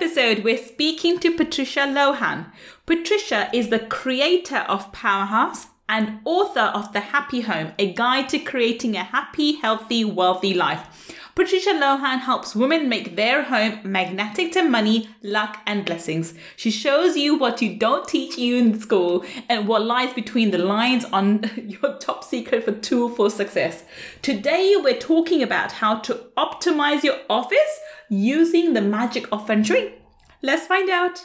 episode, 0.00 0.44
we're 0.44 0.56
speaking 0.56 1.18
to 1.18 1.34
Patricia 1.34 1.80
Lohan. 1.80 2.52
Patricia 2.86 3.50
is 3.52 3.68
the 3.68 3.80
creator 3.80 4.58
of 4.68 4.92
Powerhouse 4.92 5.66
and 5.88 6.20
author 6.24 6.70
of 6.72 6.92
The 6.92 7.00
Happy 7.00 7.40
Home, 7.40 7.72
a 7.80 7.92
guide 7.94 8.28
to 8.28 8.38
creating 8.38 8.94
a 8.94 9.02
happy, 9.02 9.56
healthy, 9.56 10.04
wealthy 10.04 10.54
life. 10.54 11.17
Patricia 11.38 11.70
Lohan 11.70 12.18
helps 12.18 12.56
women 12.56 12.88
make 12.88 13.14
their 13.14 13.44
home 13.44 13.78
magnetic 13.84 14.50
to 14.50 14.62
money, 14.64 15.08
luck, 15.22 15.58
and 15.68 15.84
blessings. 15.84 16.34
She 16.56 16.72
shows 16.72 17.16
you 17.16 17.38
what 17.38 17.62
you 17.62 17.76
don't 17.78 18.08
teach 18.08 18.36
you 18.36 18.56
in 18.56 18.80
school 18.80 19.24
and 19.48 19.68
what 19.68 19.84
lies 19.84 20.12
between 20.12 20.50
the 20.50 20.58
lines 20.58 21.04
on 21.04 21.48
your 21.56 21.96
top 22.00 22.24
secret 22.24 22.64
for 22.64 22.72
tool 22.72 23.08
for 23.08 23.30
success. 23.30 23.84
Today, 24.20 24.74
we're 24.82 24.98
talking 24.98 25.40
about 25.40 25.70
how 25.70 26.00
to 26.00 26.14
optimize 26.36 27.04
your 27.04 27.18
office 27.30 27.80
using 28.08 28.72
the 28.72 28.82
magic 28.82 29.28
of 29.30 29.46
feng 29.46 29.62
shui. 29.62 29.94
Let's 30.42 30.66
find 30.66 30.90
out. 30.90 31.24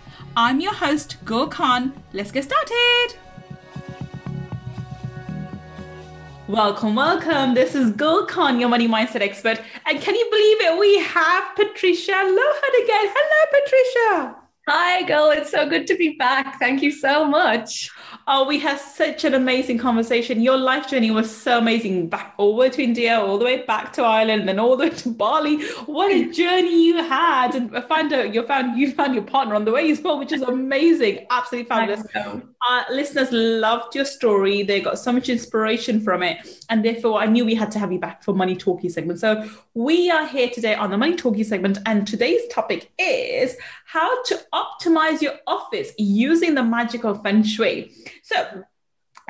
I'm 0.35 0.61
your 0.61 0.73
host, 0.73 1.17
Gul 1.25 1.47
Khan. 1.47 1.91
Let's 2.13 2.31
get 2.31 2.45
started. 2.45 3.07
Welcome, 6.47 6.95
welcome. 6.95 7.53
This 7.53 7.75
is 7.75 7.91
Gul 7.91 8.25
Khan, 8.27 8.57
your 8.57 8.69
money 8.69 8.87
mindset 8.87 9.19
expert. 9.19 9.59
And 9.85 10.01
can 10.01 10.15
you 10.15 10.27
believe 10.31 10.61
it? 10.61 10.79
We 10.79 10.99
have 10.99 11.53
Patricia 11.55 12.13
Lohan 12.13 12.83
again. 12.83 13.13
Hello, 13.13 13.61
Patricia. 13.61 14.35
Hi, 14.69 15.01
Gul. 15.03 15.31
It's 15.31 15.51
so 15.51 15.67
good 15.67 15.85
to 15.87 15.95
be 15.97 16.15
back. 16.15 16.57
Thank 16.59 16.81
you 16.81 16.91
so 16.91 17.25
much. 17.25 17.91
Oh, 18.27 18.45
we 18.47 18.59
had 18.59 18.79
such 18.79 19.23
an 19.23 19.33
amazing 19.33 19.77
conversation. 19.77 20.41
Your 20.41 20.57
life 20.57 20.89
journey 20.89 21.11
was 21.11 21.33
so 21.33 21.57
amazing. 21.57 22.09
Back 22.09 22.33
all 22.37 22.53
the 22.53 22.59
way 22.59 22.69
to 22.69 22.83
India, 22.83 23.19
all 23.19 23.37
the 23.37 23.45
way 23.45 23.63
back 23.63 23.93
to 23.93 24.03
Ireland, 24.03 24.49
and 24.49 24.59
all 24.59 24.75
the 24.75 24.85
way 24.85 24.89
to 24.89 25.09
Bali. 25.09 25.61
What 25.85 26.11
a 26.11 26.31
journey 26.31 26.85
you 26.87 27.03
had! 27.03 27.55
And 27.55 27.75
I 27.75 27.81
found 27.81 28.13
out 28.13 28.33
you 28.33 28.45
found 28.45 28.77
you 28.79 28.91
found 28.91 29.13
your 29.13 29.23
partner 29.23 29.55
on 29.55 29.65
the 29.65 29.71
way 29.71 29.89
as 29.91 30.01
well, 30.01 30.19
which 30.19 30.31
is 30.31 30.41
amazing. 30.41 31.25
Absolutely 31.29 31.69
fabulous. 31.69 32.03
Our 32.69 32.85
listeners 32.91 33.31
loved 33.31 33.95
your 33.95 34.05
story. 34.05 34.63
They 34.63 34.81
got 34.81 34.99
so 34.99 35.11
much 35.11 35.29
inspiration 35.29 35.99
from 35.99 36.23
it, 36.23 36.65
and 36.69 36.85
therefore 36.85 37.19
I 37.19 37.25
knew 37.25 37.45
we 37.45 37.55
had 37.55 37.71
to 37.71 37.79
have 37.79 37.91
you 37.91 37.99
back 37.99 38.23
for 38.23 38.33
Money 38.33 38.55
Talkie 38.55 38.89
segment. 38.89 39.19
So 39.19 39.49
we 39.73 40.11
are 40.11 40.27
here 40.27 40.49
today 40.49 40.75
on 40.75 40.91
the 40.91 40.97
Money 40.97 41.15
Talkie 41.15 41.43
segment, 41.43 41.79
and 41.85 42.05
today's 42.05 42.47
topic 42.49 42.91
is 42.99 43.55
how 43.85 44.23
to 44.23 44.39
optimize 44.53 45.21
your 45.21 45.33
office 45.47 45.91
using 45.97 46.55
the 46.55 46.63
magic 46.63 47.03
of 47.03 47.21
feng 47.23 47.43
shui. 47.43 47.91
So 48.23 48.63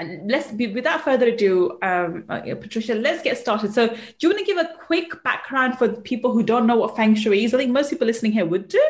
and 0.02 0.32
let's 0.32 0.52
be 0.52 0.68
without 0.68 1.02
further 1.02 1.28
ado, 1.28 1.78
um, 1.84 2.26
uh, 2.28 2.42
Patricia, 2.60 2.96
let's 2.96 3.22
get 3.22 3.38
started. 3.38 3.74
So, 3.74 3.88
do 3.88 3.96
you 4.20 4.30
want 4.30 4.40
to 4.40 4.46
give 4.46 4.58
a 4.58 4.70
quick 4.86 5.24
background 5.24 5.78
for 5.78 5.90
people 5.90 6.34
who 6.34 6.44
don't 6.44 6.66
know 6.66 6.76
what 6.76 6.96
feng 6.96 7.16
shui 7.16 7.44
is? 7.46 7.54
I 7.54 7.58
think 7.58 7.72
most 7.72 7.92
people 7.92 8.08
listening 8.08 8.32
here 8.32 8.46
would 8.46 8.68
do, 8.68 8.84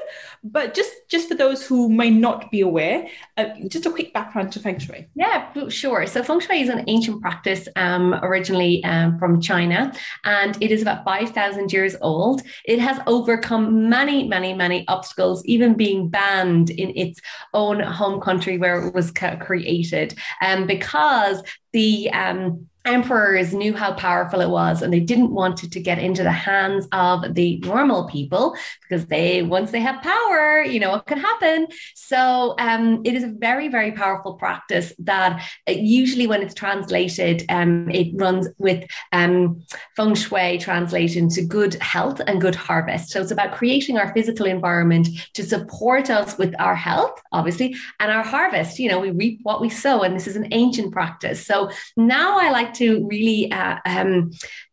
but 0.44 0.74
just 0.74 0.92
just 1.10 1.28
for 1.28 1.36
those 1.36 1.66
who 1.66 1.90
may 1.90 2.10
not 2.10 2.50
be 2.50 2.62
aware, 2.62 3.08
uh, 3.38 3.50
just 3.68 3.86
a 3.86 3.92
quick 3.92 4.14
background 4.14 4.54
to 4.54 4.60
feng 4.60 4.80
shui. 4.80 5.08
Yeah, 5.16 5.68
sure. 5.68 6.08
So, 6.08 6.24
feng 6.24 6.40
shui 6.40 6.62
is 6.62 6.70
an 6.70 6.86
ancient 6.88 7.22
practice 7.22 7.68
um, 7.76 8.14
originally 8.24 8.84
um, 8.86 9.20
from 9.20 9.42
China, 9.42 9.94
and 10.24 10.58
it 10.62 10.72
is 10.72 10.82
about 10.82 11.04
five 11.04 11.32
thousand 11.32 11.74
years 11.74 11.96
old. 12.02 12.42
It 12.66 12.80
has 12.80 13.00
overcome 13.06 13.90
many, 13.90 14.28
many, 14.28 14.54
many 14.54 14.88
obstacles, 14.88 15.44
even 15.46 15.74
being 15.74 16.08
banned 16.08 16.70
in 16.70 16.96
its 16.96 17.20
own 17.54 17.82
home 17.82 18.22
country 18.22 18.58
where 18.58 18.88
it 18.88 18.94
was 18.94 19.12
created, 19.12 20.18
um, 20.42 20.66
because 20.68 21.01
because 21.02 21.44
the 21.74 22.10
um, 22.12 22.68
emperors 22.86 23.54
knew 23.54 23.76
how 23.76 23.94
powerful 23.94 24.42
it 24.42 24.50
was 24.50 24.82
and 24.82 24.92
they 24.92 25.00
didn't 25.00 25.32
want 25.32 25.64
it 25.64 25.72
to 25.72 25.80
get 25.80 26.00
into 26.00 26.24
the 26.24 26.32
hands 26.32 26.88
of 26.92 27.36
the 27.36 27.60
normal 27.60 28.08
people 28.08 28.56
because 28.82 29.06
they 29.06 29.44
once 29.44 29.70
they 29.70 29.80
have 29.80 30.02
power 30.02 30.64
you 30.64 30.80
know 30.80 30.90
what 30.90 31.06
can 31.06 31.20
happen. 31.20 31.68
So 31.96 32.56
um, 32.58 33.02
it 33.06 33.14
is 33.14 33.24
a 33.24 33.28
very 33.28 33.68
very 33.68 33.92
powerful 33.92 34.34
practice 34.34 34.94
that 35.00 35.48
uh, 35.68 35.74
usually 35.74 36.26
when 36.26 36.42
it's 36.42 36.56
translated 36.56 37.46
um, 37.50 37.90
it 37.92 38.14
runs 38.16 38.48
with 38.58 38.84
um, 39.12 39.64
feng 39.96 40.16
shui 40.16 40.58
translation 40.58 41.30
to 41.30 41.44
good 41.44 41.76
health 41.76 42.20
and 42.26 42.42
good 42.42 42.56
harvest. 42.56 43.12
So 43.12 43.22
it's 43.22 43.32
about 43.32 43.54
creating 43.54 44.00
our 44.00 44.12
physical 44.14 44.48
environment 44.48 45.08
to 45.36 45.44
support 45.44 46.10
us 46.10 46.38
with 46.38 46.56
our 46.60 46.76
health 46.76 47.22
obviously 47.32 47.76
and 48.00 48.12
our 48.12 48.24
harvest. 48.24 48.80
You 48.80 48.90
know 48.90 49.00
we 49.00 49.12
reap 49.12 49.40
what 49.44 49.62
we 49.62 49.70
sow 49.70 50.02
and 50.02 50.16
this 50.16 50.26
is 50.26 50.36
an 50.36 50.48
ancient 50.52 50.92
practice. 50.92 51.46
So 51.46 51.61
now 51.98 52.40
i 52.40 52.50
like 52.50 52.74
to 52.74 53.06
really 53.08 53.52
uh, 53.52 53.78
um, 53.86 54.32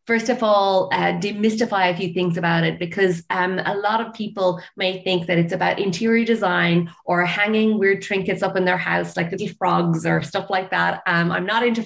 first 0.09 0.31
of 0.31 0.43
all, 0.43 0.88
uh, 0.91 1.12
demystify 1.21 1.93
a 1.93 1.97
few 1.97 2.15
things 2.15 2.38
about 2.38 2.65
it 2.65 2.78
because 2.78 3.22
um, 3.28 3.60
a 3.66 3.76
lot 3.76 4.00
of 4.00 4.15
people 4.15 4.59
may 4.75 5.04
think 5.04 5.26
that 5.26 5.37
it's 5.37 5.53
about 5.53 5.78
interior 5.78 6.25
design 6.25 6.91
or 7.04 7.26
hanging 7.26 7.78
weird 7.78 8.00
trinkets 8.00 8.43
up 8.43 8.56
in 8.56 8.65
their 8.65 8.78
house, 8.78 9.19
like 9.19 9.31
little 9.31 9.54
frogs 9.59 10.06
or 10.06 10.22
stuff 10.22 10.49
like 10.49 10.71
that. 10.71 11.03
Um, 11.06 11.31
I'm 11.31 11.44
not 11.44 11.62
into 11.62 11.84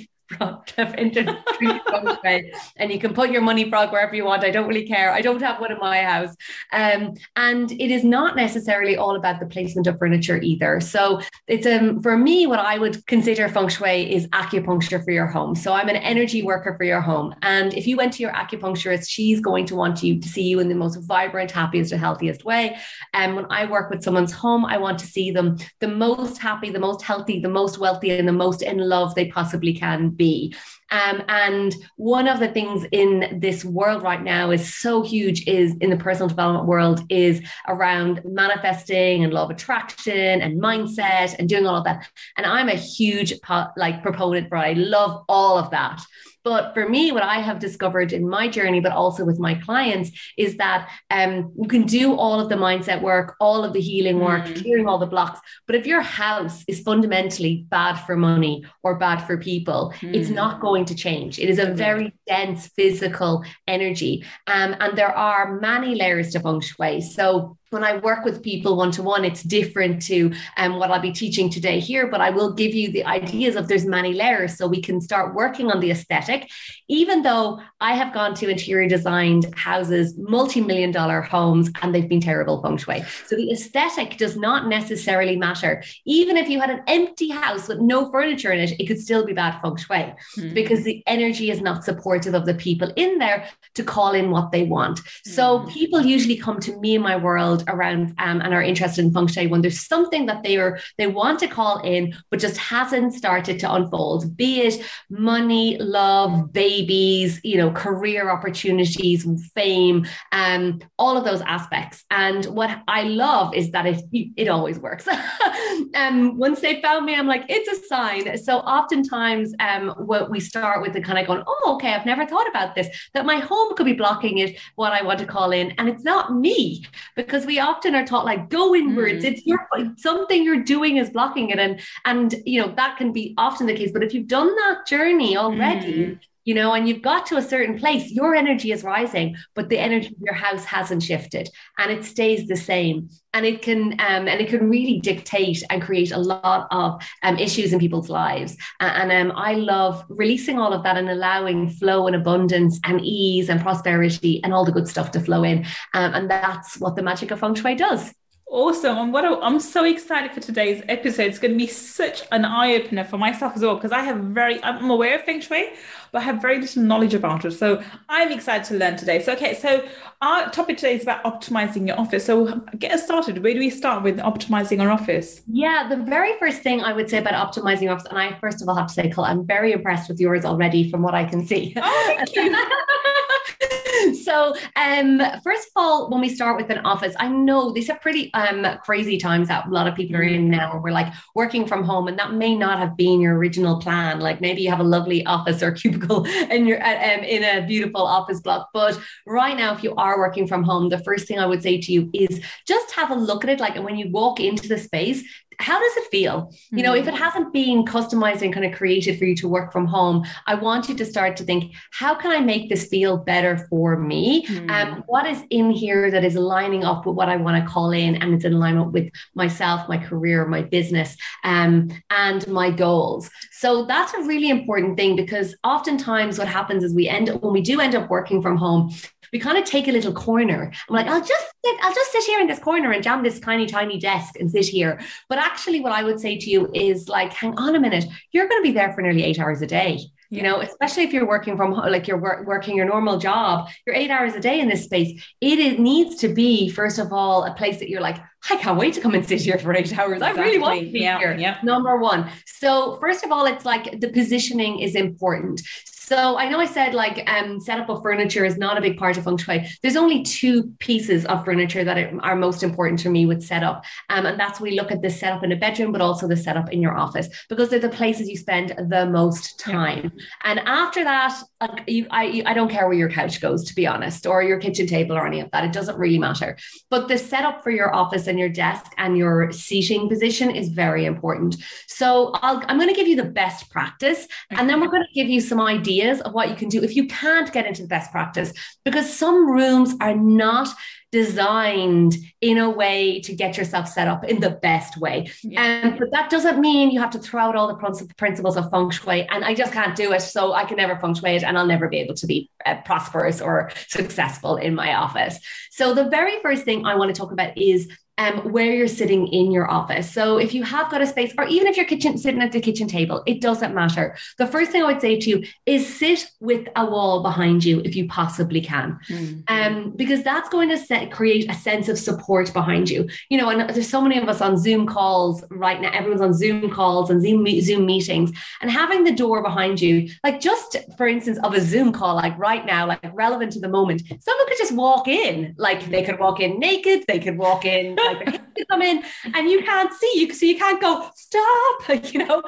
and 2.76 2.93
you 2.93 2.98
can 2.98 3.15
put 3.15 3.31
your 3.31 3.43
money 3.43 3.69
frog 3.69 3.93
wherever 3.93 4.15
you 4.15 4.25
want. 4.25 4.44
I 4.44 4.50
don't 4.50 4.69
really 4.69 4.87
care. 4.87 5.12
I 5.12 5.20
don't 5.20 5.43
have 5.43 5.60
one 5.60 5.72
in 5.72 5.78
my 5.78 6.03
house. 6.03 6.34
Um, 6.72 7.15
and 7.37 7.70
it 7.72 7.91
is 7.91 8.04
not 8.04 8.37
necessarily 8.37 8.97
all 8.97 9.16
about 9.16 9.41
the 9.41 9.47
placement 9.47 9.87
of 9.87 9.98
furniture 9.98 10.41
either. 10.41 10.81
So 10.81 11.20
it's 11.47 11.66
um 11.66 12.03
for 12.03 12.16
me, 12.16 12.47
what 12.47 12.59
I 12.59 12.78
would 12.78 13.06
consider 13.06 13.48
feng 13.48 13.69
shui 13.69 14.12
is 14.12 14.26
acupuncture 14.28 15.04
for 15.04 15.10
your 15.10 15.26
home. 15.26 15.54
So 15.54 15.72
I'm 15.72 15.88
an 15.88 15.97
energy 15.97 16.43
worker 16.43 16.75
for 16.76 16.84
your 16.84 17.00
home. 17.00 17.34
And 17.43 17.75
if 17.75 17.87
you 17.87 17.97
went 17.97 18.12
to 18.14 18.22
your 18.22 18.32
acupuncturist, 18.32 19.09
she's 19.09 19.41
going 19.41 19.66
to 19.66 19.76
want 19.76 20.03
you 20.03 20.20
to 20.20 20.28
see 20.28 20.47
you 20.50 20.60
in 20.60 20.69
the 20.69 20.75
most 20.75 20.97
vibrant, 21.14 21.50
happiest, 21.50 21.93
and 21.93 22.00
healthiest 22.00 22.44
way. 22.44 22.76
And 23.14 23.37
when 23.37 23.47
I 23.50 23.64
work 23.66 23.91
with 23.91 24.03
someone's 24.03 24.32
home, 24.32 24.64
I 24.64 24.78
want 24.78 24.99
to 25.00 25.06
see 25.06 25.31
them 25.31 25.59
the 25.81 25.88
most 25.88 26.38
happy, 26.38 26.70
the 26.70 26.78
most 26.88 27.03
healthy, 27.03 27.41
the 27.41 27.49
most 27.60 27.78
wealthy, 27.78 28.10
and 28.10 28.28
the 28.28 28.32
most 28.32 28.62
in 28.62 28.78
love 28.78 29.14
they 29.14 29.28
possibly 29.28 29.72
can 29.75 30.10
be 30.10 30.22
be. 30.22 30.55
Um, 30.93 31.22
and 31.28 31.75
one 31.97 32.28
of 32.28 32.38
the 32.38 32.49
things 32.49 32.87
in 32.93 33.38
this 33.41 33.65
world 33.65 34.03
right 34.03 34.22
now 34.22 34.50
is 34.50 34.75
so 34.75 35.03
huge 35.03 35.47
is 35.47 35.75
in 35.81 35.88
the 35.88 35.97
personal 35.97 36.28
development 36.28 36.66
world 36.66 37.00
is 37.09 37.41
around 37.66 38.21
manifesting 38.25 39.25
and 39.25 39.32
law 39.32 39.44
of 39.44 39.50
attraction 39.50 40.43
and 40.43 40.61
mindset 40.61 41.34
and 41.38 41.49
doing 41.49 41.66
all 41.66 41.77
of 41.77 41.84
that. 41.84 42.06
And 42.37 42.44
I'm 42.47 42.69
a 42.69 42.75
huge 42.75 43.32
like 43.77 44.03
proponent 44.03 44.49
for. 44.50 44.59
I 44.59 44.75
love 44.75 45.25
all 45.28 45.59
of 45.59 45.71
that. 45.71 46.03
But 46.44 46.75
for 46.75 46.88
me, 46.88 47.12
what 47.12 47.22
I 47.22 47.41
have 47.41 47.58
discovered 47.58 48.12
in 48.12 48.28
my 48.28 48.48
journey, 48.48 48.80
but 48.80 48.92
also 48.92 49.25
with 49.25 49.38
my 49.38 49.54
clients, 49.54 50.10
is 50.36 50.56
that 50.56 50.88
um, 51.10 51.53
you 51.60 51.69
can 51.69 51.84
do 51.84 52.14
all 52.14 52.41
of 52.41 52.48
the 52.48 52.56
mindset 52.56 53.00
work, 53.00 53.36
all 53.41 53.64
of 53.64 53.72
the 53.72 53.80
healing 53.80 54.19
work, 54.19 54.44
mm. 54.44 54.60
clearing 54.60 54.88
all 54.88 54.98
the 54.98 55.06
blocks. 55.06 55.41
But 55.66 55.76
if 55.76 55.86
your 55.86 56.00
house 56.00 56.64
is 56.66 56.81
fundamentally 56.81 57.66
bad 57.69 57.94
for 57.97 58.16
money 58.16 58.64
or 58.82 58.98
bad 58.98 59.19
for 59.19 59.36
people, 59.38 59.94
mm. 60.00 60.14
it's 60.14 60.31
not 60.31 60.60
going 60.60 60.84
to 60.86 60.94
change. 60.94 61.38
It 61.38 61.48
is 61.48 61.58
a 61.58 61.72
very 61.72 62.12
dense 62.26 62.66
physical 62.69 63.44
energy. 63.66 64.25
Um, 64.47 64.75
and 64.81 64.98
there 64.98 65.14
are 65.16 65.60
many 65.60 65.94
layers 65.94 66.31
to 66.32 66.41
feng 66.41 66.60
shui. 66.60 67.00
So 67.00 67.56
when 67.72 67.82
I 67.82 67.96
work 67.96 68.24
with 68.24 68.42
people 68.42 68.76
one 68.76 68.90
to 68.92 69.02
one, 69.02 69.24
it's 69.24 69.42
different 69.42 70.02
to 70.02 70.32
um, 70.58 70.78
what 70.78 70.90
I'll 70.90 71.00
be 71.00 71.12
teaching 71.12 71.48
today 71.48 71.80
here, 71.80 72.06
but 72.06 72.20
I 72.20 72.30
will 72.30 72.52
give 72.52 72.74
you 72.74 72.92
the 72.92 73.04
ideas 73.04 73.56
of 73.56 73.66
there's 73.66 73.86
many 73.86 74.12
layers 74.12 74.56
so 74.56 74.66
we 74.66 74.82
can 74.82 75.00
start 75.00 75.34
working 75.34 75.70
on 75.70 75.80
the 75.80 75.90
aesthetic. 75.90 76.50
Even 76.88 77.22
though 77.22 77.60
I 77.80 77.94
have 77.94 78.12
gone 78.12 78.34
to 78.34 78.48
interior 78.48 78.88
designed 78.88 79.52
houses, 79.54 80.14
multi 80.19 80.60
million 80.60 80.90
dollar 80.90 81.22
homes, 81.22 81.70
and 81.80 81.94
they've 81.94 82.08
been 82.08 82.20
terrible 82.20 82.60
feng 82.62 82.76
shui. 82.76 83.02
So 83.26 83.36
the 83.36 83.50
aesthetic 83.50 84.19
does 84.19 84.36
not 84.36 84.66
necessarily 84.66 85.36
matter. 85.36 85.82
Even 86.04 86.36
if 86.36 86.48
you 86.50 86.60
had 86.60 86.70
an 86.70 86.82
empty 86.86 87.30
house 87.30 87.69
with 87.69 87.80
no 87.80 88.10
furniture 88.10 88.52
in 88.52 88.60
it, 88.60 88.78
it 88.78 88.86
could 88.86 89.00
still 89.00 89.24
be 89.24 89.32
bad 89.32 89.60
feng 89.62 89.76
shui 89.76 89.96
mm-hmm. 89.96 90.54
because 90.54 90.84
the 90.84 91.02
energy 91.06 91.50
is 91.50 91.62
not 91.62 91.84
supportive 91.84 92.34
of 92.34 92.44
the 92.44 92.54
people 92.54 92.92
in 92.96 93.19
there 93.19 93.48
to 93.74 93.82
call 93.82 94.12
in 94.12 94.30
what 94.30 94.52
they 94.52 94.64
want. 94.64 94.98
Mm-hmm. 94.98 95.30
So 95.30 95.58
hmm. 95.60 95.69
people 95.69 96.02
usually 96.02 96.36
come 96.36 96.60
to 96.60 96.78
me 96.78 96.96
in 96.96 97.02
my 97.02 97.16
world 97.16 97.62
around 97.69 98.14
um, 98.19 98.41
and 98.41 98.55
are 98.55 98.62
interested 98.62 99.05
in 99.05 99.12
feng 99.12 99.26
shui 99.26 99.47
when 99.47 99.62
there's 99.62 99.87
something 99.87 100.26
that 100.26 100.43
they 100.43 100.56
are 100.56 100.79
they 100.99 101.06
want 101.06 101.38
to 101.38 101.47
call 101.47 101.79
in 101.81 102.14
but 102.31 102.41
just 102.41 102.56
hasn't 102.56 103.14
started 103.14 103.59
to 103.59 103.73
unfold 103.73 104.37
be 104.37 104.61
it 104.61 104.82
money 105.11 105.76
love 105.79 106.53
babies, 106.53 107.41
you 107.44 107.56
know, 107.56 107.70
career 107.70 108.31
opportunities, 108.31 109.26
fame, 109.55 110.06
um, 110.32 110.81
all 110.99 111.17
of 111.17 111.25
those 111.25 111.43
aspects. 111.43 112.05
And 112.11 112.44
what 112.47 112.82
I 112.88 113.05
love 113.05 113.55
is 113.55 113.70
that 113.73 113.87
it 113.87 114.03
it 114.12 114.49
always 114.49 114.79
works. 114.79 115.06
um, 115.94 116.38
once 116.38 116.61
they 116.61 116.81
found 116.81 117.06
me, 117.06 117.15
I'm 117.15 117.26
like, 117.26 117.44
it's 117.49 117.69
a 117.69 117.87
sign. 117.87 118.38
So 118.38 118.58
oftentimes, 118.58 119.55
um, 119.61 119.91
what 119.99 120.31
we 120.31 120.41
start 120.41 120.82
with 120.82 120.93
the 120.93 121.00
kind 121.00 121.19
of 121.19 121.26
going, 121.26 121.43
oh, 121.47 121.75
okay, 121.76 121.93
I've 121.93 122.06
never 122.06 122.26
thought 122.26 122.49
about 122.49 122.75
this. 122.75 122.88
That 123.15 123.26
my 123.26 123.37
home 123.37 123.75
could 123.76 123.87
be 123.87 123.93
blocking 123.93 124.38
it. 124.38 124.58
What 124.76 124.93
I 124.93 125.03
want 125.03 125.19
to 125.20 125.26
call 125.26 125.53
in, 125.53 125.73
and 125.73 125.88
it's 125.88 126.05
not 126.05 126.35
me 126.35 126.85
because 127.17 127.47
we 127.47 127.51
often 127.58 127.94
are 127.94 128.04
taught 128.04 128.25
like 128.25 128.49
go 128.49 128.75
inwards. 128.75 129.25
Mm. 129.25 129.32
It's 129.32 129.46
your 129.46 129.66
something 129.96 130.44
you're 130.44 130.62
doing 130.62 130.96
is 130.96 131.10
blocking 131.10 131.50
it, 131.50 131.58
and 131.58 131.81
and 132.04 132.34
you 132.44 132.60
know 132.60 132.72
that 132.76 132.96
can 132.96 133.12
be 133.12 133.34
often 133.38 133.66
the 133.66 133.75
case. 133.75 133.90
But 133.93 134.02
if 134.02 134.14
you've 134.14 134.28
done 134.28 134.54
that 134.56 134.87
journey 134.87 135.37
already. 135.37 135.93
Mm 136.04 136.20
you 136.44 136.55
know, 136.55 136.73
and 136.73 136.89
you've 136.89 137.03
got 137.03 137.27
to 137.27 137.37
a 137.37 137.43
certain 137.43 137.79
place, 137.79 138.11
your 138.11 138.35
energy 138.35 138.73
is 138.73 138.83
rising, 138.83 139.37
but 139.55 139.69
the 139.69 139.79
energy 139.79 140.09
of 140.09 140.21
your 140.21 140.35
house 140.35 140.65
hasn't 140.65 141.03
shifted 141.03 141.49
and 141.79 141.91
it 141.91 142.05
stays 142.05 142.49
the 142.49 142.56
same. 142.56 143.09
And 143.35 143.47
it 143.47 143.62
can 143.62 143.93
um, 143.93 144.29
and 144.29 144.41
it 144.43 144.49
can 144.50 144.69
really 144.69 145.00
dictate 145.00 145.62
and 145.71 145.81
create 145.81 146.12
a 146.12 146.19
lot 146.19 146.69
of 146.71 147.03
um, 147.23 147.39
issues 147.39 147.73
in 147.73 147.79
people's 147.79 148.11
lives. 148.11 148.56
And, 148.79 149.11
and 149.11 149.31
um, 149.31 149.39
I 149.39 149.55
love 149.55 150.05
releasing 150.11 150.59
all 150.59 150.75
of 150.75 150.83
that 150.83 150.99
and 150.99 151.09
allowing 151.09 151.71
flow 151.71 152.06
and 152.06 152.15
abundance 152.15 152.79
and 152.85 153.00
ease 153.00 153.49
and 153.49 153.61
prosperity 153.61 154.43
and 154.44 154.53
all 154.53 154.67
the 154.67 154.73
good 154.73 154.87
stuff 154.87 155.12
to 155.12 155.21
flow 155.21 155.44
in. 155.44 155.65
Um, 155.94 156.12
and 156.15 156.31
that's 156.31 156.79
what 156.79 156.94
the 156.94 157.03
magic 157.03 157.31
of 157.31 157.41
feng 157.41 157.55
shui 157.55 157.75
does. 157.75 158.12
Awesome. 158.49 158.99
And 158.99 159.12
what 159.15 159.25
a, 159.25 159.39
I'm 159.41 159.59
so 159.59 159.85
excited 159.85 160.33
for 160.33 160.41
today's 160.41 160.83
episode. 160.89 161.29
It's 161.29 161.39
going 161.39 161.53
to 161.53 161.59
be 161.59 161.67
such 161.67 162.23
an 162.33 162.44
eye 162.44 162.75
opener 162.75 163.03
for 163.03 163.17
myself 163.17 163.55
as 163.56 163.62
well, 163.62 163.77
because 163.77 163.93
I 163.93 164.00
have 164.00 164.19
very, 164.19 164.62
I'm 164.62 164.91
aware 164.91 165.19
of 165.19 165.25
Feng 165.25 165.41
Shui, 165.41 165.71
but 166.11 166.19
I 166.19 166.21
have 166.23 166.43
very 166.43 166.61
little 166.61 166.83
knowledge 166.83 167.15
about 167.15 167.47
it. 167.47 167.53
So 167.53 167.83
I'm 168.11 168.31
excited 168.31 168.67
to 168.67 168.75
learn 168.75 168.97
today. 168.97 169.23
So, 169.23 169.33
okay, 169.33 169.55
so 169.55 169.89
our 170.21 170.50
topic 170.50 170.77
today 170.77 170.97
is 170.97 171.03
about 171.03 171.25
optimizing 171.25 171.87
your 171.87 171.99
office. 171.99 172.27
So 172.27 172.61
get 172.79 172.93
us 172.93 173.05
started. 173.05 173.43
Where 173.43 173.55
do 173.55 173.59
we 173.59 173.71
start 173.71 174.03
with 174.03 174.19
optimizing 174.19 174.83
our 174.83 174.91
office? 174.91 175.41
Yeah, 175.47 175.89
the 175.89 175.97
very 175.97 176.39
first 176.39 176.61
thing 176.61 176.83
I 176.83 176.93
would 176.93 177.09
say 177.09 177.19
about 177.19 177.33
optimizing 177.35 177.91
office, 177.91 178.06
and 178.11 178.19
I 178.19 178.39
first 178.39 178.61
of 178.61 178.69
all 178.69 178.75
have 178.75 178.89
to 178.89 178.93
say, 178.93 179.09
Gul, 179.09 179.25
I'm 179.25 179.47
very 179.47 179.73
impressed 179.73 180.11
with 180.11 180.21
yours 180.21 180.44
already 180.44 180.91
from 180.91 181.00
what 181.00 181.15
I 181.15 181.25
can 181.25 181.47
see. 181.47 181.73
Oh, 181.77 182.03
thank 182.06 182.37
you. 182.37 182.55
so 184.25 184.55
um, 184.77 185.21
first 185.43 185.69
of 185.69 185.73
all 185.77 186.11
when 186.11 186.21
we 186.21 186.29
start 186.29 186.56
with 186.56 186.71
an 186.71 186.79
office 186.85 187.15
i 187.19 187.29
know 187.29 187.73
these 187.73 187.89
are 187.91 187.99
pretty 187.99 188.33
um, 188.35 188.79
crazy 188.79 189.19
times 189.19 189.49
that 189.49 189.67
a 189.67 189.71
lot 189.71 189.87
of 189.87 189.94
people 189.94 190.17
are 190.17 190.23
in 190.23 190.50
now. 190.50 190.81
We're 190.83 190.93
like 190.93 191.12
working 191.35 191.67
from 191.67 191.85
home 191.85 192.09
and 192.09 192.19
that 192.19 192.35
may 192.35 192.55
not 192.55 192.79
have 192.79 192.97
been 192.97 193.21
your 193.21 193.37
original 193.37 193.79
plan. 193.81 194.21
Like 194.21 194.41
maybe 194.41 194.62
you 194.62 194.71
have 194.71 194.81
a 194.81 194.85
lovely 194.85 195.25
office 195.27 195.62
or 195.62 195.73
cubicle 195.81 196.25
in 196.25 196.67
your 196.67 196.83
uh, 196.83 197.15
um, 197.15 197.25
in 197.25 197.44
a 197.44 197.67
beautiful 197.67 198.03
office 198.03 198.41
block. 198.41 198.71
But 198.73 198.99
right 199.27 199.56
now 199.56 199.75
if 199.75 199.83
you 199.83 199.94
are 199.97 200.19
working 200.19 200.47
from 200.47 200.62
home 200.62 200.89
the 200.89 200.99
first 200.99 201.27
thing 201.27 201.39
i 201.39 201.47
would 201.47 201.62
say 201.62 201.81
to 201.81 201.93
you 201.93 202.11
is 202.12 202.43
just 202.67 202.93
have 202.93 203.11
a 203.11 203.15
look 203.15 203.44
at 203.44 203.50
it. 203.50 203.61
Like 203.61 203.77
when 203.83 203.97
you 203.97 204.11
walk 204.11 204.41
into 204.41 204.69
the 204.69 204.79
space 204.79 205.23
how 205.62 205.79
does 205.81 205.97
it 205.97 206.11
feel? 206.11 206.43
Mm-hmm. 206.43 206.76
You 206.79 206.82
know, 206.82 206.94
if 206.94 207.06
it 207.06 207.14
mm-hmm. 207.14 207.23
hasn't 207.23 207.53
been 207.53 207.85
customized 207.85 208.43
and 208.43 208.53
kind 208.53 208.67
of 208.67 208.73
created 208.73 209.19
for 209.19 209.25
you 209.25 209.37
to 209.37 209.49
work 209.49 209.73
from 209.73 209.87
home, 209.87 210.25
I 210.47 210.55
want 210.55 210.88
you 210.88 210.94
to 210.97 211.05
start 211.05 211.37
to 211.38 211.44
think, 211.44 211.73
how 211.93 212.14
can 212.14 212.31
I 212.31 212.41
make 212.41 212.69
this 212.69 212.87
feel 212.87 213.17
better 213.17 213.67
for 213.70 213.97
me? 213.97 214.47
Mm-hmm. 214.47 214.70
Um, 214.70 215.05
what 215.06 215.26
is 215.26 215.43
in 215.50 215.70
here 215.70 216.11
that 216.11 216.25
is 216.25 216.35
lining 216.35 216.85
up 216.85 217.06
with 217.06 217.17
what 217.17 217.29
I 217.29 217.37
want 217.37 217.62
to 217.62 217.70
call 217.70 217.93
in 217.93 218.17
and 218.17 218.35
it's 218.35 218.44
in 218.44 218.53
alignment 218.53 218.93
with 218.93 219.11
myself, 219.35 219.88
my 219.88 219.99
career, 219.99 220.47
my 220.47 220.62
business, 220.62 221.17
um, 221.44 221.91
and 222.11 222.47
my 222.49 222.70
goals. 222.70 223.31
So 223.53 223.85
that's 223.87 224.12
a 224.15 224.23
really 224.23 224.50
important 224.50 224.97
thing 224.97 225.17
because 225.17 225.55
oftentimes 225.65 226.38
what 226.38 226.49
happens 226.49 226.85
is 226.85 226.94
we 226.94 227.08
end 227.08 227.31
up, 227.31 227.43
when 227.43 227.53
we 227.53 227.61
do 227.61 227.81
end 227.81 227.94
up 227.94 228.11
working 228.11 228.43
from 228.43 228.56
home, 228.56 228.93
we 229.32 229.38
kind 229.38 229.58
of 229.58 229.64
take 229.64 229.88
a 229.88 229.93
little 229.93 230.12
corner. 230.12 230.70
I'm 230.88 230.94
like, 230.94 231.06
I'll 231.06 231.25
just 231.25 231.46
sit, 231.64 231.76
I'll 231.82 231.94
just 231.94 232.12
sit 232.12 232.25
here 232.25 232.40
in 232.40 232.46
this 232.46 232.58
corner 232.58 232.93
and 232.93 233.02
jam 233.02 233.23
this 233.23 233.40
tiny, 233.40 233.67
tiny 233.67 233.99
desk 233.99 234.37
and 234.38 234.50
sit 234.50 234.67
here. 234.67 235.00
But 235.29 235.38
actually, 235.38 235.81
what 235.81 235.93
I 235.93 236.05
would 236.05 236.20
say 236.20 236.38
to 236.38 236.50
you 236.50 236.70
is 236.75 237.08
like, 237.08 237.32
hang 237.32 237.58
on 237.58 237.75
a 237.75 237.81
minute, 237.81 238.05
you're 238.32 238.49
going 238.49 238.62
to 238.62 238.69
be 238.69 238.75
there 238.75 238.93
for 238.93 239.02
nearly 239.02 239.25
eight 239.25 239.38
hours 239.38 239.62
a 239.62 239.67
day 239.67 240.00
you 240.32 240.43
know 240.43 240.61
especially 240.62 241.02
if 241.02 241.12
you're 241.12 241.26
working 241.26 241.58
from 241.58 241.73
like 241.73 242.08
you're 242.08 242.17
work, 242.17 242.46
working 242.46 242.75
your 242.75 242.87
normal 242.87 243.19
job 243.19 243.69
you're 243.87 243.94
eight 243.94 244.11
hours 244.11 244.34
a 244.34 244.40
day 244.40 244.61
in 244.61 244.69
this 244.69 244.84
space 244.84 245.23
it, 245.43 245.58
it 245.58 245.79
needs 245.79 246.17
to 246.17 246.29
be 246.29 246.70
first 246.70 246.99
of 246.99 247.12
all 247.12 247.44
a 247.44 247.52
place 247.52 247.79
that 247.79 247.90
you're 247.90 248.00
like 248.00 248.17
I 248.50 248.56
can't 248.56 248.79
wait 248.79 248.94
to 248.94 249.00
come 249.00 249.14
and 249.14 249.25
sit 249.25 249.43
here 249.43 249.56
for 249.56 249.73
eight 249.73 249.96
hours. 249.96 250.14
Exactly. 250.14 250.43
I 250.43 250.44
really 250.44 250.58
want 250.58 250.81
to 250.81 250.90
be 250.90 251.00
yeah, 251.00 251.19
here. 251.19 251.37
Yeah. 251.37 251.58
Number 251.62 251.96
one. 251.96 252.29
So 252.44 252.96
first 252.96 253.25
of 253.25 253.31
all, 253.31 253.46
it's 253.46 253.64
like 253.64 254.00
the 254.00 254.08
positioning 254.08 254.81
is 254.81 254.96
important. 254.96 255.62
So 256.04 256.37
I 256.37 256.49
know 256.49 256.58
I 256.58 256.66
said 256.66 256.94
like 256.94 257.22
um, 257.31 257.60
setup 257.60 257.88
of 257.88 258.02
furniture 258.02 258.44
is 258.44 258.58
not 258.58 258.76
a 258.76 258.81
big 258.81 258.99
part 258.99 259.16
of 259.16 259.25
feng 259.25 259.37
shui. 259.37 259.69
There's 259.82 259.94
only 259.94 260.25
two 260.25 260.64
pieces 260.81 261.25
of 261.26 261.44
furniture 261.44 261.84
that 261.84 262.12
are 262.22 262.34
most 262.34 262.64
important 262.64 262.99
to 263.00 263.08
me 263.08 263.25
with 263.25 263.40
setup, 263.40 263.84
um, 264.10 264.26
and 264.26 264.38
that's 264.38 264.60
we 264.60 264.72
look 264.72 264.90
at 264.90 265.00
the 265.00 265.10
setup 265.10 265.44
in 265.44 265.52
a 265.52 265.56
bedroom, 265.56 265.93
but 265.93 266.00
also 266.00 266.26
the 266.26 266.37
setup 266.37 266.72
in 266.72 266.82
your 266.82 266.99
office 266.99 267.28
because 267.49 267.69
they're 267.69 267.78
the 267.78 267.88
places 267.88 268.28
you 268.28 268.37
spend 268.37 268.75
the 268.90 269.06
most 269.06 269.60
time. 269.60 270.10
And 270.43 270.58
after 270.60 271.04
that, 271.04 271.40
like 271.60 271.84
you, 271.87 272.08
I, 272.10 272.43
I 272.46 272.52
don't 272.52 272.69
care 272.69 272.88
where 272.88 272.98
your 272.98 273.08
couch 273.08 273.40
goes, 273.40 273.62
to 273.66 273.75
be 273.75 273.87
honest, 273.87 274.26
or 274.26 274.43
your 274.43 274.58
kitchen 274.58 274.88
table 274.88 275.16
or 275.16 275.25
any 275.25 275.38
of 275.38 275.52
that. 275.52 275.64
It 275.64 275.72
doesn't 275.72 275.96
really 275.96 276.19
matter. 276.19 276.58
But 276.90 277.06
the 277.06 277.16
setup 277.16 277.62
for 277.62 277.70
your 277.70 277.94
office 277.94 278.26
and 278.26 278.40
your 278.40 278.48
desk 278.48 278.90
and 278.98 279.16
your 279.16 279.52
seating 279.52 280.08
position 280.08 280.50
is 280.50 280.69
very 280.69 281.05
important. 281.05 281.56
So 281.87 282.32
I'll, 282.43 282.60
I'm 282.66 282.78
going 282.78 282.88
to 282.88 282.94
give 282.94 283.06
you 283.06 283.16
the 283.16 283.25
best 283.25 283.70
practice, 283.70 284.26
and 284.50 284.69
then 284.69 284.81
we're 284.81 284.88
going 284.88 285.06
to 285.06 285.14
give 285.14 285.28
you 285.28 285.40
some 285.40 285.60
ideas 285.60 285.93
ideas 286.02 286.20
of 286.22 286.32
what 286.32 286.49
you 286.49 286.56
can 286.56 286.69
do 286.69 286.82
if 286.82 286.96
you 286.96 287.06
can't 287.06 287.52
get 287.52 287.66
into 287.66 287.82
the 287.82 287.88
best 287.88 288.10
practice, 288.10 288.52
because 288.84 289.12
some 289.12 289.50
rooms 289.50 289.94
are 290.00 290.16
not 290.16 290.69
designed 291.10 292.16
in 292.40 292.56
a 292.56 292.70
way 292.70 293.20
to 293.20 293.34
get 293.34 293.58
yourself 293.58 293.87
set 293.87 294.08
up 294.08 294.25
in 294.25 294.40
the 294.40 294.49
best 294.49 294.96
way. 294.96 295.31
Yeah. 295.43 295.82
Um, 295.84 295.99
but 295.99 296.10
that 296.12 296.31
doesn't 296.31 296.58
mean 296.58 296.90
you 296.90 297.00
have 297.00 297.10
to 297.10 297.19
throw 297.19 297.43
out 297.43 297.54
all 297.54 297.69
the 297.69 298.06
principles 298.16 298.56
of 298.56 298.70
feng 298.70 298.88
shui. 298.88 299.28
And 299.28 299.44
I 299.44 299.54
just 299.54 299.75
can't 299.75 299.94
do 299.94 300.12
it. 300.12 300.22
So 300.22 300.54
I 300.54 300.64
can 300.64 300.78
never 300.78 300.96
feng 300.96 301.14
shui 301.14 301.37
it 301.37 301.43
and 301.43 301.58
I'll 301.58 301.66
never 301.66 301.87
be 301.87 301.99
able 301.99 302.14
to 302.14 302.26
be 302.26 302.48
uh, 302.64 302.76
prosperous 302.87 303.43
or 303.43 303.70
successful 303.88 304.56
in 304.56 304.75
my 304.75 304.94
office. 304.94 305.38
So 305.70 305.93
the 305.93 306.08
very 306.08 306.40
first 306.40 306.64
thing 306.64 306.87
I 306.87 306.94
want 306.94 307.14
to 307.14 307.20
talk 307.20 307.31
about 307.31 307.58
is 307.58 307.90
um, 308.19 308.53
where 308.53 308.73
you're 308.73 308.88
sitting 308.88 309.26
in 309.29 309.50
your 309.50 309.70
office. 309.70 310.12
So 310.12 310.37
if 310.37 310.53
you 310.53 310.62
have 310.64 310.91
got 310.91 311.00
a 311.00 311.06
space, 311.06 311.32
or 311.38 311.47
even 311.47 311.67
if 311.67 311.76
you're 311.76 311.87
kitchen 311.87 312.19
sitting 312.19 312.43
at 312.43 312.53
the 312.53 312.61
kitchen 312.61 312.87
table, 312.87 313.23
it 313.26 313.41
doesn't 313.41 313.75
matter. 313.75 314.17
The 314.38 314.47
first 314.47 314.70
thing 314.70 314.82
I 314.82 314.87
would 314.87 315.00
say 315.00 315.19
to 315.19 315.31
you 315.31 315.44
is 315.67 315.97
sit 315.99 316.31
with 316.41 316.69
a 316.76 316.85
wall 316.85 317.23
behind 317.23 317.64
you 317.64 317.81
if 317.81 317.97
you 317.97 318.06
possibly 318.09 318.61
can, 318.61 318.99
mm-hmm. 319.09 319.41
um, 319.49 319.93
because 319.97 320.23
that's 320.23 320.49
going 320.50 320.69
to 320.69 320.76
set, 320.76 321.11
create 321.11 321.50
a 321.50 321.55
sense 321.55 321.88
of 321.88 321.99
support 321.99 322.53
behind 322.53 322.91
you. 322.91 323.08
You 323.31 323.39
know, 323.39 323.48
and 323.48 323.70
there's 323.70 323.89
so 323.89 324.03
many 324.03 324.19
of 324.19 324.29
us 324.29 324.41
on 324.41 324.58
Zoom 324.58 324.86
calls 324.86 325.43
right 325.51 325.81
now. 325.81 325.91
Everyone's 325.93 326.20
on 326.20 326.34
Zoom 326.34 326.70
calls 326.70 327.10
and 327.10 327.22
Zoom 327.22 327.46
Zoom 327.60 327.86
meetings, 327.86 328.31
and 328.60 328.70
having 328.70 329.05
the 329.05 329.13
door 329.13 329.43
behind 329.43 329.81
you, 329.81 330.08
like 330.22 330.41
just 330.41 330.77
for 330.96 331.08
instance, 331.08 331.39
of 331.43 331.55
a 331.55 331.60
Zoom 331.60 331.93
call, 331.93 332.17
like 332.17 332.39
right 332.39 332.67
now, 332.67 332.86
like 332.86 333.01
relevant 333.15 333.53
to 333.53 333.60
the 333.60 333.69
moment, 333.69 334.03
someone 334.20 334.46
could 334.48 334.58
just 334.58 334.75
walk 334.75 335.08
in, 335.08 335.55
like 335.56 335.86
they 335.86 336.03
could 336.03 336.19
walk 336.19 336.41
in 336.41 336.58
naked, 336.58 337.05
they 337.08 337.19
could 337.19 337.39
walk 337.39 337.65
in 337.65 337.96
like 338.06 338.41
come 338.69 338.82
in 338.82 339.03
and 339.35 339.51
you 339.51 339.63
can't 339.63 339.93
see 339.93 340.13
you 340.15 340.32
so 340.32 340.47
you 340.47 340.56
can't 340.56 340.81
go 340.81 341.11
stop 341.15 342.05
you 342.13 342.25
know 342.25 342.43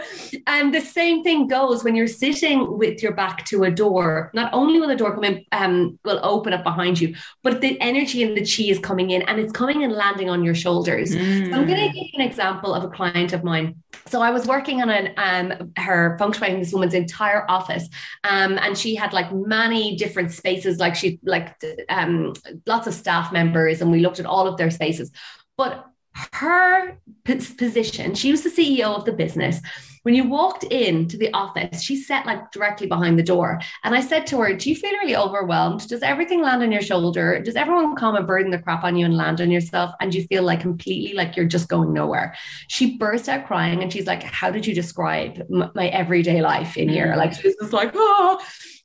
and 0.47 0.75
the 0.75 0.81
same 0.81 1.23
thing 1.23 1.47
goes 1.47 1.83
when 1.83 1.95
you're 1.95 2.07
sitting 2.07 2.79
with 2.79 3.03
your 3.03 3.13
back 3.13 3.45
to 3.45 3.65
a 3.65 3.71
door 3.71 4.31
not 4.35 4.53
only 4.53 4.81
will 4.81 4.89
the 4.89 4.97
door 4.97 5.15
come 5.15 5.25
in 5.25 5.45
um 5.53 5.99
will 6.05 6.21
open 6.23 6.53
up 6.53 6.63
behind 6.63 7.01
you 7.01 7.15
but 7.43 7.61
the 7.61 7.81
energy 7.81 8.23
and 8.23 8.37
the 8.37 8.41
chi 8.41 8.65
is 8.71 8.79
coming 8.79 9.11
in 9.11 9.23
and 9.23 9.41
it's 9.41 9.53
coming 9.53 9.83
and 9.83 9.93
landing 9.93 10.29
on 10.29 10.45
your 10.45 10.55
shoulders 10.55 11.15
mm. 11.15 11.51
so 11.51 11.57
i'm 11.57 11.67
going 11.67 11.81
to 11.81 11.87
give 11.87 11.95
you 11.95 12.11
an 12.15 12.21
example 12.21 12.75
of 12.75 12.85
a 12.85 12.89
client 12.89 13.33
of 13.33 13.43
mine 13.43 13.75
so 14.07 14.21
I 14.21 14.31
was 14.31 14.47
working 14.47 14.83
on 14.83 14.91
an 14.91 15.15
um 15.17 15.73
her 15.77 16.17
shui 16.33 16.55
this 16.57 16.73
woman's 16.73 16.95
entire 16.95 17.51
office, 17.51 17.89
um, 18.25 18.59
and 18.59 18.77
she 18.77 18.95
had 18.95 19.13
like 19.13 19.33
many 19.33 19.97
different 19.97 20.33
spaces, 20.33 20.79
like 20.79 20.95
she 20.95 21.19
like 21.25 21.63
um 21.89 22.35
lots 22.67 22.87
of 22.87 22.95
staff 22.95 23.33
members, 23.33 23.81
and 23.81 23.91
we 23.91 24.01
looked 24.01 24.21
at 24.21 24.27
all 24.27 24.47
of 24.47 24.57
their 24.57 24.71
spaces. 24.71 25.11
But 25.57 25.87
her 26.33 26.99
position, 27.25 28.15
she 28.15 28.31
was 28.31 28.43
the 28.43 28.51
CEO 28.51 28.97
of 28.97 29.05
the 29.05 29.13
business. 29.13 29.61
When 30.03 30.15
you 30.15 30.29
walked 30.29 30.65
into 30.65 31.17
the 31.17 31.33
office, 31.33 31.83
she 31.83 31.97
sat 31.97 32.27
like 32.27 32.53
directly 32.53 32.87
behind 32.87 33.19
the 33.19 33.23
door. 33.23 33.59
And 33.85 33.95
I 33.95 34.03
said 34.03 34.27
to 34.27 34.39
her, 34.41 34.55
Do 34.55 34.69
you 34.69 34.77
feel 34.77 34.93
really 34.93 35.17
overwhelmed? 35.17 35.89
Does 35.89 36.03
everything 36.03 36.43
land 36.43 36.63
on 36.63 36.71
your 36.71 36.83
shoulder? 36.83 37.41
Does 37.41 37.57
everyone 37.57 37.97
come 37.97 38.15
and 38.15 38.27
burden 38.27 38.51
the 38.51 38.59
crap 38.59 38.85
on 38.85 38.97
you 38.97 39.07
and 39.07 39.17
land 39.17 39.41
on 39.41 39.51
yourself? 39.51 39.93
And 40.01 40.15
you 40.15 40.27
feel 40.27 40.43
like 40.43 40.61
completely 40.61 41.15
like 41.15 41.37
you're 41.37 41.47
just 41.47 41.69
going 41.69 41.95
nowhere? 41.95 42.37
She 42.69 42.99
burst 42.99 43.31
out 43.31 43.47
crying 43.47 43.83
and 43.83 43.91
she's 43.91 44.07
like, 44.07 44.23
How 44.23 44.51
did 44.51 44.67
you 44.67 44.75
describe 44.75 45.43
my 45.49 45.89
everyday 45.89 46.43
life 46.43 46.77
in 46.77 46.91
here? 46.91 47.07
Mm. 47.07 47.17
Like, 47.17 47.33
she 47.33 47.49
was 47.49 47.57
just 47.59 47.73
like, 47.73 47.93
Oh. 47.95 48.45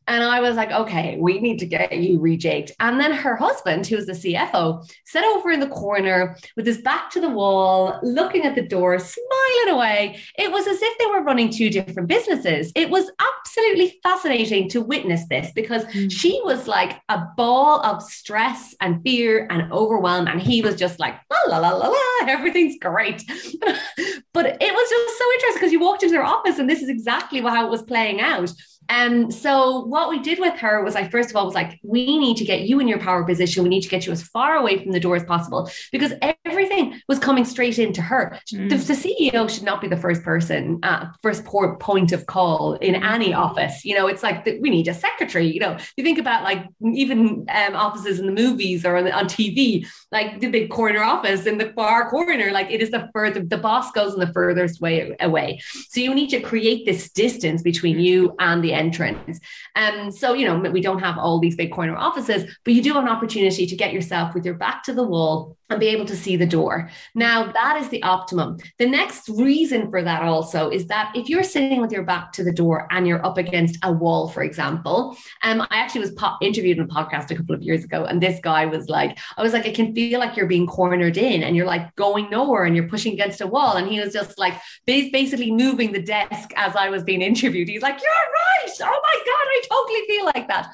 And 0.10 0.24
I 0.24 0.42
was 0.42 0.56
like, 0.56 0.72
okay, 0.72 1.18
we 1.20 1.40
need 1.40 1.60
to 1.60 1.68
get 1.68 1.96
you 1.96 2.20
rejigged. 2.20 2.72
And 2.80 3.00
then 3.00 3.14
her 3.14 3.36
husband, 3.36 3.86
who 3.86 3.96
was 3.96 4.08
the 4.08 4.14
CFO, 4.14 4.84
sat 5.06 5.24
over 5.24 5.52
in 5.52 5.60
the 5.60 5.68
corner 5.68 6.36
with 6.56 6.66
his 6.66 6.80
back 6.80 7.12
to 7.12 7.22
the 7.22 7.30
wall, 7.30 8.00
looking 8.02 8.44
at 8.44 8.56
the 8.56 8.64
door, 8.64 8.98
smiling 8.98 9.70
away. 9.70 10.20
It 10.36 10.52
was 10.52 10.66
as 10.66 10.82
if 10.82 10.98
they 10.98 11.06
were 11.06 11.22
running 11.22 11.52
two 11.52 11.70
different 11.70 12.10
businesses. 12.10 12.72
It 12.76 12.90
was 12.90 13.12
absolutely 13.20 14.00
fascinating 14.02 14.68
to 14.70 14.82
witness 14.82 15.28
this 15.30 15.52
because 15.54 15.86
mm. 15.86 16.12
she 16.12 16.42
was 16.44 16.68
like 16.68 17.00
a 17.10 17.28
ball 17.38 17.80
of 17.86 18.02
stress 18.02 18.76
and 18.82 19.04
fear 19.04 19.46
and 19.52 19.72
overwhelm. 19.72 20.28
And 20.28 20.42
he 20.42 20.64
was 20.64 20.76
just 20.76 21.00
like, 21.00 21.20
la 21.32 21.60
la 21.60 21.70
la 21.70 21.88
la, 21.88 21.96
everything's 22.28 22.80
great. 22.82 23.24
but 24.34 24.46
it 24.60 24.74
was 24.74 24.90
just 24.90 25.18
so 25.20 25.32
interesting 25.34 25.54
because 25.54 25.72
you 25.72 25.80
walked 25.80 26.02
into 26.02 26.14
their 26.14 26.26
office 26.26 26.58
and 26.58 26.68
this 26.68 26.82
is 26.82 26.90
exactly 26.90 27.42
how 27.42 27.68
it 27.68 27.70
was 27.70 27.84
playing 27.84 28.22
out. 28.22 28.52
And 28.90 29.26
um, 29.26 29.32
so 29.32 29.86
what 29.86 30.10
we 30.10 30.20
did 30.20 30.40
with 30.40 30.58
her 30.60 30.84
was 30.84 30.96
I 30.96 31.08
first 31.08 31.30
of 31.30 31.36
all 31.36 31.46
was 31.46 31.54
like, 31.54 31.80
we 31.84 32.18
need 32.18 32.38
to 32.38 32.44
get 32.44 32.62
you 32.62 32.80
in 32.80 32.88
your 32.88 33.00
power 33.00 33.24
position. 33.24 33.64
We 33.64 33.70
need 33.70 33.82
to 33.82 33.90
get 33.90 34.06
you 34.08 34.12
as 34.12 34.24
far 34.24 34.56
away 34.56 34.82
from 34.84 34.92
the 34.92 35.00
door 35.00 35.16
as 35.16 35.24
possible 35.24 35.70
because 35.92 36.14
everything 36.46 37.00
was 37.08 37.20
coming 37.20 37.46
straight 37.46 37.78
into 37.78 38.02
her. 38.02 38.40
Mm. 38.52 38.70
The, 38.70 38.76
the, 38.76 39.00
CEO 39.00 39.50
should 39.50 39.64
not 39.64 39.80
be 39.80 39.88
the 39.88 39.96
first 39.96 40.24
person, 40.24 40.80
uh, 40.84 41.06
first 41.22 41.46
point 41.46 42.12
of 42.12 42.26
call 42.26 42.74
in 42.76 42.96
any 42.96 43.34
office. 43.34 43.86
You 43.86 43.96
know, 43.96 44.08
it's 44.08 44.24
like 44.24 44.44
the, 44.44 44.60
we 44.60 44.70
need 44.70 44.88
a 44.88 44.94
secretary. 44.94 45.46
You 45.48 45.60
know, 45.60 45.78
you 45.96 46.04
think 46.04 46.18
about 46.18 46.44
like 46.44 46.66
even 46.84 47.46
um, 47.50 47.76
offices 47.76 48.20
in 48.20 48.26
the 48.26 48.32
movies 48.32 48.86
or 48.86 48.98
on, 48.98 49.10
on 49.12 49.26
TV, 49.26 49.88
like 50.12 50.40
the 50.40 50.50
big 50.50 50.70
corner 50.70 51.02
office 51.02 51.46
in 51.46 51.60
the 51.60 51.72
far 51.74 52.10
corner, 52.10 52.52
like 52.52 52.72
it 52.72 52.82
is 52.82 52.92
the 52.92 53.10
further 53.14 53.42
the 53.42 53.58
boss 53.58 53.92
goes 53.92 54.14
in 54.14 54.20
the 54.20 54.34
furthest 54.34 54.82
way 54.82 55.16
away. 55.20 55.62
So 55.90 56.02
you 56.02 56.14
need 56.14 56.30
to 56.32 56.42
create 56.42 56.86
this 56.86 57.10
distance 57.12 57.62
between 57.62 58.00
you 58.00 58.36
and 58.40 58.64
the 58.64 58.74
entrance. 58.80 59.40
And 59.76 60.02
um, 60.02 60.12
so, 60.12 60.34
you 60.34 60.46
know, 60.46 60.58
we 60.72 60.82
don't 60.82 61.00
have 61.00 61.18
all 61.18 61.40
these 61.40 61.56
big 61.56 61.72
corner 61.72 61.96
offices, 61.96 62.56
but 62.64 62.74
you 62.74 62.82
do 62.82 62.94
have 62.94 63.04
an 63.04 63.10
opportunity 63.10 63.66
to 63.68 63.76
get 63.76 63.94
yourself 63.94 64.34
with 64.34 64.46
your 64.46 64.56
back 64.56 64.84
to 64.84 64.94
the 64.94 65.04
wall 65.04 65.58
and 65.70 65.80
be 65.80 65.88
able 65.88 66.06
to 66.06 66.16
see 66.16 66.36
the 66.36 66.46
door. 66.46 66.90
Now, 67.14 67.52
that 67.52 67.80
is 67.82 67.90
the 67.90 68.02
optimum. 68.04 68.58
The 68.80 68.88
next 68.88 69.30
reason 69.30 69.90
for 69.92 70.02
that 70.02 70.24
also 70.24 70.70
is 70.70 70.88
that 70.88 71.12
if 71.16 71.30
you're 71.30 71.44
sitting 71.44 71.80
with 71.80 71.92
your 71.92 72.04
back 72.04 72.32
to 72.34 72.44
the 72.44 72.52
door 72.52 72.88
and 72.90 73.08
you're 73.08 73.24
up 73.24 73.38
against 73.38 73.78
a 73.84 73.92
wall, 73.92 74.30
for 74.30 74.42
example, 74.42 75.16
um, 75.44 75.62
I 75.62 75.78
actually 75.78 76.02
was 76.02 76.12
po- 76.12 76.38
interviewed 76.42 76.78
in 76.78 76.86
a 76.86 76.88
podcast 76.88 77.30
a 77.30 77.36
couple 77.36 77.54
of 77.54 77.62
years 77.62 77.84
ago, 77.84 78.06
and 78.06 78.22
this 78.22 78.40
guy 78.42 78.66
was 78.66 78.90
like, 78.90 79.20
I 79.38 79.44
was 79.44 79.54
like, 79.54 79.68
I 79.68 79.72
can 79.72 79.94
feel 79.94 80.20
like 80.20 80.36
you're 80.36 80.48
being 80.48 80.66
cornered 80.66 81.18
in 81.18 81.44
and 81.44 81.56
you're 81.56 81.68
like 81.68 81.96
going 81.96 82.30
nowhere 82.30 82.64
and 82.64 82.76
you're 82.76 82.90
pushing 82.90 83.14
against 83.14 83.42
a 83.42 83.48
wall. 83.48 83.78
And 83.78 83.88
he 83.88 84.00
was 84.00 84.14
just 84.14 84.40
like, 84.40 84.56
basically 84.86 85.52
moving 85.52 85.92
the 85.92 86.02
desk 86.02 86.52
as 86.56 86.76
I 86.76 86.90
was 86.90 87.04
being 87.04 87.22
interviewed. 87.32 87.70
He's 87.70 87.82
like, 87.82 88.00
You're 88.00 88.10
right. 88.12 88.69
Oh 88.82 89.02
my 89.04 89.18
God, 89.26 89.46
I 89.48 89.62
totally 89.70 90.02
feel 90.08 90.26
like 90.26 90.48
that. 90.48 90.72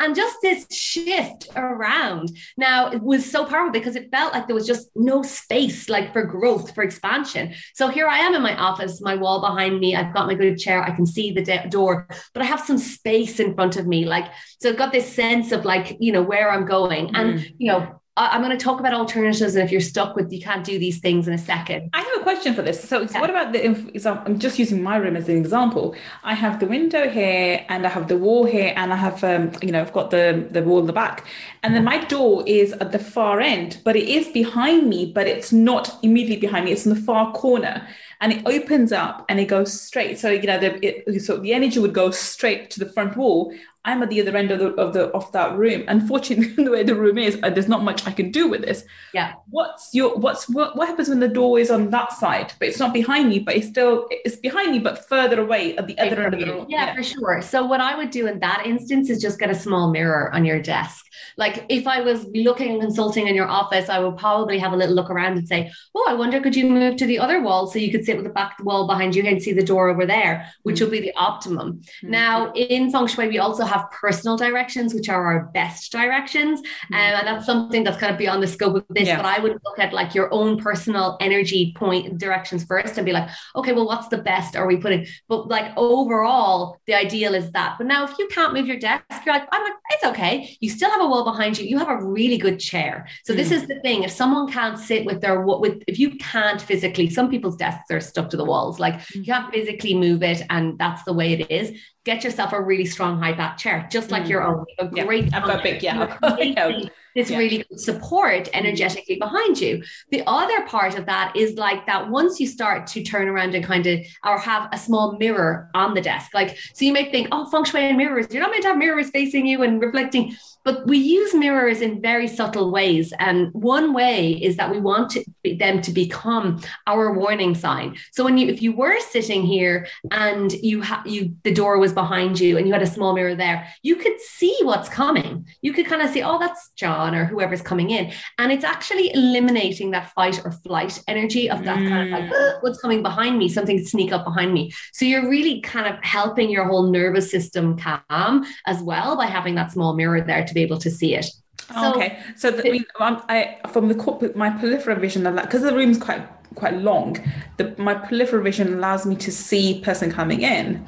And 0.00 0.14
just 0.14 0.36
this 0.42 0.66
shift 0.70 1.48
around 1.56 2.30
now 2.56 2.90
it 2.90 3.02
was 3.02 3.30
so 3.30 3.44
powerful 3.44 3.72
because 3.72 3.96
it 3.96 4.10
felt 4.10 4.32
like 4.32 4.46
there 4.46 4.54
was 4.54 4.66
just 4.66 4.90
no 4.94 5.22
space 5.22 5.88
like 5.88 6.12
for 6.12 6.24
growth, 6.24 6.74
for 6.74 6.82
expansion. 6.82 7.54
So 7.74 7.88
here 7.88 8.06
I 8.06 8.18
am 8.18 8.34
in 8.34 8.42
my 8.42 8.56
office, 8.56 9.00
my 9.00 9.14
wall 9.14 9.40
behind 9.40 9.80
me. 9.80 9.96
I've 9.96 10.14
got 10.14 10.26
my 10.26 10.34
good 10.34 10.58
chair. 10.58 10.82
I 10.82 10.90
can 10.90 11.06
see 11.06 11.32
the 11.32 11.42
de- 11.42 11.68
door, 11.68 12.06
but 12.32 12.42
I 12.42 12.46
have 12.46 12.60
some 12.60 12.78
space 12.78 13.40
in 13.40 13.54
front 13.54 13.76
of 13.76 13.86
me. 13.86 14.04
Like, 14.04 14.26
so 14.60 14.70
I've 14.70 14.76
got 14.76 14.92
this 14.92 15.12
sense 15.12 15.52
of 15.52 15.64
like, 15.64 15.96
you 16.00 16.12
know, 16.12 16.22
where 16.22 16.50
I'm 16.50 16.66
going. 16.66 17.08
Mm. 17.08 17.18
And, 17.18 17.52
you 17.58 17.72
know, 17.72 18.00
I'm 18.18 18.42
going 18.42 18.56
to 18.56 18.62
talk 18.62 18.80
about 18.80 18.92
alternatives, 18.92 19.54
and 19.54 19.64
if 19.64 19.70
you're 19.70 19.80
stuck 19.80 20.16
with 20.16 20.32
you 20.32 20.40
can't 20.40 20.64
do 20.64 20.78
these 20.78 20.98
things 20.98 21.28
in 21.28 21.34
a 21.34 21.38
second. 21.38 21.90
I 21.92 22.00
have 22.00 22.20
a 22.20 22.22
question 22.22 22.54
for 22.54 22.62
this. 22.62 22.82
So, 22.82 23.02
yeah. 23.02 23.20
what 23.20 23.30
about 23.30 23.52
the 23.52 23.64
example? 23.64 24.24
I'm 24.26 24.38
just 24.38 24.58
using 24.58 24.82
my 24.82 24.96
room 24.96 25.16
as 25.16 25.28
an 25.28 25.36
example. 25.36 25.94
I 26.24 26.34
have 26.34 26.58
the 26.58 26.66
window 26.66 27.08
here, 27.08 27.64
and 27.68 27.86
I 27.86 27.90
have 27.90 28.08
the 28.08 28.18
wall 28.18 28.44
here, 28.44 28.72
and 28.76 28.92
I 28.92 28.96
have, 28.96 29.22
um, 29.22 29.52
you 29.62 29.70
know, 29.70 29.80
I've 29.80 29.92
got 29.92 30.10
the 30.10 30.48
the 30.50 30.62
wall 30.62 30.80
in 30.80 30.86
the 30.86 30.92
back, 30.92 31.26
and 31.62 31.74
then 31.74 31.84
my 31.84 32.04
door 32.04 32.42
is 32.46 32.72
at 32.72 32.92
the 32.92 32.98
far 32.98 33.40
end, 33.40 33.80
but 33.84 33.94
it 33.94 34.08
is 34.08 34.28
behind 34.28 34.88
me, 34.88 35.12
but 35.12 35.26
it's 35.26 35.52
not 35.52 35.96
immediately 36.02 36.40
behind 36.40 36.64
me. 36.64 36.72
It's 36.72 36.86
in 36.86 36.94
the 36.94 37.00
far 37.00 37.32
corner, 37.32 37.86
and 38.20 38.32
it 38.32 38.42
opens 38.46 38.92
up 38.92 39.24
and 39.28 39.38
it 39.38 39.46
goes 39.46 39.78
straight. 39.80 40.18
So 40.18 40.30
you 40.30 40.46
know, 40.46 40.58
the 40.58 40.70
it, 40.84 41.22
so 41.22 41.36
the 41.38 41.52
energy 41.52 41.78
would 41.78 41.94
go 41.94 42.10
straight 42.10 42.70
to 42.70 42.80
the 42.80 42.90
front 42.92 43.16
wall. 43.16 43.52
I'm 43.88 44.02
at 44.02 44.10
the 44.10 44.20
other 44.20 44.36
end 44.36 44.50
of 44.50 44.58
the 44.58 44.68
of 44.74 44.92
the 44.92 45.06
of 45.08 45.32
that 45.32 45.56
room. 45.56 45.84
Unfortunately, 45.88 46.64
the 46.64 46.70
way 46.70 46.82
the 46.82 46.94
room 46.94 47.18
is, 47.18 47.38
uh, 47.42 47.50
there's 47.50 47.68
not 47.68 47.82
much 47.82 48.06
I 48.06 48.12
can 48.12 48.30
do 48.30 48.46
with 48.48 48.62
this. 48.62 48.84
Yeah. 49.14 49.34
What's 49.48 49.94
your 49.94 50.16
what's 50.16 50.48
what, 50.48 50.76
what 50.76 50.88
happens 50.88 51.08
when 51.08 51.20
the 51.20 51.28
door 51.28 51.58
is 51.58 51.70
on 51.70 51.90
that 51.90 52.12
side, 52.12 52.52
but 52.58 52.68
it's 52.68 52.78
not 52.78 52.92
behind 52.92 53.32
you, 53.32 53.44
but 53.44 53.56
it's 53.56 53.68
still 53.68 54.06
it's 54.10 54.36
behind 54.36 54.74
you, 54.74 54.82
but 54.82 55.08
further 55.08 55.40
away 55.40 55.76
at 55.76 55.86
the 55.86 55.98
other 55.98 56.22
end 56.22 56.34
of 56.34 56.40
the 56.40 56.46
room. 56.46 56.66
Yeah, 56.68 56.86
yeah, 56.86 56.94
for 56.94 57.02
sure. 57.02 57.42
So 57.42 57.64
what 57.64 57.80
I 57.80 57.96
would 57.96 58.10
do 58.10 58.26
in 58.26 58.38
that 58.40 58.66
instance 58.66 59.08
is 59.10 59.20
just 59.22 59.38
get 59.38 59.50
a 59.50 59.54
small 59.54 59.90
mirror 59.90 60.32
on 60.34 60.44
your 60.44 60.60
desk. 60.60 61.06
Like 61.36 61.64
if 61.68 61.86
I 61.86 62.00
was 62.00 62.26
looking 62.34 62.72
and 62.72 62.80
consulting 62.80 63.28
in 63.28 63.34
your 63.34 63.48
office, 63.48 63.88
I 63.88 63.98
would 64.00 64.16
probably 64.16 64.58
have 64.58 64.72
a 64.72 64.76
little 64.76 64.94
look 64.94 65.10
around 65.10 65.38
and 65.38 65.48
say, 65.48 65.70
"Oh, 65.94 66.06
I 66.08 66.14
wonder 66.14 66.40
could 66.40 66.56
you 66.56 66.68
move 66.68 66.96
to 66.96 67.06
the 67.06 67.18
other 67.18 67.40
wall 67.40 67.66
so 67.66 67.78
you 67.78 67.90
could 67.90 68.04
sit 68.04 68.16
with 68.16 68.24
the 68.24 68.32
back 68.32 68.56
wall 68.62 68.86
behind 68.86 69.14
you 69.14 69.22
and 69.24 69.42
see 69.42 69.52
the 69.52 69.62
door 69.62 69.88
over 69.88 70.04
there, 70.04 70.46
which 70.62 70.76
mm-hmm. 70.76 70.84
will 70.84 70.90
be 70.90 71.00
the 71.00 71.14
optimum." 71.14 71.80
Mm-hmm. 71.80 72.10
Now 72.10 72.52
in 72.52 72.90
feng 72.90 73.06
shui, 73.06 73.28
we 73.28 73.38
also 73.38 73.64
have 73.64 73.77
personal 73.86 74.36
directions 74.36 74.94
which 74.94 75.08
are 75.08 75.24
our 75.24 75.46
best 75.54 75.92
directions. 75.92 76.60
Um, 76.60 76.98
and 76.98 77.26
that's 77.26 77.46
something 77.46 77.84
that's 77.84 77.98
kind 77.98 78.12
of 78.12 78.18
beyond 78.18 78.42
the 78.42 78.46
scope 78.46 78.76
of 78.76 78.84
this. 78.90 79.08
Yeah. 79.08 79.16
But 79.16 79.26
I 79.26 79.38
would 79.38 79.58
look 79.64 79.78
at 79.78 79.92
like 79.92 80.14
your 80.14 80.32
own 80.32 80.58
personal 80.58 81.16
energy 81.20 81.72
point 81.76 82.18
directions 82.18 82.64
first 82.64 82.96
and 82.96 83.06
be 83.06 83.12
like, 83.12 83.28
okay, 83.56 83.72
well, 83.72 83.86
what's 83.86 84.08
the 84.08 84.18
best 84.18 84.56
are 84.56 84.66
we 84.66 84.76
putting? 84.76 85.06
But 85.28 85.48
like 85.48 85.72
overall, 85.76 86.80
the 86.86 86.94
ideal 86.94 87.34
is 87.34 87.50
that. 87.52 87.76
But 87.78 87.86
now 87.86 88.04
if 88.04 88.18
you 88.18 88.28
can't 88.28 88.54
move 88.54 88.66
your 88.66 88.78
desk, 88.78 89.04
you're 89.24 89.34
like, 89.34 89.48
I'm 89.52 89.62
like, 89.62 89.74
it's 89.90 90.04
okay. 90.04 90.56
You 90.60 90.70
still 90.70 90.90
have 90.90 91.00
a 91.00 91.06
wall 91.06 91.24
behind 91.24 91.58
you. 91.58 91.66
You 91.66 91.78
have 91.78 91.88
a 91.88 92.04
really 92.04 92.38
good 92.38 92.58
chair. 92.58 93.08
So 93.24 93.32
mm. 93.32 93.36
this 93.36 93.50
is 93.50 93.66
the 93.66 93.80
thing. 93.80 94.02
If 94.02 94.10
someone 94.10 94.50
can't 94.50 94.78
sit 94.78 95.04
with 95.04 95.20
their 95.20 95.40
with 95.40 95.82
if 95.86 95.98
you 95.98 96.16
can't 96.16 96.60
physically, 96.60 97.10
some 97.10 97.30
people's 97.30 97.56
desks 97.56 97.90
are 97.90 98.00
stuck 98.00 98.30
to 98.30 98.36
the 98.36 98.44
walls. 98.44 98.78
Like 98.78 98.94
mm. 98.94 99.16
you 99.16 99.24
can't 99.24 99.52
physically 99.52 99.94
move 99.94 100.22
it, 100.22 100.42
and 100.50 100.78
that's 100.78 101.02
the 101.04 101.12
way 101.12 101.32
it 101.32 101.50
is 101.50 101.78
get 102.08 102.24
yourself 102.24 102.54
a 102.54 102.60
really 102.60 102.86
strong 102.86 103.20
high 103.20 103.34
back 103.34 103.58
chair, 103.58 103.86
just 103.92 104.10
like 104.10 104.24
mm. 104.24 104.30
your 104.30 104.42
own. 104.42 104.64
A 104.78 104.86
great, 104.86 105.26
yeah, 105.26 105.36
I've 105.36 105.44
got 105.44 105.62
big, 105.62 105.82
yeah. 105.82 106.16
this 107.14 107.30
yeah. 107.30 107.38
really 107.38 107.58
good 107.68 107.78
support 107.78 108.44
mm. 108.44 108.50
energetically 108.54 109.16
behind 109.16 109.60
you. 109.60 109.82
The 110.10 110.22
other 110.26 110.66
part 110.66 110.96
of 110.96 111.04
that 111.04 111.36
is 111.36 111.58
like 111.58 111.84
that 111.86 112.08
once 112.08 112.40
you 112.40 112.46
start 112.46 112.86
to 112.88 113.02
turn 113.02 113.28
around 113.28 113.54
and 113.54 113.64
kind 113.64 113.86
of 113.86 114.00
or 114.24 114.38
have 114.38 114.70
a 114.72 114.78
small 114.78 115.18
mirror 115.18 115.68
on 115.74 115.92
the 115.92 116.00
desk, 116.00 116.32
like 116.32 116.56
so 116.72 116.86
you 116.86 116.94
may 116.94 117.10
think, 117.12 117.28
oh, 117.30 117.44
feng 117.50 117.64
shui 117.64 117.82
and 117.82 117.98
mirrors, 117.98 118.28
you're 118.30 118.42
not 118.42 118.50
meant 118.50 118.62
to 118.62 118.68
have 118.68 118.78
mirrors 118.78 119.10
facing 119.10 119.46
you 119.46 119.62
and 119.62 119.82
reflecting. 119.82 120.34
But 120.68 120.86
we 120.86 120.98
use 120.98 121.32
mirrors 121.32 121.80
in 121.80 122.02
very 122.02 122.28
subtle 122.28 122.70
ways. 122.70 123.14
And 123.18 123.50
one 123.54 123.94
way 123.94 124.32
is 124.32 124.58
that 124.58 124.70
we 124.70 124.78
want 124.78 125.10
to, 125.12 125.24
them 125.56 125.80
to 125.80 125.90
become 125.90 126.60
our 126.86 127.14
warning 127.14 127.54
sign. 127.54 127.96
So 128.12 128.22
when 128.22 128.36
you, 128.36 128.48
if 128.48 128.60
you 128.60 128.72
were 128.76 129.00
sitting 129.00 129.46
here 129.46 129.86
and 130.10 130.52
you 130.52 130.82
have 130.82 131.06
you, 131.06 131.34
the 131.42 131.54
door 131.54 131.78
was 131.78 131.94
behind 131.94 132.38
you 132.38 132.58
and 132.58 132.66
you 132.66 132.74
had 132.74 132.82
a 132.82 132.86
small 132.86 133.14
mirror 133.14 133.34
there, 133.34 133.66
you 133.82 133.96
could 133.96 134.20
see 134.20 134.54
what's 134.60 134.90
coming. 134.90 135.46
You 135.62 135.72
could 135.72 135.86
kind 135.86 136.02
of 136.02 136.10
see, 136.10 136.22
oh, 136.22 136.38
that's 136.38 136.68
John 136.76 137.14
or 137.14 137.24
whoever's 137.24 137.62
coming 137.62 137.88
in. 137.88 138.12
And 138.36 138.52
it's 138.52 138.64
actually 138.64 139.10
eliminating 139.14 139.92
that 139.92 140.12
fight 140.12 140.44
or 140.44 140.52
flight 140.52 141.02
energy 141.08 141.48
of 141.48 141.64
that 141.64 141.78
mm. 141.78 141.88
kind 141.88 142.14
of 142.14 142.20
like, 142.20 142.62
what's 142.62 142.78
coming 142.78 143.02
behind 143.02 143.38
me, 143.38 143.48
something 143.48 143.82
sneak 143.82 144.12
up 144.12 144.22
behind 144.22 144.52
me. 144.52 144.70
So 144.92 145.06
you're 145.06 145.30
really 145.30 145.62
kind 145.62 145.86
of 145.86 145.98
helping 146.04 146.50
your 146.50 146.66
whole 146.66 146.90
nervous 146.90 147.30
system 147.30 147.78
calm 147.78 148.44
as 148.66 148.82
well 148.82 149.16
by 149.16 149.24
having 149.24 149.54
that 149.54 149.72
small 149.72 149.94
mirror 149.94 150.20
there 150.20 150.44
to 150.44 150.57
be 150.58 150.62
able 150.62 150.78
to 150.78 150.90
see 150.90 151.14
it. 151.14 151.26
So, 151.74 151.92
okay, 151.94 152.18
so 152.36 152.50
the, 152.50 152.66
I 152.66 152.70
mean, 152.72 152.84
I 152.98 153.58
from 153.68 153.88
the 153.88 154.32
my 154.34 154.50
peripheral 154.50 154.98
vision, 154.98 155.22
because 155.34 155.62
the 155.62 155.74
room's 155.74 155.98
quite 155.98 156.26
quite 156.54 156.74
long, 156.74 157.16
the 157.58 157.74
my 157.78 157.94
peripheral 157.94 158.42
vision 158.42 158.74
allows 158.74 159.04
me 159.04 159.16
to 159.16 159.30
see 159.30 159.80
person 159.80 160.10
coming 160.10 160.42
in, 160.42 160.86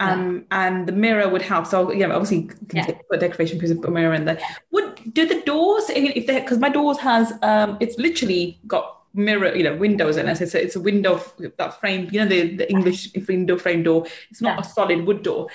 um, 0.00 0.44
yeah. 0.50 0.66
and 0.66 0.88
the 0.88 0.92
mirror 0.92 1.28
would 1.28 1.42
help. 1.42 1.66
So 1.66 1.92
yeah, 1.92 2.10
obviously 2.12 2.50
yeah. 2.72 2.86
put 3.08 3.20
decoration 3.20 3.58
piece, 3.58 3.72
put 3.74 3.88
a 3.88 3.90
mirror 3.90 4.14
in 4.14 4.24
there. 4.24 4.40
Would 4.72 5.14
do 5.14 5.26
the 5.26 5.40
doors 5.42 5.84
if 5.90 6.26
they 6.26 6.40
because 6.40 6.58
my 6.58 6.70
doors 6.70 6.98
has 6.98 7.32
um, 7.42 7.76
it's 7.80 7.96
literally 7.98 8.58
got 8.66 8.96
mirror, 9.16 9.54
you 9.54 9.64
know, 9.64 9.74
windows 9.76 10.16
in 10.16 10.28
it. 10.28 10.40
It's 10.40 10.54
a, 10.54 10.62
it's 10.62 10.76
a 10.76 10.80
window 10.80 11.22
that 11.56 11.80
frame, 11.80 12.08
you 12.12 12.20
know, 12.20 12.28
the, 12.28 12.56
the 12.56 12.70
English 12.70 13.10
window 13.26 13.56
frame 13.56 13.82
door. 13.82 14.06
It's 14.30 14.42
not 14.42 14.58
yeah. 14.58 14.60
a 14.60 14.64
solid 14.64 15.06
wood 15.06 15.22
door. 15.22 15.48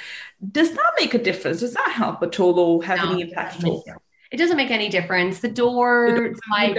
Does 0.50 0.71
that 0.71 0.91
make 1.00 1.13
a 1.13 1.21
difference? 1.21 1.60
Does 1.60 1.74
that 1.74 1.91
help 1.91 2.24
at 2.24 2.39
all 2.39 2.57
or 2.57 2.83
have 2.83 2.98
no, 3.00 3.12
any 3.12 3.21
impact 3.21 3.57
at 3.57 3.65
all? 3.65 3.83
It 4.31 4.38
doesn't 4.38 4.57
make 4.57 4.71
any 4.71 4.89
difference. 4.89 5.39
The 5.39 5.50
door, 5.50 6.12
the 6.15 6.39
like, 6.51 6.75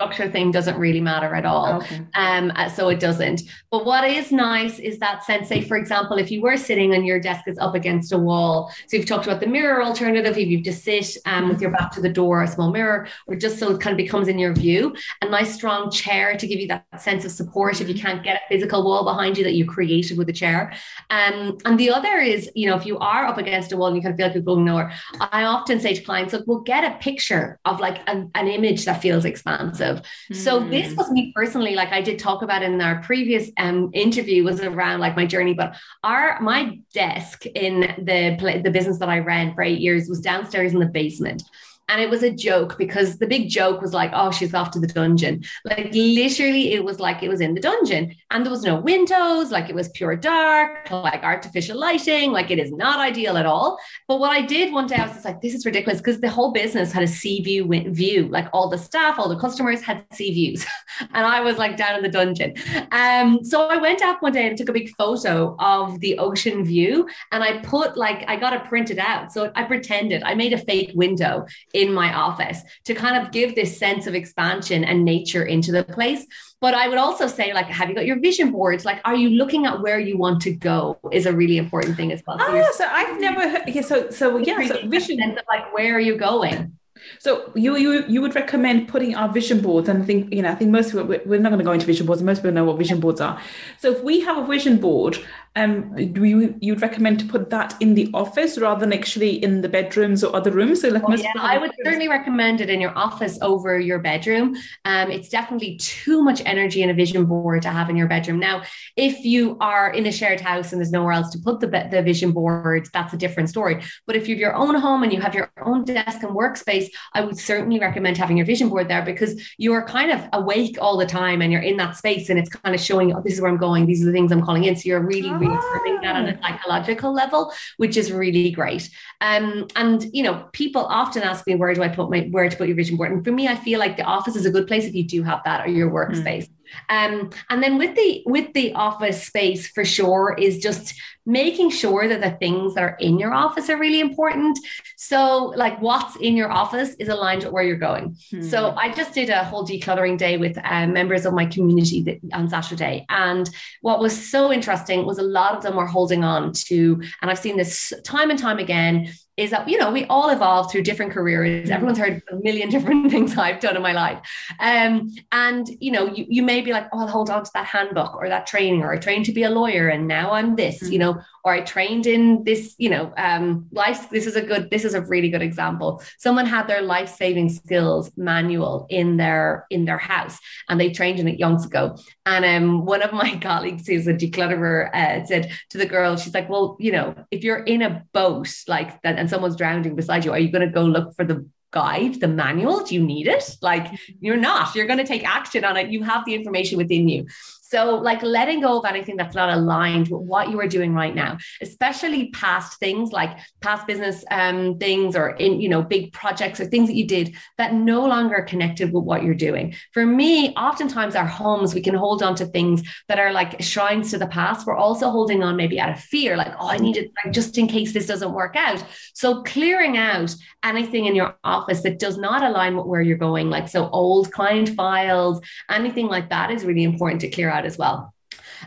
structure 0.00 0.30
thing 0.30 0.50
doesn't 0.50 0.78
really 0.78 1.00
matter 1.00 1.34
at 1.34 1.44
all. 1.44 1.82
Okay. 1.82 2.00
Um, 2.14 2.50
uh, 2.56 2.68
so 2.70 2.88
it 2.88 3.00
doesn't. 3.00 3.42
But 3.70 3.84
what 3.84 4.08
is 4.08 4.32
nice 4.32 4.78
is 4.78 4.98
that 4.98 5.24
sense, 5.24 5.48
say, 5.48 5.60
for 5.60 5.76
example, 5.76 6.16
if 6.16 6.30
you 6.30 6.40
were 6.40 6.56
sitting 6.56 6.94
and 6.94 7.06
your 7.06 7.20
desk 7.20 7.44
is 7.46 7.58
up 7.58 7.74
against 7.74 8.12
a 8.12 8.18
wall, 8.18 8.72
so 8.88 8.96
you've 8.96 9.06
talked 9.06 9.26
about 9.26 9.40
the 9.40 9.46
mirror 9.46 9.82
alternative, 9.82 10.38
if 10.38 10.48
you 10.48 10.62
just 10.62 10.82
sit 10.84 11.18
um, 11.26 11.50
with 11.50 11.60
your 11.60 11.70
back 11.70 11.90
to 11.92 12.00
the 12.00 12.08
door, 12.08 12.42
a 12.42 12.48
small 12.48 12.70
mirror, 12.70 13.08
or 13.26 13.36
just 13.36 13.58
so 13.58 13.72
it 13.72 13.80
kind 13.80 13.92
of 13.92 13.98
becomes 13.98 14.28
in 14.28 14.38
your 14.38 14.54
view, 14.54 14.94
a 15.20 15.28
nice 15.28 15.54
strong 15.54 15.90
chair 15.90 16.34
to 16.36 16.46
give 16.46 16.58
you 16.58 16.68
that 16.68 16.84
sense 16.98 17.26
of 17.26 17.30
support 17.30 17.80
if 17.82 17.88
you 17.88 17.94
can't 17.94 18.24
get 18.24 18.36
a 18.36 18.40
physical 18.48 18.82
wall 18.82 19.04
behind 19.04 19.36
you 19.36 19.44
that 19.44 19.54
you 19.54 19.66
created 19.66 20.16
with 20.16 20.28
a 20.30 20.32
chair. 20.32 20.72
Um, 21.10 21.58
and 21.66 21.78
the 21.78 21.90
other 21.90 22.16
is, 22.18 22.50
you 22.54 22.68
know, 22.68 22.76
if 22.76 22.86
you 22.86 22.98
are 22.98 23.26
up 23.26 23.36
against 23.36 23.72
a 23.72 23.76
wall 23.76 23.88
and 23.88 23.96
you 23.96 24.02
kind 24.02 24.14
of 24.14 24.16
feel 24.16 24.26
like 24.26 24.34
you're 24.34 24.42
going 24.42 24.64
nowhere, 24.64 24.92
I 25.20 25.44
often 25.44 25.78
say 25.78 25.92
to 25.94 26.02
clients, 26.02 26.32
look, 26.32 26.46
we'll 26.46 26.60
get 26.60 26.84
a 26.84 26.96
picture 26.98 27.58
of 27.66 27.80
like 27.80 27.98
an, 28.06 28.30
an 28.34 28.48
image 28.48 28.86
that 28.86 29.02
feels 29.02 29.24
expansive. 29.24 29.89
Mm. 29.98 30.36
So 30.36 30.60
this 30.60 30.92
hmm. 30.92 30.96
was 30.96 31.10
me 31.10 31.32
personally, 31.34 31.74
like 31.74 31.92
I 31.92 32.00
did 32.00 32.18
talk 32.18 32.42
about 32.42 32.62
in 32.62 32.80
our 32.80 33.02
previous 33.02 33.50
um, 33.56 33.90
interview 33.92 34.44
was 34.44 34.60
around 34.60 35.00
like 35.00 35.16
my 35.16 35.26
journey, 35.26 35.54
but 35.54 35.76
our 36.04 36.40
my 36.40 36.78
desk 36.94 37.46
in 37.46 37.80
the 37.98 38.60
the 38.62 38.70
business 38.70 38.98
that 38.98 39.08
I 39.08 39.18
ran 39.18 39.54
for 39.54 39.62
eight 39.62 39.80
years 39.80 40.08
was 40.08 40.20
downstairs 40.20 40.72
in 40.72 40.78
the 40.78 40.86
basement. 40.86 41.42
And 41.90 42.00
it 42.00 42.08
was 42.08 42.22
a 42.22 42.30
joke 42.30 42.78
because 42.78 43.18
the 43.18 43.26
big 43.26 43.48
joke 43.48 43.82
was 43.82 43.92
like, 43.92 44.12
oh, 44.14 44.30
she's 44.30 44.54
off 44.54 44.70
to 44.70 44.78
the 44.78 44.86
dungeon. 44.86 45.42
Like 45.64 45.90
literally, 45.92 46.72
it 46.72 46.84
was 46.84 47.00
like 47.00 47.24
it 47.24 47.28
was 47.28 47.40
in 47.40 47.54
the 47.54 47.60
dungeon 47.60 48.14
and 48.30 48.46
there 48.46 48.50
was 48.52 48.62
no 48.62 48.78
windows, 48.78 49.50
like 49.50 49.68
it 49.68 49.74
was 49.74 49.88
pure 49.88 50.14
dark, 50.14 50.88
like 50.92 51.24
artificial 51.24 51.76
lighting, 51.76 52.30
like 52.30 52.52
it 52.52 52.60
is 52.60 52.70
not 52.70 53.00
ideal 53.00 53.36
at 53.36 53.44
all. 53.44 53.76
But 54.06 54.20
what 54.20 54.30
I 54.30 54.40
did 54.40 54.72
one 54.72 54.86
day, 54.86 54.94
I 54.94 55.06
was 55.06 55.14
just 55.14 55.24
like, 55.24 55.42
this 55.42 55.52
is 55.52 55.66
ridiculous 55.66 55.98
because 55.98 56.20
the 56.20 56.30
whole 56.30 56.52
business 56.52 56.92
had 56.92 57.02
a 57.02 57.08
sea 57.08 57.42
view 57.42 57.66
view, 57.90 58.28
like 58.28 58.46
all 58.52 58.68
the 58.68 58.78
staff, 58.78 59.18
all 59.18 59.28
the 59.28 59.40
customers 59.40 59.82
had 59.82 60.04
sea 60.12 60.32
views. 60.32 60.64
and 61.12 61.26
I 61.26 61.40
was 61.40 61.58
like 61.58 61.76
down 61.76 61.96
in 61.96 62.02
the 62.04 62.08
dungeon. 62.08 62.54
Um, 62.92 63.42
so 63.42 63.68
I 63.68 63.78
went 63.78 64.00
up 64.00 64.22
one 64.22 64.32
day 64.32 64.46
and 64.46 64.56
took 64.56 64.68
a 64.68 64.72
big 64.72 64.90
photo 64.96 65.56
of 65.58 65.98
the 65.98 66.18
ocean 66.18 66.64
view 66.64 67.08
and 67.32 67.42
I 67.42 67.58
put 67.62 67.96
like, 67.96 68.24
I 68.28 68.36
got 68.36 68.52
it 68.52 68.64
printed 68.64 69.00
out. 69.00 69.32
So 69.32 69.50
I 69.56 69.64
pretended 69.64 70.22
I 70.22 70.34
made 70.34 70.52
a 70.52 70.58
fake 70.58 70.92
window 70.94 71.46
in 71.80 71.92
my 71.92 72.12
office 72.12 72.60
to 72.84 72.94
kind 72.94 73.16
of 73.16 73.32
give 73.32 73.54
this 73.54 73.78
sense 73.78 74.06
of 74.06 74.14
expansion 74.14 74.84
and 74.84 75.04
nature 75.04 75.44
into 75.44 75.72
the 75.72 75.84
place. 75.84 76.26
But 76.60 76.74
I 76.74 76.88
would 76.88 76.98
also 76.98 77.26
say, 77.26 77.54
like, 77.54 77.66
have 77.66 77.88
you 77.88 77.94
got 77.94 78.04
your 78.04 78.20
vision 78.20 78.52
boards? 78.52 78.84
Like, 78.84 79.00
are 79.06 79.16
you 79.16 79.30
looking 79.30 79.64
at 79.64 79.80
where 79.80 79.98
you 79.98 80.18
want 80.18 80.42
to 80.42 80.52
go? 80.52 80.98
Is 81.10 81.24
a 81.24 81.32
really 81.32 81.56
important 81.56 81.96
thing 81.96 82.12
as 82.12 82.22
well. 82.26 82.38
So, 82.38 82.46
oh, 82.48 82.72
so 82.74 82.84
I've 82.86 83.18
never 83.18 83.48
heard. 83.48 83.62
Yeah, 83.66 83.80
so 83.80 84.10
so 84.10 84.36
yeah, 84.36 84.66
so 84.66 84.86
vision. 84.86 85.22
Of, 85.22 85.38
like, 85.48 85.72
where 85.72 85.94
are 85.96 86.00
you 86.00 86.16
going? 86.16 86.76
So 87.18 87.50
you 87.54 87.76
you 87.76 88.04
you 88.08 88.20
would 88.20 88.34
recommend 88.34 88.88
putting 88.88 89.14
our 89.14 89.28
vision 89.32 89.60
boards, 89.60 89.88
and 89.88 90.02
I 90.02 90.06
think 90.06 90.32
you 90.32 90.42
know 90.42 90.50
I 90.50 90.54
think 90.54 90.70
most 90.70 90.92
people 90.92 91.06
we're 91.06 91.40
not 91.40 91.50
going 91.50 91.58
to 91.58 91.64
go 91.64 91.72
into 91.72 91.86
vision 91.86 92.06
boards. 92.06 92.22
Most 92.22 92.38
people 92.38 92.52
know 92.52 92.64
what 92.64 92.78
vision 92.78 93.00
boards 93.00 93.20
are. 93.20 93.40
So 93.78 93.92
if 93.92 94.02
we 94.02 94.20
have 94.20 94.36
a 94.36 94.46
vision 94.46 94.76
board, 94.78 95.18
um, 95.56 96.12
do 96.12 96.22
you 96.22 96.54
you'd 96.60 96.80
recommend 96.80 97.18
to 97.20 97.26
put 97.26 97.50
that 97.50 97.74
in 97.80 97.94
the 97.94 98.08
office 98.14 98.56
rather 98.56 98.80
than 98.80 98.92
actually 98.92 99.42
in 99.42 99.62
the 99.62 99.68
bedrooms 99.68 100.22
or 100.22 100.34
other 100.34 100.52
rooms? 100.52 100.80
So 100.80 100.88
like 100.88 101.02
oh, 101.04 101.14
yeah, 101.14 101.32
I 101.36 101.58
would 101.58 101.72
certainly 101.82 102.08
recommend 102.08 102.60
it 102.60 102.70
in 102.70 102.80
your 102.80 102.96
office 102.96 103.36
over 103.42 103.78
your 103.78 103.98
bedroom. 103.98 104.54
Um, 104.84 105.10
it's 105.10 105.28
definitely 105.28 105.76
too 105.78 106.22
much 106.22 106.40
energy 106.46 106.82
in 106.82 106.90
a 106.90 106.94
vision 106.94 107.24
board 107.24 107.62
to 107.62 107.70
have 107.70 107.90
in 107.90 107.96
your 107.96 108.06
bedroom. 108.06 108.38
Now, 108.38 108.62
if 108.96 109.24
you 109.24 109.56
are 109.60 109.90
in 109.90 110.06
a 110.06 110.12
shared 110.12 110.40
house 110.40 110.70
and 110.70 110.80
there's 110.80 110.92
nowhere 110.92 111.12
else 111.12 111.30
to 111.30 111.38
put 111.40 111.58
the 111.58 111.66
the 111.66 112.00
vision 112.00 112.30
board, 112.30 112.88
that's 112.92 113.12
a 113.12 113.16
different 113.16 113.48
story. 113.48 113.82
But 114.06 114.14
if 114.14 114.28
you 114.28 114.36
have 114.36 114.40
your 114.40 114.54
own 114.54 114.76
home 114.76 115.02
and 115.02 115.12
you 115.12 115.20
have 115.20 115.34
your 115.34 115.50
own 115.64 115.84
desk 115.84 116.22
and 116.22 116.30
workspace, 116.30 116.86
I 117.12 117.22
would 117.22 117.36
certainly 117.36 117.80
recommend 117.80 118.16
having 118.18 118.36
your 118.36 118.46
vision 118.46 118.68
board 118.68 118.86
there 118.86 119.02
because 119.02 119.42
you're 119.58 119.84
kind 119.84 120.12
of 120.12 120.28
awake 120.32 120.78
all 120.80 120.96
the 120.96 121.06
time 121.06 121.42
and 121.42 121.50
you're 121.50 121.60
in 121.60 121.76
that 121.78 121.96
space 121.96 122.30
and 122.30 122.38
it's 122.38 122.50
kind 122.50 122.72
of 122.72 122.80
showing, 122.80 123.12
oh, 123.16 123.20
this 123.20 123.34
is 123.34 123.40
where 123.40 123.50
I'm 123.50 123.56
going. 123.56 123.86
These 123.86 124.02
are 124.04 124.06
the 124.06 124.12
things 124.12 124.30
I'm 124.30 124.42
calling 124.42 124.62
in. 124.62 124.76
So 124.76 124.82
you're 124.84 125.00
really 125.00 125.39
reaffirming 125.40 126.00
that 126.02 126.16
on 126.16 126.28
a 126.28 126.38
ah. 126.42 126.46
psychological 126.46 127.12
level, 127.12 127.52
which 127.76 127.96
is 127.96 128.12
really 128.12 128.50
great. 128.50 128.88
Um, 129.20 129.66
and 129.76 130.04
you 130.12 130.22
know, 130.22 130.48
people 130.52 130.84
often 130.86 131.22
ask 131.22 131.46
me 131.46 131.54
where 131.54 131.74
do 131.74 131.82
I 131.82 131.88
put 131.88 132.10
my 132.10 132.28
where 132.30 132.48
to 132.48 132.56
put 132.56 132.68
your 132.68 132.76
vision 132.76 132.96
board, 132.96 133.12
and 133.12 133.24
for 133.24 133.32
me, 133.32 133.48
I 133.48 133.56
feel 133.56 133.78
like 133.78 133.96
the 133.96 134.04
office 134.04 134.36
is 134.36 134.46
a 134.46 134.50
good 134.50 134.66
place 134.66 134.84
if 134.84 134.94
you 134.94 135.04
do 135.04 135.22
have 135.22 135.40
that 135.44 135.66
or 135.66 135.70
your 135.70 135.88
hmm. 135.88 135.96
workspace. 135.96 136.44
Mm. 136.44 136.50
Um, 136.88 137.30
and 137.48 137.62
then 137.62 137.78
with 137.78 137.94
the 137.94 138.22
with 138.26 138.52
the 138.52 138.72
office 138.74 139.26
space 139.26 139.68
for 139.68 139.84
sure 139.84 140.36
is 140.38 140.58
just 140.58 140.94
making 141.26 141.70
sure 141.70 142.08
that 142.08 142.20
the 142.20 142.30
things 142.30 142.74
that 142.74 142.82
are 142.82 142.96
in 143.00 143.18
your 143.18 143.32
office 143.32 143.68
are 143.68 143.78
really 143.78 144.00
important. 144.00 144.58
So 144.96 145.52
like 145.56 145.80
what's 145.80 146.16
in 146.16 146.36
your 146.36 146.50
office 146.50 146.94
is 146.98 147.08
aligned 147.08 147.44
with 147.44 147.52
where 147.52 147.62
you're 147.62 147.76
going. 147.76 148.16
Hmm. 148.30 148.42
So 148.42 148.70
I 148.76 148.92
just 148.92 149.14
did 149.14 149.30
a 149.30 149.44
whole 149.44 149.66
decluttering 149.66 150.18
day 150.18 150.38
with 150.38 150.58
um, 150.64 150.92
members 150.92 151.26
of 151.26 151.34
my 151.34 151.46
community 151.46 152.20
on 152.32 152.48
Saturday, 152.48 153.06
and 153.08 153.48
what 153.82 154.00
was 154.00 154.30
so 154.30 154.52
interesting 154.52 155.06
was 155.06 155.18
a 155.18 155.22
lot 155.22 155.56
of 155.56 155.62
them 155.62 155.76
were 155.76 155.86
holding 155.86 156.24
on 156.24 156.52
to, 156.52 157.00
and 157.20 157.30
I've 157.30 157.38
seen 157.38 157.56
this 157.56 157.92
time 158.04 158.30
and 158.30 158.38
time 158.38 158.58
again 158.58 159.12
is 159.40 159.50
that 159.50 159.66
you 159.66 159.78
know 159.78 159.90
we 159.90 160.04
all 160.06 160.28
evolve 160.28 160.70
through 160.70 160.82
different 160.82 161.10
careers 161.10 161.68
mm. 161.68 161.72
everyone's 161.72 161.98
heard 161.98 162.22
a 162.30 162.36
million 162.36 162.68
different 162.74 163.10
things 163.10 163.36
i've 163.36 163.60
done 163.60 163.74
in 163.74 163.82
my 163.82 163.92
life 163.92 164.20
um, 164.60 165.10
and 165.32 165.70
you 165.80 165.90
know 165.90 166.06
you, 166.06 166.26
you 166.28 166.42
may 166.42 166.60
be 166.60 166.72
like 166.72 166.86
oh 166.92 167.00
i'll 167.00 167.08
hold 167.08 167.30
on 167.30 167.42
to 167.42 167.50
that 167.54 167.64
handbook 167.64 168.14
or 168.16 168.28
that 168.28 168.46
training 168.46 168.82
or 168.82 168.92
i 168.92 168.98
trained 168.98 169.24
to 169.24 169.32
be 169.32 169.42
a 169.42 169.50
lawyer 169.50 169.88
and 169.88 170.06
now 170.06 170.32
i'm 170.32 170.56
this 170.56 170.82
mm-hmm. 170.82 170.92
you 170.92 170.98
know 170.98 171.20
or 171.44 171.52
I 171.52 171.60
trained 171.60 172.06
in 172.06 172.44
this, 172.44 172.74
you 172.78 172.90
know, 172.90 173.12
um, 173.16 173.66
life. 173.72 174.10
This 174.10 174.26
is 174.26 174.36
a 174.36 174.42
good, 174.42 174.70
this 174.70 174.84
is 174.84 174.94
a 174.94 175.00
really 175.00 175.30
good 175.30 175.42
example. 175.42 176.02
Someone 176.18 176.46
had 176.46 176.66
their 176.66 176.82
life 176.82 177.08
saving 177.08 177.48
skills 177.48 178.10
manual 178.16 178.86
in 178.90 179.16
their 179.16 179.66
in 179.70 179.84
their 179.84 179.98
house, 179.98 180.38
and 180.68 180.78
they 180.78 180.90
trained 180.90 181.18
in 181.18 181.28
it 181.28 181.38
years 181.38 181.64
ago. 181.64 181.96
And 182.26 182.44
um, 182.44 182.84
one 182.84 183.02
of 183.02 183.12
my 183.12 183.36
colleagues, 183.42 183.86
who's 183.86 184.06
a 184.06 184.14
declutterer, 184.14 184.94
uh, 184.94 185.24
said 185.24 185.52
to 185.70 185.78
the 185.78 185.86
girl, 185.86 186.16
she's 186.16 186.34
like, 186.34 186.48
"Well, 186.48 186.76
you 186.78 186.92
know, 186.92 187.14
if 187.30 187.42
you're 187.42 187.64
in 187.64 187.82
a 187.82 188.04
boat 188.12 188.52
like 188.68 189.00
that, 189.02 189.18
and 189.18 189.29
someone's 189.30 189.56
drowning 189.56 189.94
beside 189.94 190.24
you, 190.24 190.32
are 190.32 190.38
you 190.38 190.50
going 190.50 190.66
to 190.66 190.72
go 190.72 190.82
look 190.82 191.14
for 191.14 191.24
the 191.24 191.46
guide, 191.70 192.20
the 192.20 192.28
manual? 192.28 192.84
Do 192.84 192.94
you 192.94 193.02
need 193.02 193.26
it? 193.26 193.56
Like, 193.62 193.84
mm-hmm. 193.84 194.12
you're 194.20 194.36
not. 194.36 194.74
You're 194.74 194.86
going 194.86 194.98
to 194.98 195.06
take 195.06 195.26
action 195.26 195.64
on 195.64 195.76
it. 195.76 195.88
You 195.90 196.02
have 196.02 196.24
the 196.24 196.34
information 196.34 196.76
within 196.76 197.08
you. 197.08 197.26
So, 197.70 197.94
like 197.94 198.20
letting 198.24 198.62
go 198.62 198.80
of 198.80 198.84
anything 198.84 199.16
that's 199.16 199.36
not 199.36 199.48
aligned 199.48 200.08
with 200.08 200.22
what 200.22 200.50
you 200.50 200.58
are 200.58 200.66
doing 200.66 200.92
right 200.92 201.14
now, 201.14 201.38
especially 201.62 202.30
past 202.30 202.80
things 202.80 203.12
like 203.12 203.38
past 203.60 203.86
business 203.86 204.24
um, 204.32 204.76
things 204.78 205.14
or 205.14 205.30
in, 205.36 205.60
you 205.60 205.68
know, 205.68 205.80
big 205.80 206.12
projects 206.12 206.58
or 206.58 206.64
things 206.64 206.88
that 206.88 206.96
you 206.96 207.06
did 207.06 207.36
that 207.58 207.72
no 207.72 208.04
longer 208.04 208.42
connected 208.42 208.92
with 208.92 209.04
what 209.04 209.22
you're 209.22 209.34
doing. 209.34 209.76
For 209.92 210.04
me, 210.04 210.52
oftentimes 210.54 211.14
our 211.14 211.26
homes, 211.26 211.72
we 211.72 211.80
can 211.80 211.94
hold 211.94 212.24
on 212.24 212.34
to 212.36 212.46
things 212.46 212.82
that 213.06 213.20
are 213.20 213.32
like 213.32 213.62
shrines 213.62 214.10
to 214.10 214.18
the 214.18 214.26
past. 214.26 214.66
We're 214.66 214.74
also 214.74 215.08
holding 215.08 215.44
on 215.44 215.54
maybe 215.54 215.78
out 215.78 215.90
of 215.90 216.00
fear, 216.00 216.36
like, 216.36 216.52
oh, 216.58 216.70
I 216.70 216.78
need 216.78 216.96
it 216.96 217.12
like, 217.24 217.32
just 217.32 217.56
in 217.56 217.68
case 217.68 217.92
this 217.92 218.06
doesn't 218.08 218.32
work 218.32 218.56
out. 218.56 218.84
So, 219.14 219.44
clearing 219.44 219.96
out 219.96 220.34
anything 220.64 221.06
in 221.06 221.14
your 221.14 221.36
office 221.44 221.82
that 221.82 222.00
does 222.00 222.18
not 222.18 222.42
align 222.42 222.76
with 222.76 222.86
where 222.86 223.00
you're 223.00 223.16
going, 223.16 223.48
like 223.48 223.68
so 223.68 223.88
old 223.90 224.32
client 224.32 224.70
files, 224.70 225.40
anything 225.70 226.08
like 226.08 226.30
that 226.30 226.50
is 226.50 226.64
really 226.64 226.82
important 226.82 227.20
to 227.20 227.30
clear 227.30 227.48
out 227.48 227.59
as 227.64 227.78
well. 227.78 228.14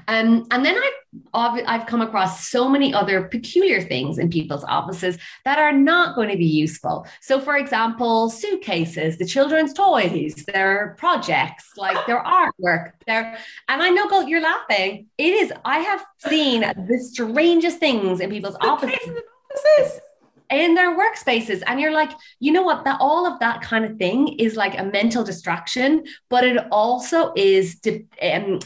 Um, 0.08 0.48
and 0.52 0.66
then 0.66 0.76
I've, 1.34 1.64
I've 1.68 1.86
come 1.86 2.02
across 2.02 2.48
so 2.48 2.68
many 2.68 2.94
other 2.94 3.24
peculiar 3.24 3.82
things 3.82 4.18
in 4.18 4.30
people's 4.30 4.64
offices 4.64 5.18
that 5.46 5.60
are 5.60 5.72
not 5.72 6.16
going 6.16 6.30
to 6.30 6.38
be 6.38 6.46
useful. 6.46 7.06
So, 7.22 7.40
for 7.40 7.58
example, 7.58 8.30
suitcases, 8.30 9.18
the 9.18 9.26
children's 9.26 9.74
toys, 9.74 10.36
their 10.46 10.96
projects, 10.98 11.72
like 11.78 12.06
their 12.08 12.24
artwork, 12.24 12.94
their 13.06 13.38
and 13.68 13.82
I 13.82 13.90
know, 13.90 14.22
you're 14.22 14.42
laughing. 14.42 15.08
It 15.18 15.34
is. 15.34 15.54
I 15.66 15.80
have 15.80 16.04
seen 16.28 16.62
the 16.62 17.00
strangest 17.00 17.80
things 17.80 18.20
in 18.20 18.30
people's 18.30 18.58
offices. 18.62 19.00
In 20.50 20.76
their 20.76 20.98
workspaces. 20.98 21.62
And 21.66 21.80
you're 21.80 21.92
like 21.92 22.12
you 22.40 22.52
know 22.52 22.64
what? 22.64 22.86
That 22.86 22.98
all 23.00 23.26
of 23.26 23.40
that 23.40 23.62
kind 23.62 23.86
of 23.86 23.98
thing 23.98 24.40
is 24.40 24.56
like 24.56 24.78
a 24.78 24.84
mental 24.84 25.24
distraction 25.24 26.04
but 26.30 26.44
it 26.44 26.58
also 26.72 27.34
is 27.36 27.76
di- 27.76 28.06
um, 28.22 28.60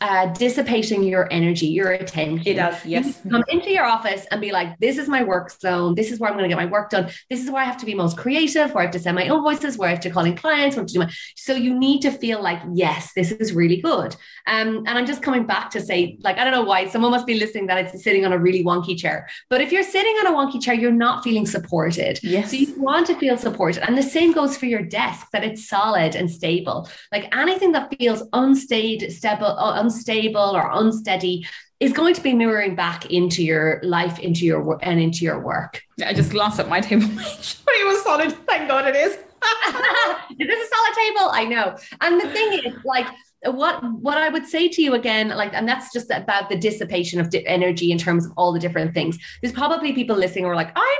uh, 0.00 0.26
dissipating 0.34 1.02
your 1.02 1.32
energy, 1.32 1.66
your 1.66 1.92
attention. 1.92 2.46
It 2.46 2.54
does, 2.54 2.84
yes. 2.84 3.20
You 3.24 3.30
come 3.30 3.44
into 3.48 3.70
your 3.70 3.84
office 3.84 4.26
and 4.30 4.40
be 4.40 4.50
like, 4.50 4.78
this 4.78 4.98
is 4.98 5.08
my 5.08 5.22
work 5.22 5.50
zone. 5.50 5.94
This 5.94 6.10
is 6.10 6.18
where 6.18 6.30
I'm 6.30 6.36
going 6.36 6.48
to 6.48 6.54
get 6.54 6.62
my 6.62 6.70
work 6.70 6.90
done. 6.90 7.10
This 7.30 7.42
is 7.42 7.50
where 7.50 7.62
I 7.62 7.64
have 7.64 7.76
to 7.78 7.86
be 7.86 7.94
most 7.94 8.16
creative, 8.16 8.72
where 8.72 8.82
I 8.82 8.86
have 8.86 8.92
to 8.92 8.98
send 8.98 9.16
my 9.16 9.24
invoices, 9.24 9.76
where 9.76 9.88
I 9.88 9.92
have 9.92 10.00
to 10.00 10.10
call 10.10 10.24
in 10.24 10.36
clients, 10.36 10.76
where 10.76 10.84
to 10.84 10.92
do 10.92 11.00
my. 11.00 11.10
So 11.36 11.54
you 11.54 11.78
need 11.78 12.00
to 12.02 12.10
feel 12.10 12.42
like, 12.42 12.60
yes, 12.72 13.12
this 13.14 13.32
is 13.32 13.52
really 13.52 13.80
good. 13.80 14.16
Um, 14.46 14.84
and 14.86 14.90
I'm 14.90 15.06
just 15.06 15.22
coming 15.22 15.46
back 15.46 15.70
to 15.70 15.80
say, 15.80 16.18
like, 16.20 16.38
I 16.38 16.44
don't 16.44 16.52
know 16.52 16.64
why 16.64 16.88
someone 16.88 17.10
must 17.10 17.26
be 17.26 17.34
listening 17.34 17.66
that 17.66 17.78
it's 17.78 18.02
sitting 18.02 18.24
on 18.24 18.32
a 18.32 18.38
really 18.38 18.64
wonky 18.64 18.98
chair. 18.98 19.28
But 19.50 19.60
if 19.60 19.72
you're 19.72 19.82
sitting 19.82 20.14
on 20.20 20.26
a 20.28 20.32
wonky 20.32 20.62
chair, 20.62 20.74
you're 20.74 20.92
not 20.92 21.22
feeling 21.24 21.46
supported. 21.46 22.20
Yes. 22.22 22.50
So 22.50 22.56
you 22.56 22.74
want 22.80 23.06
to 23.08 23.14
feel 23.16 23.36
supported. 23.36 23.82
And 23.86 23.96
the 23.96 24.02
same 24.02 24.32
goes 24.32 24.56
for 24.56 24.66
your 24.66 24.82
desk, 24.82 25.26
that 25.32 25.44
it's 25.44 25.68
solid 25.68 26.14
and 26.14 26.30
stable. 26.30 26.88
Like 27.12 27.34
anything 27.36 27.72
that 27.72 27.94
feels 27.98 28.22
unstable, 28.32 29.10
stable, 29.10 29.73
unstable 29.74 30.56
or 30.56 30.70
unsteady 30.72 31.46
is 31.80 31.92
going 31.92 32.14
to 32.14 32.20
be 32.20 32.32
mirroring 32.32 32.74
back 32.74 33.10
into 33.10 33.42
your 33.42 33.80
life, 33.82 34.18
into 34.18 34.44
your 34.44 34.62
work, 34.62 34.80
and 34.82 35.00
into 35.00 35.24
your 35.24 35.40
work. 35.40 35.82
Yeah, 35.96 36.08
I 36.08 36.14
just 36.14 36.30
glanced 36.30 36.58
at 36.60 36.68
my 36.68 36.80
table. 36.80 37.04
it 37.18 37.86
was 37.86 38.02
solid. 38.02 38.32
Thank 38.46 38.68
God 38.68 38.86
it 38.88 38.96
is. 38.96 39.12
is 40.38 40.48
this 40.48 40.70
a 40.70 40.74
solid 40.74 40.94
table. 40.94 41.30
I 41.32 41.44
know. 41.44 41.76
And 42.00 42.20
the 42.20 42.28
thing 42.28 42.60
is, 42.64 42.74
like, 42.84 43.06
what 43.44 43.82
what 44.00 44.16
I 44.16 44.28
would 44.30 44.46
say 44.46 44.68
to 44.68 44.82
you 44.82 44.94
again, 44.94 45.28
like, 45.28 45.52
and 45.52 45.68
that's 45.68 45.92
just 45.92 46.10
about 46.10 46.48
the 46.48 46.56
dissipation 46.56 47.20
of 47.20 47.30
di- 47.30 47.46
energy 47.46 47.92
in 47.92 47.98
terms 47.98 48.24
of 48.24 48.32
all 48.36 48.52
the 48.52 48.60
different 48.60 48.94
things. 48.94 49.18
There's 49.42 49.52
probably 49.52 49.92
people 49.92 50.16
listening 50.16 50.44
who 50.44 50.50
are 50.50 50.56
like, 50.56 50.72
I'm 50.74 50.98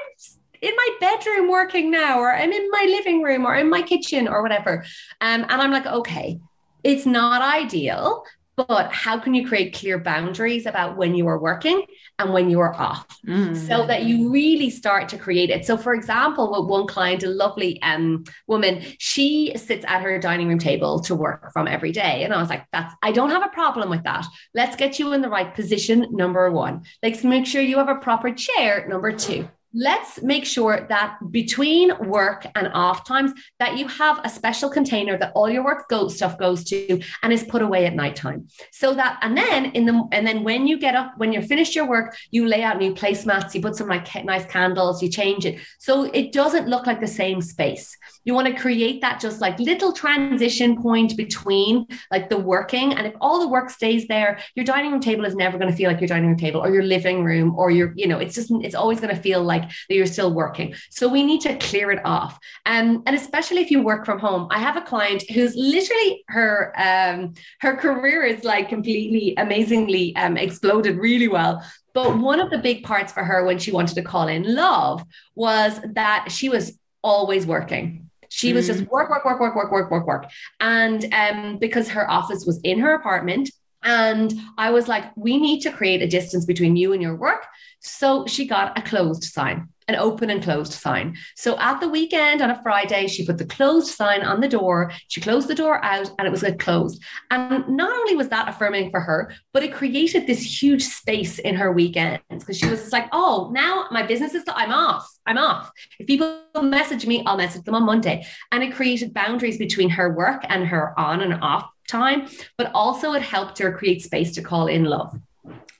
in 0.61 0.75
my 0.77 0.89
bedroom 1.01 1.51
working 1.51 1.91
now, 1.91 2.19
or 2.19 2.35
I'm 2.35 2.53
in 2.53 2.71
my 2.71 2.87
living 2.89 3.23
room, 3.23 3.47
or 3.47 3.55
in 3.55 3.71
my 3.71 3.83
kitchen, 3.83 4.29
or 4.29 4.43
whatever. 4.43 4.85
Um, 5.21 5.43
and 5.49 5.63
I'm 5.63 5.71
like, 5.71 5.87
okay, 5.87 6.41
it's 6.83 7.07
not 7.07 7.41
ideal, 7.41 8.25
but 8.57 8.93
how 8.93 9.19
can 9.19 9.35
you 9.35 9.47
create 9.47 9.75
clear 9.75 9.99
boundaries 9.99 10.67
about 10.67 10.97
when 10.97 11.15
you 11.15 11.27
are 11.27 11.39
working 11.39 11.83
and 12.19 12.33
when 12.33 12.51
you 12.51 12.61
are 12.61 12.75
off? 12.75 13.07
Mm. 13.27 13.57
so 13.57 13.87
that 13.87 14.05
you 14.05 14.31
really 14.31 14.71
start 14.71 15.09
to 15.09 15.19
create 15.19 15.51
it. 15.51 15.65
So 15.65 15.77
for 15.77 15.95
example 15.95 16.51
with 16.51 16.71
one 16.71 16.87
client 16.87 17.23
a 17.23 17.29
lovely 17.29 17.81
um, 17.83 18.25
woman 18.47 18.83
she 18.99 19.53
sits 19.57 19.85
at 19.89 20.03
her 20.03 20.19
dining 20.19 20.49
room 20.49 20.59
table 20.59 21.01
to 21.01 21.15
work 21.15 21.53
from 21.53 21.69
every 21.69 21.93
day. 21.93 22.25
And 22.25 22.33
i 22.33 22.39
was 22.39 22.49
like 22.49 22.67
that's 22.73 22.95
i 23.03 23.13
don't 23.13 23.31
have 23.31 23.45
a 23.45 23.49
problem 23.49 23.91
with 23.91 24.05
that. 24.05 24.27
Let's 24.55 24.77
get 24.77 24.99
you 24.99 25.13
in 25.13 25.23
the 25.23 25.29
right 25.29 25.55
position 25.55 26.07
number 26.11 26.51
one. 26.51 26.83
Let's 27.03 27.25
make 27.25 27.47
sure 27.47 27.63
you 27.63 27.79
have 27.79 27.89
a 27.89 27.97
proper 27.97 28.33
chair 28.33 28.87
number 28.89 29.13
two 29.13 29.49
let's 29.75 30.23
make 30.23 30.45
sure 30.45 30.87
that 30.89 31.19
between 31.31 31.93
work 32.09 32.47
and 32.55 32.69
off 32.73 33.05
times 33.05 33.33
that 33.59 33.77
you 33.77 33.89
have 33.89 34.21
a 34.25 34.29
special 34.29 34.71
container 34.71 35.19
that 35.19 35.33
all 35.35 35.51
your 35.51 35.65
work 35.65 35.89
go, 35.89 36.09
stuff 36.09 36.39
goes 36.39 36.65
to 36.65 37.01
and 37.23 37.33
is 37.33 37.45
put 37.45 37.63
away 37.63 37.87
at 37.87 37.95
nighttime 37.95 38.47
so 38.73 38.95
that 38.95 39.19
and 39.23 39.37
then 39.37 39.67
in 39.73 39.85
the 39.85 40.09
and 40.13 40.27
then 40.27 40.45
when 40.45 40.67
you 40.67 40.79
get 40.79 40.95
up 40.95 41.13
when 41.17 41.33
you're 41.33 41.43
finished 41.43 41.75
your 41.75 41.87
work 41.89 42.17
you 42.31 42.47
lay 42.47 42.63
out 42.63 42.79
new 42.79 42.95
placemats 42.95 43.55
you 43.55 43.61
put 43.61 43.77
some 43.77 43.89
like 43.89 44.25
nice 44.25 44.47
candles 44.47 45.03
you 45.03 45.09
change 45.09 45.47
it. 45.47 45.61
So 45.79 46.05
it 46.05 46.33
doesn't 46.33 46.69
look 46.69 46.87
like 46.87 47.01
the 47.01 47.07
same 47.07 47.41
space. 47.41 47.97
You 48.25 48.35
want 48.35 48.49
to 48.49 48.61
create 48.61 49.01
that 49.03 49.21
just 49.21 49.41
like 49.41 49.59
little 49.59 49.93
transition 49.93 50.81
point 50.81 51.17
between 51.17 51.87
like 52.11 52.29
the 52.29 52.39
working 52.39 52.95
and 52.95 53.07
if 53.07 53.15
all 53.21 53.41
the 53.41 53.49
work 53.49 53.71
stays 53.71 54.07
there 54.07 54.39
your 54.55 54.65
dining 54.65 54.93
room 54.93 55.01
table 55.01 55.25
is 55.25 55.35
never 55.35 55.59
going 55.59 55.71
to 55.71 55.77
feel 55.77 55.91
like 55.91 56.01
your 56.01 56.09
dining 56.09 56.29
room 56.29 56.39
table 56.39 56.61
or 56.61 56.71
your 56.73 56.83
living 56.83 57.25
room 57.25 57.55
or 57.57 57.71
your 57.71 57.93
you 57.97 58.07
know 58.07 58.19
it's 58.19 58.35
just 58.35 58.51
it's 58.63 58.75
always 58.75 59.01
going 59.01 59.15
to 59.15 59.21
feel 59.21 59.43
like 59.43 59.64
that 59.89 59.95
you're 59.95 60.07
still 60.07 60.33
working. 60.33 60.75
So 60.91 61.09
we 61.09 61.23
need 61.23 61.41
to 61.43 61.57
clear 61.57 61.91
it 61.91 62.05
off. 62.05 62.39
Um, 62.67 63.03
and 63.07 63.17
especially 63.17 63.63
if 63.63 63.71
you 63.71 63.83
work 63.83 64.05
from 64.05 64.19
home, 64.19 64.49
I 64.51 64.59
have 64.59 64.77
a 64.77 64.83
client 64.83 65.23
who's 65.31 65.55
literally 65.57 66.25
her 66.29 66.73
um, 66.77 67.35
her 67.61 67.77
career 67.77 68.25
is 68.25 68.45
like 68.45 68.69
completely 68.69 69.35
amazingly 69.37 70.15
um, 70.17 70.37
exploded 70.37 70.99
really 70.99 71.29
well. 71.29 71.65
But 71.93 72.19
one 72.19 72.41
of 72.41 72.51
the 72.51 72.59
big 72.59 72.83
parts 72.83 73.13
for 73.13 73.23
her 73.23 73.45
when 73.45 73.59
she 73.59 73.71
wanted 73.71 73.95
to 73.95 74.03
call 74.03 74.27
in 74.29 74.55
love 74.55 75.05
was 75.37 75.81
that 75.93 76.27
she 76.31 76.49
was 76.49 76.77
always 77.03 77.47
working. 77.47 78.11
She 78.31 78.53
was 78.53 78.67
just 78.67 78.81
mm. 78.81 78.91
work, 78.91 79.11
work, 79.11 79.25
work, 79.25 79.39
work, 79.39 79.55
work, 79.55 79.71
work, 79.71 79.91
work, 79.93 80.07
work. 80.07 80.27
And 80.59 81.07
um, 81.15 81.59
because 81.59 81.89
her 81.91 82.11
office 82.11 82.45
was 82.45 82.59
in 82.65 82.81
her 82.81 82.95
apartment, 82.95 83.49
and 83.85 84.33
I 84.57 84.71
was 84.71 84.89
like, 84.89 85.15
we 85.15 85.39
need 85.39 85.61
to 85.61 85.71
create 85.71 86.03
a 86.03 86.09
distance 86.09 86.47
between 86.47 86.75
you 86.75 86.93
and 86.95 87.03
your 87.03 87.17
work. 87.17 87.47
So 87.81 88.27
she 88.27 88.47
got 88.47 88.79
a 88.79 88.83
closed 88.83 89.25
sign, 89.25 89.69
an 89.89 89.97
open 89.97 90.31
and 90.31 90.43
closed 90.43 90.73
sign. 90.73 91.19
So 91.37 91.59
at 91.59 91.81
the 91.81 91.89
weekend 91.91 92.41
on 92.41 92.51
a 92.51 92.63
Friday, 92.63 93.07
she 93.09 93.27
put 93.27 93.37
the 93.37 93.45
closed 93.45 93.95
sign 93.95 94.23
on 94.23 94.41
the 94.41 94.49
door. 94.49 94.91
She 95.09 95.21
closed 95.21 95.49
the 95.49 95.55
door 95.55 95.85
out 95.85 96.11
and 96.19 96.27
it 96.27 96.31
was 96.31 96.43
like 96.43 96.59
closed. 96.59 97.03
And 97.31 97.69
not 97.69 97.95
only 97.95 98.17
was 98.17 98.31
that 98.31 98.49
affirming 98.49 98.91
for 98.91 99.01
her, 99.01 99.35
but 99.53 99.63
it 99.63 99.75
created 99.75 100.27
this 100.27 100.63
huge 100.63 100.83
space 100.83 101.39
in 101.39 101.55
her 101.57 101.71
weekends 101.71 102.23
because 102.31 102.59
she 102.59 102.71
was 102.71 102.81
just 102.81 102.93
like, 102.93 103.09
oh, 103.13 103.51
now 103.53 103.87
my 103.91 104.03
business 104.03 104.33
is, 104.33 104.45
I'm 104.49 104.73
off. 104.73 105.07
I'm 105.27 105.37
off. 105.37 105.71
If 105.99 106.07
people 106.07 106.41
message 106.63 107.07
me, 107.07 107.23
I'll 107.27 107.37
message 107.37 107.65
them 107.65 107.75
on 107.75 107.85
Monday. 107.85 108.27
And 108.51 108.63
it 108.63 108.73
created 108.73 109.13
boundaries 109.13 109.59
between 109.59 109.91
her 109.91 110.15
work 110.15 110.43
and 110.49 110.67
her 110.67 110.99
on 110.99 111.21
and 111.21 111.35
off 111.43 111.69
time, 111.89 112.29
but 112.57 112.71
also 112.75 113.13
it 113.13 113.23
helped 113.23 113.59
her 113.59 113.73
create 113.73 114.03
space 114.03 114.33
to 114.33 114.43
call 114.43 114.67
in 114.67 114.85
love. 114.85 115.19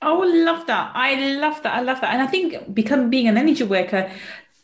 Oh, 0.01 0.19
love 0.19 0.67
that. 0.67 0.91
I 0.93 1.15
love 1.37 1.63
that. 1.63 1.73
I 1.73 1.81
love 1.81 2.01
that. 2.01 2.13
And 2.13 2.21
I 2.21 2.27
think 2.27 2.73
become 2.73 3.09
being 3.09 3.27
an 3.27 3.37
energy 3.37 3.63
worker, 3.63 4.11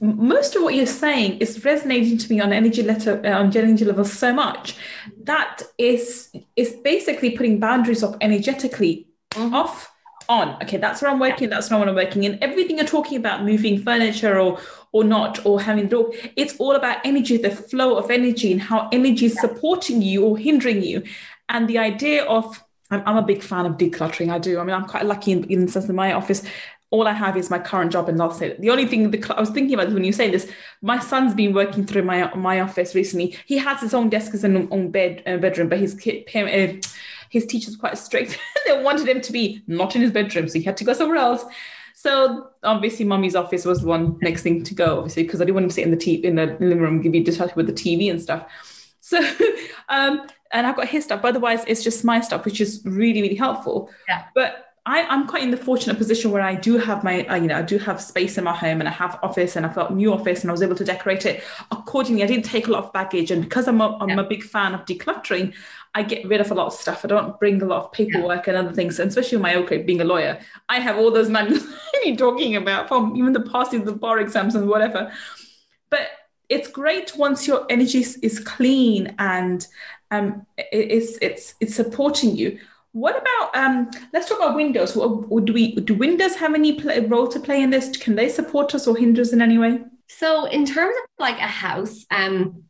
most 0.01 0.55
of 0.55 0.63
what 0.63 0.73
you're 0.73 0.85
saying 0.85 1.37
is 1.37 1.63
resonating 1.63 2.17
to 2.17 2.31
me 2.31 2.39
on 2.39 2.51
energy 2.51 2.81
letter 2.81 3.21
uh, 3.23 3.39
on 3.39 3.55
energy 3.55 3.85
level 3.85 4.03
so 4.03 4.33
much 4.33 4.75
that 5.23 5.61
is 5.77 6.31
is 6.55 6.71
basically 6.83 7.37
putting 7.37 7.59
boundaries 7.59 8.01
up 8.01 8.17
energetically 8.19 9.07
mm-hmm. 9.31 9.53
off 9.53 9.93
on 10.27 10.55
okay 10.61 10.77
that's 10.77 11.01
where 11.01 11.11
i'm 11.11 11.19
working 11.19 11.49
that's 11.49 11.69
not 11.69 11.79
where 11.79 11.87
i'm 11.87 11.93
working 11.93 12.25
and 12.25 12.39
everything 12.41 12.77
you're 12.77 12.85
talking 12.85 13.17
about 13.17 13.43
moving 13.43 13.79
furniture 13.79 14.39
or 14.39 14.59
or 14.91 15.03
not 15.03 15.45
or 15.45 15.61
having 15.61 15.83
the 15.83 15.89
door 15.89 16.11
it's 16.35 16.57
all 16.57 16.75
about 16.75 16.97
energy 17.05 17.37
the 17.37 17.51
flow 17.51 17.95
of 17.95 18.09
energy 18.09 18.51
and 18.51 18.61
how 18.61 18.89
energy 18.91 19.27
is 19.27 19.39
supporting 19.39 20.01
you 20.01 20.25
or 20.25 20.35
hindering 20.35 20.81
you 20.81 21.03
and 21.51 21.67
the 21.67 21.77
idea 21.77 22.23
of 22.25 22.63
I'm, 22.89 23.03
I'm 23.05 23.17
a 23.17 23.23
big 23.23 23.41
fan 23.41 23.65
of 23.65 23.77
decluttering. 23.77 24.31
I 24.31 24.39
do. 24.39 24.59
I 24.59 24.63
mean, 24.63 24.75
I'm 24.75 24.85
quite 24.85 25.05
lucky 25.05 25.31
in, 25.31 25.43
in 25.45 25.65
the 25.65 25.71
sense 25.71 25.87
in 25.87 25.95
my 25.95 26.13
office. 26.13 26.43
All 26.89 27.07
I 27.07 27.13
have 27.13 27.37
is 27.37 27.49
my 27.49 27.59
current 27.59 27.91
job, 27.91 28.09
and 28.09 28.19
that's 28.19 28.41
it. 28.41 28.59
The 28.59 28.69
only 28.69 28.85
thing 28.85 29.11
the, 29.11 29.35
I 29.35 29.39
was 29.39 29.49
thinking 29.49 29.73
about 29.73 29.93
when 29.93 30.03
you 30.03 30.11
say 30.11 30.29
this, 30.29 30.51
my 30.81 30.99
son's 30.99 31.33
been 31.33 31.53
working 31.53 31.85
through 31.85 32.03
my 32.03 32.33
my 32.35 32.59
office 32.59 32.93
recently. 32.93 33.37
He 33.45 33.57
has 33.57 33.79
his 33.79 33.93
own 33.93 34.09
desk, 34.09 34.33
his 34.33 34.43
own, 34.43 34.91
bed 34.91 35.23
uh, 35.25 35.37
bedroom, 35.37 35.69
but 35.69 35.79
his 35.79 35.97
him, 36.03 36.47
uh, 36.47 36.81
his 37.29 37.45
teacher's 37.45 37.77
quite 37.77 37.97
strict. 37.97 38.37
they 38.65 38.83
wanted 38.83 39.07
him 39.07 39.21
to 39.21 39.31
be 39.31 39.63
not 39.67 39.95
in 39.95 40.01
his 40.01 40.11
bedroom, 40.11 40.49
so 40.49 40.59
he 40.59 40.65
had 40.65 40.77
to 40.77 40.83
go 40.83 40.93
somewhere 40.93 41.17
else. 41.17 41.45
So 41.95 42.49
obviously, 42.63 43.05
mummy's 43.05 43.35
office 43.35 43.63
was 43.63 43.81
the 43.81 43.87
one 43.87 44.17
next 44.21 44.41
thing 44.41 44.63
to 44.63 44.73
go, 44.73 44.97
obviously, 44.97 45.23
because 45.23 45.39
I 45.39 45.45
didn't 45.45 45.55
want 45.55 45.65
him 45.65 45.69
to 45.69 45.75
sit 45.75 45.85
in 45.85 45.91
the 45.91 45.97
t- 45.97 46.25
in 46.25 46.35
the 46.35 46.57
living 46.59 46.79
room, 46.79 47.01
give 47.01 47.15
you 47.15 47.23
distracted 47.23 47.55
with 47.55 47.67
the 47.67 47.73
TV 47.73 48.09
and 48.09 48.21
stuff. 48.21 48.51
So 48.99 49.21
um, 49.89 50.27
and 50.53 50.67
I've 50.67 50.75
got 50.75 50.87
his 50.87 51.03
stuff. 51.03 51.21
But 51.21 51.29
otherwise, 51.29 51.63
it's 51.67 51.83
just 51.83 52.03
my 52.03 52.21
stuff, 52.21 52.45
which 52.45 52.61
is 52.61 52.81
really, 52.85 53.21
really 53.21 53.35
helpful. 53.35 53.89
Yeah. 54.07 54.25
But 54.35 54.71
I, 54.85 55.01
am 55.01 55.27
quite 55.27 55.43
in 55.43 55.51
the 55.51 55.57
fortunate 55.57 55.97
position 55.97 56.31
where 56.31 56.41
I 56.41 56.55
do 56.55 56.77
have 56.77 57.03
my, 57.03 57.25
uh, 57.27 57.35
you 57.35 57.47
know, 57.47 57.57
I 57.57 57.61
do 57.61 57.77
have 57.77 58.01
space 58.01 58.37
in 58.37 58.43
my 58.43 58.55
home 58.55 58.79
and 58.79 58.89
I 58.89 58.91
have 58.91 59.19
office 59.21 59.55
and 59.55 59.65
I've 59.65 59.75
got 59.75 59.93
new 59.93 60.11
office 60.11 60.41
and 60.41 60.49
I 60.49 60.53
was 60.53 60.63
able 60.63 60.75
to 60.75 60.83
decorate 60.83 61.25
it 61.25 61.43
accordingly. 61.69 62.23
I 62.23 62.27
didn't 62.27 62.45
take 62.45 62.67
a 62.67 62.71
lot 62.71 62.85
of 62.85 62.93
baggage. 62.93 63.29
And 63.29 63.43
because 63.43 63.67
I'm 63.67 63.79
a, 63.79 63.95
I'm 63.99 64.09
yeah. 64.09 64.19
a 64.19 64.23
big 64.23 64.43
fan 64.43 64.73
of 64.73 64.85
decluttering, 64.85 65.53
I 65.93 66.01
get 66.01 66.27
rid 66.27 66.41
of 66.41 66.49
a 66.49 66.55
lot 66.55 66.67
of 66.67 66.73
stuff. 66.73 67.05
I 67.05 67.09
don't 67.09 67.39
bring 67.39 67.61
a 67.61 67.65
lot 67.65 67.83
of 67.83 67.91
paperwork 67.91 68.47
yeah. 68.47 68.53
and 68.53 68.67
other 68.67 68.75
things. 68.75 68.99
And 68.99 69.09
especially 69.09 69.37
my 69.37 69.55
okay, 69.55 69.77
being 69.77 70.01
a 70.01 70.05
lawyer, 70.05 70.39
I 70.67 70.79
have 70.79 70.97
all 70.97 71.11
those 71.11 71.29
manuals 71.29 71.63
you're 72.03 72.15
talking 72.15 72.55
about 72.55 72.87
from 72.87 73.15
even 73.15 73.33
the 73.33 73.41
passing 73.41 73.85
the 73.85 73.91
bar 73.91 74.19
exams 74.19 74.55
and 74.55 74.67
whatever. 74.67 75.11
But 75.91 76.07
it's 76.49 76.67
great 76.67 77.15
once 77.15 77.47
your 77.47 77.65
energy 77.69 77.99
is 77.99 78.39
clean 78.39 79.15
and 79.19 79.67
um, 80.11 80.45
it's 80.57 81.17
it's 81.21 81.55
it's 81.59 81.75
supporting 81.75 82.35
you. 82.35 82.59
What 82.93 83.17
about 83.17 83.55
um, 83.55 83.89
let's 84.13 84.27
talk 84.27 84.39
about 84.39 84.55
Windows. 84.55 84.95
What, 84.95 85.45
Do 85.45 85.53
we 85.53 85.75
do 85.75 85.93
Windows 85.95 86.35
have 86.35 86.53
any 86.53 86.73
play, 86.73 86.99
role 86.99 87.27
to 87.29 87.39
play 87.39 87.61
in 87.63 87.69
this? 87.69 87.95
Can 87.97 88.15
they 88.15 88.29
support 88.29 88.75
us 88.75 88.87
or 88.87 88.97
hinder 88.97 89.21
us 89.21 89.33
in 89.33 89.41
any 89.41 89.57
way? 89.57 89.79
So 90.09 90.45
in 90.45 90.65
terms 90.65 90.95
of 90.95 91.05
like 91.19 91.37
a 91.37 91.47
house, 91.47 92.05
um, 92.11 92.65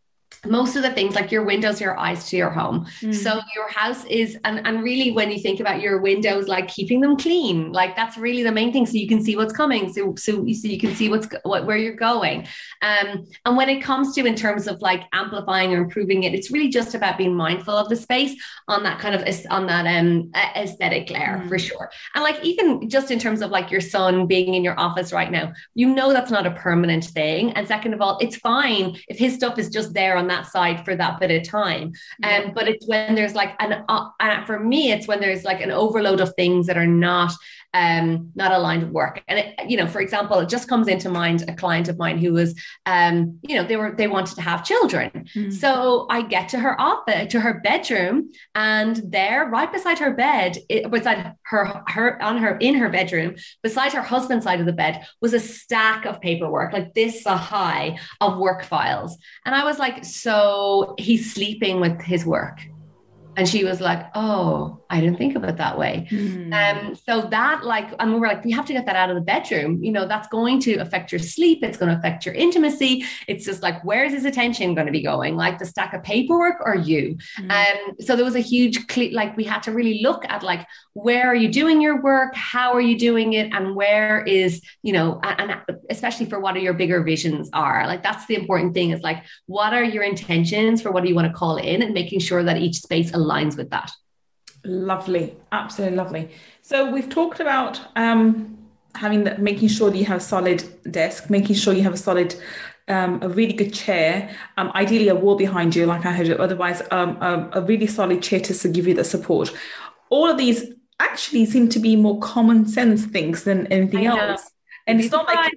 most 0.46 0.76
of 0.76 0.82
the 0.82 0.92
things 0.92 1.14
like 1.14 1.32
your 1.32 1.44
windows 1.44 1.80
your 1.80 1.98
eyes 2.00 2.28
to 2.30 2.36
your 2.36 2.50
home. 2.50 2.88
Mm. 3.02 3.14
so 3.14 3.40
your 3.56 3.70
house 3.70 4.04
is 4.06 4.38
and, 4.44 4.66
and 4.66 4.84
really 4.84 5.12
when 5.12 5.30
you 5.30 5.40
think 5.40 5.60
about 5.60 5.82
your 5.82 6.02
windows 6.02 6.48
like 6.48 6.68
keeping 6.68 7.00
them 7.00 7.16
clean 7.16 7.72
like 7.72 7.96
that's 7.96 8.18
really 8.18 8.42
the 8.42 8.52
main 8.52 8.74
thing. 8.74 8.86
So 8.86 8.94
you 8.94 9.08
can 9.08 9.24
see 9.24 9.36
what's 9.36 9.54
coming. 9.54 9.94
So 9.94 10.16
so, 10.16 10.34
so 10.34 10.68
you 10.68 10.80
can 10.80 10.96
see 10.96 11.10
what's 11.10 11.28
what 11.44 11.66
where 11.66 11.78
you're 11.78 11.96
going. 11.96 12.48
Um 12.82 13.28
and 13.46 13.56
when 13.56 13.70
it 13.70 13.82
comes 13.82 14.16
to 14.16 14.26
in 14.26 14.36
terms 14.36 14.68
of 14.68 14.82
like 14.82 15.04
amplifying 15.14 15.74
or 15.74 15.78
improving 15.78 16.24
it 16.24 16.34
it's 16.34 16.52
really 16.52 16.70
just 16.70 16.96
about 16.96 17.18
being 17.18 17.36
mindful 17.36 17.76
of 17.76 17.90
the 17.90 17.96
space 17.96 18.36
on 18.68 18.82
that 18.84 19.00
kind 19.00 19.14
of 19.14 19.24
on 19.52 19.68
that 19.68 19.86
um 19.86 20.32
aesthetic 20.36 21.12
layer 21.12 21.40
mm. 21.44 21.50
for 21.50 21.60
sure. 21.60 21.92
And 22.16 22.24
like 22.24 22.44
even 22.44 22.90
just 22.90 23.12
in 23.12 23.20
terms 23.20 23.44
of 23.44 23.52
like 23.52 23.70
your 23.70 23.82
son 23.82 24.26
being 24.26 24.56
in 24.56 24.64
your 24.64 24.80
office 24.80 25.14
right 25.14 25.32
now 25.32 25.54
you 25.76 25.88
know 25.94 26.14
that's 26.14 26.32
not 26.32 26.48
a 26.48 26.52
permanent 26.52 27.06
thing. 27.06 27.52
And 27.52 27.68
second 27.68 27.94
of 27.94 28.02
all 28.02 28.18
it's 28.20 28.38
fine 28.38 28.98
if 29.08 29.20
his 29.20 29.36
stuff 29.36 29.60
is 29.60 29.70
just 29.70 29.94
there 29.94 30.18
on 30.18 30.31
that 30.32 30.48
side 30.48 30.84
for 30.84 30.96
that 30.96 31.20
bit 31.20 31.32
of 31.32 31.48
time. 31.48 31.94
Um, 32.24 32.52
but 32.54 32.68
it's 32.68 32.88
when 32.88 33.16
there's 33.16 33.36
like 33.36 33.56
an 33.60 33.84
uh, 33.88 34.10
and 34.20 34.46
for 34.48 34.60
me, 34.60 34.92
it's 34.92 35.08
when 35.08 35.20
there's 35.20 35.44
like 35.44 35.62
an 35.62 35.72
overload 35.72 36.20
of 36.22 36.34
things 36.36 36.68
that 36.68 36.78
are 36.78 36.88
not 36.88 37.32
um, 37.74 38.32
not 38.36 38.52
aligned 38.52 38.84
with 38.84 38.92
work. 38.92 39.24
And 39.28 39.40
it, 39.40 39.56
you 39.70 39.78
know, 39.78 39.88
for 39.88 40.02
example, 40.02 40.40
it 40.40 40.50
just 40.50 40.68
comes 40.68 40.88
into 40.88 41.10
mind 41.10 41.46
a 41.48 41.56
client 41.56 41.88
of 41.88 41.98
mine 41.98 42.18
who 42.18 42.34
was, 42.34 42.60
um, 42.86 43.40
you 43.42 43.56
know, 43.56 43.64
they 43.64 43.78
were 43.78 43.94
they 43.96 44.08
wanted 44.08 44.36
to 44.36 44.42
have 44.42 44.66
children. 44.66 45.10
Mm-hmm. 45.36 45.52
So 45.52 46.08
I 46.10 46.22
get 46.22 46.50
to 46.50 46.60
her 46.60 46.80
office, 46.80 47.32
to 47.32 47.40
her 47.40 47.62
bedroom, 47.62 48.32
and 48.56 49.02
there, 49.06 49.48
right 49.48 49.72
beside 49.72 50.00
her 50.00 50.12
bed, 50.12 50.58
it, 50.70 50.90
beside 50.92 51.36
her 51.44 51.84
her 51.88 52.22
on 52.22 52.38
her 52.38 52.58
in 52.58 52.76
her 52.76 52.90
bedroom, 52.90 53.36
beside 53.64 53.94
her 53.94 54.02
husband's 54.02 54.44
side 54.44 54.60
of 54.60 54.66
the 54.66 54.74
bed, 54.74 55.06
was 55.22 55.34
a 55.34 55.40
stack 55.40 56.06
of 56.06 56.20
paperwork, 56.20 56.74
like 56.74 56.94
this 56.94 57.26
a 57.26 57.38
high 57.38 57.98
of 58.20 58.38
work 58.38 58.64
files. 58.64 59.18
And 59.46 59.56
I 59.56 59.64
was 59.64 59.80
like, 59.80 60.04
so 60.04 60.96
he's 60.98 61.34
sleeping 61.34 61.80
with 61.80 62.02
his 62.02 62.26
work. 62.26 62.60
And 63.38 63.48
she 63.48 63.64
was 63.64 63.82
like, 63.82 64.06
Oh, 64.16 64.82
I 64.92 65.00
didn't 65.00 65.18
think 65.18 65.38
of 65.38 65.44
it 65.46 65.56
that 65.58 65.78
way. 65.78 66.08
Mm. 66.12 66.54
Um, 66.54 66.96
so 66.96 67.22
that 67.30 67.64
like, 67.64 67.94
and 68.00 68.14
we 68.14 68.20
were 68.20 68.28
like, 68.28 68.44
we 68.44 68.52
have 68.52 68.66
to 68.66 68.74
get 68.74 68.86
that 68.88 68.98
out 68.98 69.10
of 69.10 69.16
the 69.16 69.22
bedroom. 69.22 69.82
You 69.82 69.94
know, 69.94 70.06
that's 70.06 70.28
going 70.28 70.60
to 70.62 70.76
affect 70.76 71.14
your 71.14 71.20
sleep. 71.20 71.64
It's 71.64 71.78
going 71.78 71.92
to 71.92 71.98
affect 71.98 72.26
your 72.26 72.36
intimacy. 72.36 73.06
It's 73.28 73.46
just 73.46 73.64
like, 73.64 73.82
where's 73.86 74.12
his 74.12 74.26
attention 74.26 74.76
going 74.76 74.88
to 74.88 74.92
be 74.92 75.02
going? 75.02 75.38
Like 75.38 75.60
the 75.60 75.66
stack 75.66 75.94
of 75.94 76.04
paperwork 76.04 76.58
or 76.66 76.76
you? 76.76 77.18
Mm. 77.40 77.52
Um, 77.52 77.96
so 78.02 78.18
there 78.18 78.26
was 78.26 78.36
a 78.36 78.42
huge, 78.42 78.80
like 79.14 79.38
we 79.38 79.46
had 79.46 79.64
to 79.64 79.72
really 79.72 80.02
look 80.04 80.26
at 80.28 80.44
like, 80.44 80.68
where 80.94 81.28
are 81.28 81.36
you 81.36 81.48
doing 81.50 81.82
your 81.82 82.02
work? 82.02 82.36
How 82.36 82.74
are 82.74 82.82
you 82.82 83.00
doing 83.00 83.34
it? 83.34 83.54
And 83.54 83.76
where 83.76 84.24
is, 84.26 84.62
you 84.84 84.92
know, 84.92 85.22
and, 85.24 85.52
and 85.52 85.78
especially 85.90 86.26
for 86.26 86.42
what 86.42 86.58
are 86.58 86.60
your 86.60 86.74
bigger 86.74 87.02
visions 87.02 87.50
are 87.54 87.88
like, 87.88 88.04
that's 88.04 88.26
the 88.26 88.36
important 88.36 88.74
thing 88.74 88.90
is 88.90 89.02
like, 89.02 89.24
what 89.46 89.74
are 89.74 89.84
your 89.84 90.04
intentions 90.04 90.82
for 90.82 90.92
what 90.92 91.04
do 91.04 91.10
you 91.10 91.16
want 91.16 91.28
to 91.28 91.34
call 91.34 91.56
in 91.56 91.82
and 91.82 91.94
making 91.94 92.20
sure 92.20 92.44
that 92.44 92.58
each 92.58 92.82
space 92.82 93.14
aligns 93.22 93.58
with 93.58 93.70
that. 93.70 93.92
Lovely, 94.64 95.36
absolutely 95.52 95.98
lovely. 95.98 96.32
So 96.62 96.92
we've 96.92 97.10
talked 97.10 97.40
about 97.40 97.80
um, 97.96 98.58
having 98.96 99.24
that, 99.24 99.42
making 99.42 99.70
sure 99.70 99.90
that 99.90 99.98
you 99.98 100.06
have 100.06 100.18
a 100.18 100.28
solid 100.36 100.64
desk, 100.92 101.30
making 101.30 101.56
sure 101.56 101.74
you 101.74 101.84
have 101.84 101.94
a 101.94 101.98
solid, 101.98 102.36
um, 102.88 103.20
a 103.22 103.30
really 103.30 103.54
good 103.54 103.74
chair, 103.74 104.36
um, 104.58 104.72
ideally 104.76 105.08
a 105.08 105.16
wall 105.16 105.36
behind 105.36 105.76
you, 105.76 105.86
like 105.86 106.06
I 106.06 106.12
heard 106.12 106.28
it. 106.28 106.40
Otherwise, 106.40 106.82
um, 106.92 107.18
a, 107.22 107.50
a 107.54 107.62
really 107.62 107.88
solid 107.88 108.22
chair 108.22 108.40
to 108.42 108.70
give 108.70 108.88
you 108.88 108.94
the 108.94 109.04
support. 109.04 109.52
All 110.10 110.30
of 110.30 110.38
these 110.38 110.66
actually 111.00 111.46
seem 111.46 111.68
to 111.70 111.80
be 111.80 111.96
more 111.96 112.20
common 112.20 112.68
sense 112.68 113.06
things 113.06 113.44
than 113.44 113.68
anything 113.68 114.06
else. 114.06 114.52
And 114.86 115.00
it's 115.00 115.12
not 115.12 115.26
like 115.26 115.52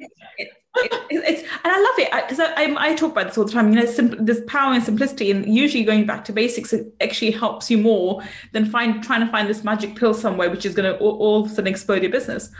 it, 0.77 0.93
it's 1.11 1.43
and 1.43 1.73
I 1.73 1.81
love 1.81 1.99
it 1.99 2.27
because 2.27 2.41
I, 2.41 2.53
I, 2.55 2.91
I, 2.91 2.95
talk 2.95 3.13
about 3.13 3.29
this 3.29 3.39
all 3.39 3.45
the 3.45 3.53
time. 3.53 3.73
You 3.73 3.81
know, 3.81 3.87
sim- 3.87 4.25
there's 4.25 4.41
power 4.43 4.73
and 4.73 4.83
simplicity, 4.83 5.31
and 5.31 5.47
usually 5.55 5.85
going 5.85 6.05
back 6.05 6.25
to 6.25 6.33
basics 6.33 6.75
actually 7.01 7.31
helps 7.31 7.71
you 7.71 7.79
more 7.79 8.23
than 8.53 8.67
find 8.67 9.03
trying 9.03 9.21
to 9.21 9.31
find 9.31 9.49
this 9.49 9.63
magic 9.63 9.95
pill 9.95 10.15
somewhere, 10.15 10.51
which 10.51 10.67
is 10.67 10.75
going 10.75 10.93
to 10.93 10.99
all, 10.99 11.17
all, 11.19 11.45
of 11.45 11.51
a 11.51 11.55
sudden 11.55 11.69
explode 11.69 12.03
your 12.03 12.11
business. 12.11 12.51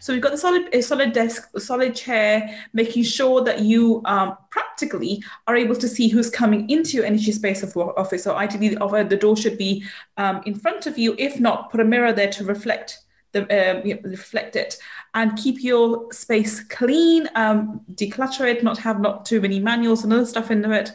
So 0.00 0.12
we've 0.12 0.22
got 0.22 0.32
the 0.32 0.38
solid, 0.38 0.84
solid 0.84 1.12
desk, 1.12 1.48
solid 1.58 1.96
chair, 1.96 2.58
making 2.72 3.02
sure 3.02 3.42
that 3.42 3.60
you 3.60 4.02
um, 4.04 4.36
practically 4.50 5.22
are 5.48 5.56
able 5.56 5.74
to 5.76 5.88
see 5.88 6.08
who's 6.08 6.30
coming 6.30 6.70
into 6.70 6.96
your 6.96 7.04
energy 7.04 7.32
space 7.32 7.62
of 7.62 7.76
office. 7.76 8.22
So 8.22 8.36
ideally, 8.36 8.68
the 8.76 9.18
door 9.20 9.36
should 9.36 9.58
be 9.58 9.84
um, 10.16 10.42
in 10.46 10.54
front 10.54 10.86
of 10.86 10.96
you. 10.96 11.16
If 11.18 11.40
not, 11.40 11.70
put 11.70 11.80
a 11.80 11.84
mirror 11.84 12.12
there 12.12 12.30
to 12.30 12.44
reflect 12.44 13.00
the, 13.34 13.42
uh, 13.42 14.08
reflect 14.08 14.56
it 14.56 14.78
and 15.12 15.36
keep 15.36 15.62
your 15.62 16.10
space 16.12 16.60
clean, 16.64 17.28
um, 17.34 17.82
declutter 17.92 18.50
it, 18.50 18.64
not 18.64 18.78
have 18.78 19.00
not 19.00 19.26
too 19.26 19.40
many 19.40 19.60
manuals 19.60 20.02
and 20.02 20.12
other 20.12 20.26
stuff 20.26 20.50
into 20.50 20.72
it. 20.72 20.92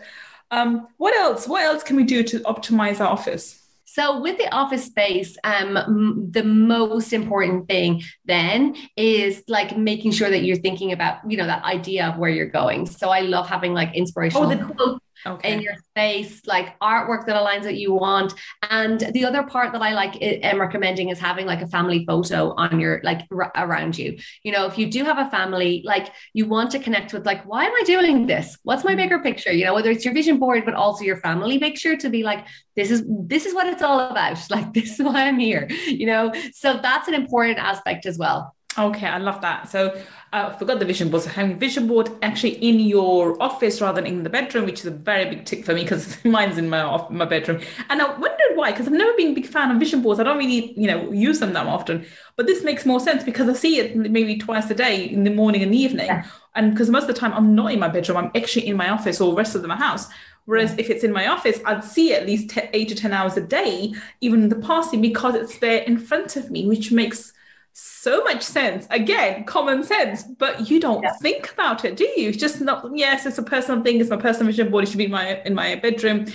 Um, 0.52 0.88
what 0.98 1.16
else? 1.16 1.48
What 1.48 1.64
else 1.64 1.84
can 1.84 1.96
we 1.96 2.04
do 2.04 2.24
to 2.24 2.40
optimize 2.40 3.00
our 3.00 3.08
office? 3.08 3.60
So, 3.86 4.22
with 4.22 4.38
the 4.38 4.54
office 4.54 4.86
space, 4.86 5.36
um, 5.44 6.28
the 6.32 6.44
most 6.44 7.12
important 7.12 7.68
thing 7.68 8.04
then 8.26 8.76
is 8.96 9.44
like 9.48 9.78
making 9.78 10.12
sure 10.12 10.30
that 10.30 10.44
you're 10.44 10.58
thinking 10.58 10.92
about, 10.92 11.20
you 11.30 11.38
know, 11.38 11.48
that 11.48 11.64
idea 11.64 12.08
of 12.08 12.18
where 12.18 12.30
you're 12.30 12.46
going. 12.46 12.86
So, 12.86 13.10
I 13.10 13.22
love 13.22 13.50
having 13.50 13.74
like 13.74 13.96
inspirational 13.96 14.52
oh, 14.52 14.56
the, 14.56 14.74
quotes 14.74 15.06
okay. 15.26 15.54
in 15.54 15.62
your 15.62 15.76
space, 15.90 16.46
like 16.46 16.78
artwork 16.80 17.26
that 17.26 17.36
aligns 17.36 17.64
what 17.64 17.76
you 17.76 17.94
want. 17.94 18.34
And 18.70 19.00
the 19.00 19.26
other 19.26 19.44
part 19.44 19.74
that 19.74 19.82
I 19.82 19.94
like 19.94 20.16
eh, 20.22 20.40
eh, 20.42 20.50
am 20.50 20.60
recommending 20.60 21.10
is 21.10 21.20
having 21.20 21.46
like 21.46 21.62
a 21.62 21.68
family 21.68 22.06
photo 22.06 22.54
on 22.56 22.80
your 22.80 23.02
like 23.04 23.22
r- 23.32 23.52
around 23.56 23.98
you. 23.98 24.18
You 24.44 24.52
know, 24.52 24.66
if 24.66 24.78
you 24.78 24.90
do 24.90 25.04
have 25.04 25.18
a 25.18 25.30
family, 25.30 25.82
like 25.86 26.14
you 26.34 26.46
want 26.46 26.72
to 26.72 26.80
connect 26.80 27.14
with 27.14 27.26
like, 27.26 27.46
why 27.46 27.66
am 27.66 27.74
I 27.74 27.84
doing 27.86 28.28
this? 28.28 28.58
What's 28.64 28.84
my 28.84 28.96
bigger 28.96 29.20
picture? 29.20 29.52
You 29.52 29.66
know, 29.66 29.74
whether 29.74 29.92
it's 29.92 30.06
your 30.06 30.14
vision 30.14 30.40
board, 30.40 30.66
but 30.66 30.74
also 30.74 31.04
your 31.04 31.18
family 31.18 31.60
picture 31.60 31.96
to 31.98 32.10
be 32.10 32.24
like, 32.24 32.46
this 32.76 32.92
is 32.92 33.04
this 33.08 33.46
is 33.46 33.54
what 33.54 33.68
it's 33.68 33.82
all 33.82 34.00
about. 34.00 34.38
Like 34.50 34.74
this 34.74 35.00
is 35.00 35.06
why 35.06 35.28
I'm 35.28 35.40
here. 35.40 35.68
You 35.88 36.06
know, 36.06 36.34
so 36.54 36.80
that's 36.82 37.08
an 37.08 37.14
important 37.14 37.60
aspect 37.60 38.06
as 38.06 38.18
well. 38.18 38.56
Okay, 38.78 39.08
I 39.08 39.18
love 39.18 39.42
that. 39.42 39.70
So 39.70 40.00
uh, 40.32 40.52
I 40.54 40.58
forgot 40.58 40.80
the 40.80 40.86
vision 40.86 41.10
board. 41.10 41.24
So 41.24 41.30
having 41.30 41.58
vision 41.58 41.88
board 41.88 42.10
actually 42.22 42.52
in 42.64 42.80
your 42.80 43.42
office 43.42 43.82
rather 43.82 44.02
than 44.02 44.12
in 44.12 44.24
the 44.24 44.30
bedroom, 44.30 44.66
which 44.66 44.80
is 44.80 44.86
a 44.86 44.92
very 44.92 45.26
big 45.26 45.46
tick 45.46 45.66
for 45.66 45.74
me 45.74 45.84
because 45.84 46.24
mine's 46.26 46.58
in 46.58 46.70
my 46.70 46.82
off, 46.82 47.10
my 47.10 47.26
bedroom. 47.26 47.62
And 47.90 48.02
I 48.02 48.06
wondered 48.06 48.56
why, 48.56 48.72
because 48.72 48.88
I've 48.88 48.94
never 48.94 49.14
been 49.18 49.32
a 49.32 49.34
big 49.34 49.48
fan 49.48 49.72
of 49.72 49.80
vision 49.80 50.02
boards. 50.02 50.20
I 50.20 50.24
don't 50.24 50.38
really, 50.38 50.74
you 50.80 50.88
know, 50.88 51.12
use 51.12 51.40
them 51.40 51.54
that 51.54 51.66
often. 51.66 52.06
But 52.36 52.46
this 52.46 52.64
makes 52.64 52.86
more 52.86 53.00
sense 53.00 53.24
because 53.24 53.50
I 53.50 53.54
see 53.54 53.80
it 53.80 53.96
maybe 53.96 54.38
twice 54.38 54.70
a 54.70 54.76
day 54.76 55.04
in 55.04 55.24
the 55.24 55.32
morning 55.32 55.64
and 55.64 55.74
the 55.74 55.78
evening. 55.78 56.08
Yeah. 56.08 56.26
And 56.56 56.72
because 56.72 56.90
most 56.90 57.04
of 57.04 57.08
the 57.08 57.14
time 57.14 57.34
I'm 57.34 57.56
not 57.56 57.72
in 57.72 57.80
my 57.80 57.90
bedroom, 57.90 58.18
I'm 58.18 58.32
actually 58.36 58.68
in 58.68 58.78
my 58.78 58.90
office 58.90 59.20
or 59.20 59.36
rest 59.36 59.56
of 59.56 59.66
my 59.66 59.76
house. 59.76 60.08
Whereas 60.46 60.76
if 60.78 60.90
it's 60.90 61.04
in 61.04 61.12
my 61.12 61.28
office, 61.28 61.60
I'd 61.66 61.84
see 61.84 62.14
at 62.14 62.26
least 62.26 62.58
eight 62.74 62.90
to 62.90 62.96
10 62.96 63.14
hours 63.14 63.38
a 63.38 63.42
day, 63.42 63.94
even 64.22 64.44
in 64.44 64.50
the 64.50 64.56
passing, 64.56 65.00
because 65.00 65.36
it's 65.36 65.60
there 65.60 65.84
in 65.84 66.00
front 66.00 66.36
of 66.36 66.50
me, 66.50 66.68
which 66.68 66.92
makes 66.92 67.34
so 67.80 68.24
much 68.24 68.44
sense. 68.44 68.88
Again, 68.90 69.44
common 69.44 69.84
sense, 69.84 70.24
but 70.24 70.70
you 70.70 70.80
don't 70.80 71.04
yeah. 71.04 71.14
think 71.22 71.52
about 71.52 71.84
it, 71.86 71.98
do 71.98 72.06
you? 72.06 72.30
It's 72.30 72.38
just 72.38 72.62
not. 72.62 72.86
Yes, 72.96 73.26
it's 73.26 73.38
a 73.38 73.44
personal 73.44 73.84
thing. 73.84 74.00
It's 74.00 74.10
my 74.10 74.18
personal 74.18 74.48
vision 74.48 74.70
board. 74.70 74.84
It 74.84 74.88
should 74.88 74.98
be 74.98 75.06
in 75.06 75.12
my 75.12 75.42
in 75.42 75.54
my 75.54 75.76
bedroom, 75.76 76.26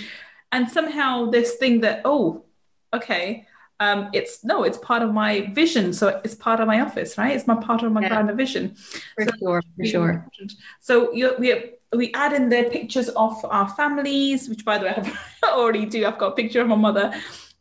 and 0.51 0.69
somehow 0.69 1.29
this 1.29 1.55
thing 1.55 1.81
that 1.81 2.01
oh, 2.05 2.45
okay, 2.93 3.47
um, 3.79 4.09
it's 4.13 4.43
no, 4.43 4.63
it's 4.63 4.77
part 4.77 5.01
of 5.01 5.13
my 5.13 5.51
vision. 5.53 5.93
So 5.93 6.21
it's 6.23 6.35
part 6.35 6.59
of 6.59 6.67
my 6.67 6.81
office, 6.81 7.17
right? 7.17 7.35
It's 7.35 7.47
my 7.47 7.55
part 7.55 7.83
of 7.83 7.91
my 7.91 8.01
yeah. 8.01 8.09
grander 8.09 8.33
vision. 8.33 8.75
For 9.15 9.25
so 9.25 9.31
sure, 9.39 9.61
for 9.77 9.85
sure. 9.85 10.09
Important. 10.09 10.53
So 10.79 11.13
you, 11.13 11.35
we 11.39 11.73
we 11.93 12.13
add 12.13 12.33
in 12.33 12.49
the 12.49 12.69
pictures 12.71 13.09
of 13.09 13.43
our 13.45 13.69
families, 13.69 14.49
which 14.49 14.63
by 14.63 14.77
the 14.77 14.85
way 14.85 15.11
I 15.43 15.49
already 15.49 15.85
do. 15.85 16.05
I've 16.05 16.17
got 16.17 16.33
a 16.33 16.35
picture 16.35 16.61
of 16.61 16.67
my 16.67 16.75
mother 16.75 17.13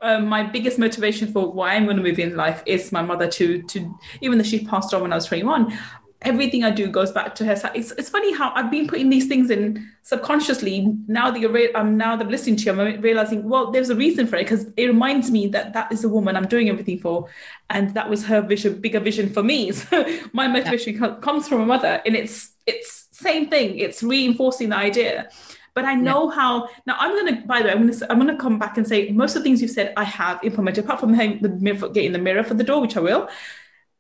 um, 0.05 0.27
my 0.27 0.43
biggest 0.43 0.79
motivation 0.79 1.33
for 1.33 1.51
why 1.51 1.75
I'm 1.75 1.85
going 1.85 1.97
to 1.97 2.03
move 2.03 2.19
in 2.19 2.37
life 2.37 2.63
is 2.67 2.93
my 2.93 3.03
mother 3.03 3.27
to 3.29 3.63
to 3.63 3.99
even 4.21 4.39
though 4.39 4.45
she 4.45 4.65
passed 4.65 4.95
on 4.95 5.03
when 5.03 5.13
I 5.13 5.17
was 5.17 5.27
21 5.27 5.77
everything 6.25 6.65
I 6.65 6.71
do 6.71 6.89
goes 6.89 7.13
back 7.13 7.35
to 7.37 7.45
her. 7.45 7.53
It's, 7.75 7.93
it's 7.93 8.09
funny 8.09 8.33
how 8.33 8.53
I've 8.55 8.71
been 8.71 8.87
putting 8.87 9.11
these 9.11 9.27
things 9.27 9.51
in 9.51 9.87
subconsciously. 10.03 10.95
Now 11.07 11.31
that 11.31 11.39
you're 11.39 11.53
re- 11.53 11.75
I'm 11.75 11.97
now 11.97 12.17
that 12.17 12.25
I'm 12.25 12.31
listening 12.31 12.57
to 12.57 12.65
you 12.65 12.73
I'm 12.73 13.01
realizing 13.01 13.49
well 13.49 13.71
there's 13.71 13.91
a 13.91 13.95
reason 13.95 14.27
for 14.27 14.37
it 14.37 14.45
because 14.45 14.67
it 14.77 14.87
reminds 14.87 15.31
me 15.31 15.47
that 15.49 15.73
that 15.75 15.93
is 15.93 16.03
the 16.03 16.09
woman 16.09 16.37
I'm 16.37 16.49
doing 16.49 16.69
everything 16.69 16.99
for 16.99 17.29
and 17.71 17.93
that 17.95 18.09
was 18.09 18.25
her 18.25 18.41
vision 18.41 18.81
bigger 18.81 19.01
vision 19.01 19.29
for 19.31 19.43
me. 19.43 19.73
So 19.85 20.05
my 20.33 20.49
motivation 20.49 20.95
yeah. 20.95 21.17
comes 21.21 21.47
from 21.49 21.61
a 21.61 21.67
mother 21.67 22.01
and 22.07 22.17
it's 22.17 22.53
it's 22.67 23.09
same 23.13 23.49
thing. 23.49 23.79
It's 23.79 24.03
reinforcing 24.03 24.71
the 24.71 24.77
idea 24.77 25.29
but 25.75 25.85
I 25.85 25.95
know 25.95 26.31
yeah. 26.31 26.37
how 26.37 26.69
now 26.87 26.97
I'm 26.99 27.15
gonna 27.17 27.45
by 27.47 27.61
the 27.61 27.67
way, 27.67 27.73
I'm 27.73 27.87
gonna 27.87 28.07
I'm 28.09 28.19
gonna 28.19 28.39
come 28.39 28.59
back 28.59 28.79
and 28.79 28.87
say 28.87 29.11
most 29.11 29.37
of 29.37 29.43
the 29.43 29.49
things 29.49 29.61
you've 29.61 29.71
said 29.71 29.93
I 29.97 30.05
have 30.05 30.43
implemented, 30.43 30.85
apart 30.85 31.01
from 31.01 31.17
the 31.17 31.91
getting 31.93 32.13
the 32.13 32.19
mirror 32.19 32.45
for 32.45 32.55
the 32.55 32.65
door, 32.65 32.81
which 32.81 32.97
I 32.97 33.01
will. 33.01 33.29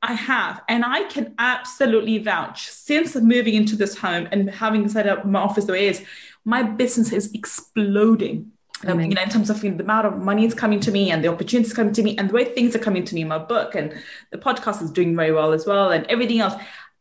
I 0.02 0.12
have, 0.12 0.60
and 0.68 0.84
I 0.84 1.04
can 1.04 1.34
absolutely 1.38 2.18
vouch 2.18 2.68
since 2.68 3.16
moving 3.16 3.54
into 3.54 3.74
this 3.74 3.96
home 3.96 4.28
and 4.30 4.50
having 4.50 4.87
set 4.87 5.06
up 5.06 5.24
my 5.24 5.40
office 5.40 5.64
the 5.64 5.72
way 5.72 5.87
it 5.87 5.96
is, 5.96 6.06
my 6.44 6.62
business 6.62 7.10
is 7.10 7.32
exploding. 7.32 8.52
Um, 8.87 9.00
you 9.00 9.14
know, 9.14 9.22
in 9.22 9.30
terms 9.30 9.48
of 9.48 9.64
you 9.64 9.70
know, 9.70 9.78
the 9.78 9.84
amount 9.84 10.06
of 10.06 10.18
money 10.18 10.44
is 10.44 10.52
coming 10.52 10.78
to 10.80 10.90
me 10.90 11.10
and 11.10 11.24
the 11.24 11.28
opportunities 11.28 11.72
coming 11.72 11.94
to 11.94 12.02
me 12.02 12.18
and 12.18 12.28
the 12.28 12.34
way 12.34 12.44
things 12.44 12.76
are 12.76 12.80
coming 12.80 13.02
to 13.04 13.14
me, 13.14 13.22
in 13.22 13.28
my 13.28 13.38
book 13.38 13.74
and 13.74 13.94
the 14.30 14.37
podcast 14.37 14.82
is 14.82 14.90
doing 14.90 15.16
very 15.16 15.32
well 15.32 15.54
as 15.54 15.64
well, 15.64 15.90
and 15.90 16.04
everything 16.08 16.40
else 16.40 16.54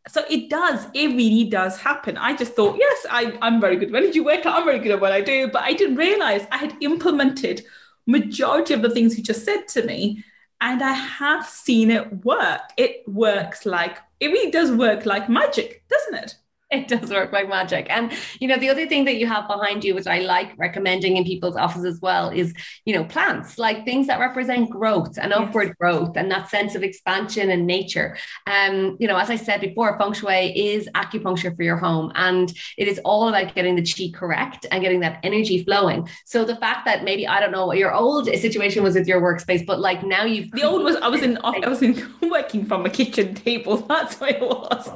so 0.08 0.22
it 0.28 0.50
does 0.50 0.86
it 0.94 1.08
really 1.08 1.44
does 1.44 1.78
happen. 1.78 2.16
I 2.18 2.36
just 2.36 2.54
thought 2.54 2.76
yes 2.78 3.06
I, 3.10 3.36
i'm 3.42 3.60
very 3.60 3.76
good. 3.76 3.90
When 3.90 4.02
did 4.02 4.14
you 4.14 4.24
work 4.24 4.44
i'm 4.44 4.64
very 4.64 4.78
good 4.78 4.92
at 4.92 5.00
what 5.00 5.12
i 5.12 5.20
do. 5.20 5.48
But 5.48 5.62
i 5.62 5.72
didn't 5.72 5.96
realize 5.96 6.46
i 6.52 6.58
had 6.58 6.76
implemented 6.80 7.64
majority 8.06 8.74
of 8.74 8.82
the 8.82 8.90
things 8.90 9.16
you 9.16 9.24
just 9.24 9.44
said 9.44 9.66
to 9.68 9.82
me 9.84 10.22
and 10.60 10.82
i 10.82 10.92
have 10.92 11.46
seen 11.46 11.90
it 11.90 12.24
work. 12.24 12.60
It 12.76 13.02
works 13.06 13.64
like 13.64 13.98
it 14.20 14.28
really 14.28 14.50
does 14.50 14.70
work 14.72 15.06
like 15.06 15.28
magic 15.28 15.84
doesn't 15.88 16.24
it 16.24 16.34
it 16.70 16.88
does 16.88 17.10
work 17.10 17.32
like 17.32 17.48
magic. 17.48 17.86
And 17.90 18.12
you 18.40 18.48
know, 18.48 18.56
the 18.56 18.68
other 18.68 18.86
thing 18.86 19.04
that 19.04 19.16
you 19.16 19.26
have 19.26 19.46
behind 19.46 19.84
you, 19.84 19.94
which 19.94 20.06
I 20.06 20.20
like 20.20 20.52
recommending 20.56 21.16
in 21.16 21.24
people's 21.24 21.56
offices 21.56 21.84
as 21.84 22.00
well, 22.00 22.30
is 22.30 22.54
you 22.84 22.94
know, 22.94 23.04
plants, 23.04 23.58
like 23.58 23.84
things 23.84 24.06
that 24.06 24.20
represent 24.20 24.70
growth 24.70 25.18
and 25.18 25.30
yes. 25.30 25.40
upward 25.40 25.76
growth 25.78 26.16
and 26.16 26.30
that 26.30 26.50
sense 26.50 26.74
of 26.74 26.82
expansion 26.82 27.50
and 27.50 27.66
nature. 27.66 28.16
Um, 28.46 28.96
you 28.98 29.06
know, 29.06 29.16
as 29.16 29.30
I 29.30 29.36
said 29.36 29.60
before, 29.60 29.96
feng 29.98 30.12
shui 30.12 30.52
is 30.58 30.88
acupuncture 30.94 31.54
for 31.54 31.62
your 31.62 31.76
home, 31.76 32.12
and 32.14 32.52
it 32.76 32.88
is 32.88 33.00
all 33.04 33.28
about 33.28 33.54
getting 33.54 33.76
the 33.76 33.82
chi 33.82 34.16
correct 34.16 34.66
and 34.70 34.82
getting 34.82 35.00
that 35.00 35.20
energy 35.22 35.64
flowing. 35.64 36.08
So 36.24 36.44
the 36.44 36.56
fact 36.56 36.84
that 36.86 37.04
maybe 37.04 37.26
I 37.26 37.40
don't 37.40 37.52
know 37.52 37.66
what 37.66 37.78
your 37.78 37.92
old 37.92 38.26
situation 38.26 38.82
was 38.82 38.94
with 38.94 39.06
your 39.06 39.20
workspace, 39.20 39.64
but 39.64 39.80
like 39.80 40.02
now 40.02 40.24
you've 40.24 40.50
the 40.50 40.62
old 40.62 40.82
was 40.82 40.96
I 40.96 41.08
was 41.08 41.22
in 41.22 41.38
I 41.44 41.68
was 41.68 41.82
in 41.82 42.12
working 42.22 42.66
from 42.66 42.86
a 42.86 42.90
kitchen 42.90 43.34
table. 43.34 43.76
That's 43.88 44.18
what 44.20 44.30
it 44.30 44.40
was. 44.40 44.90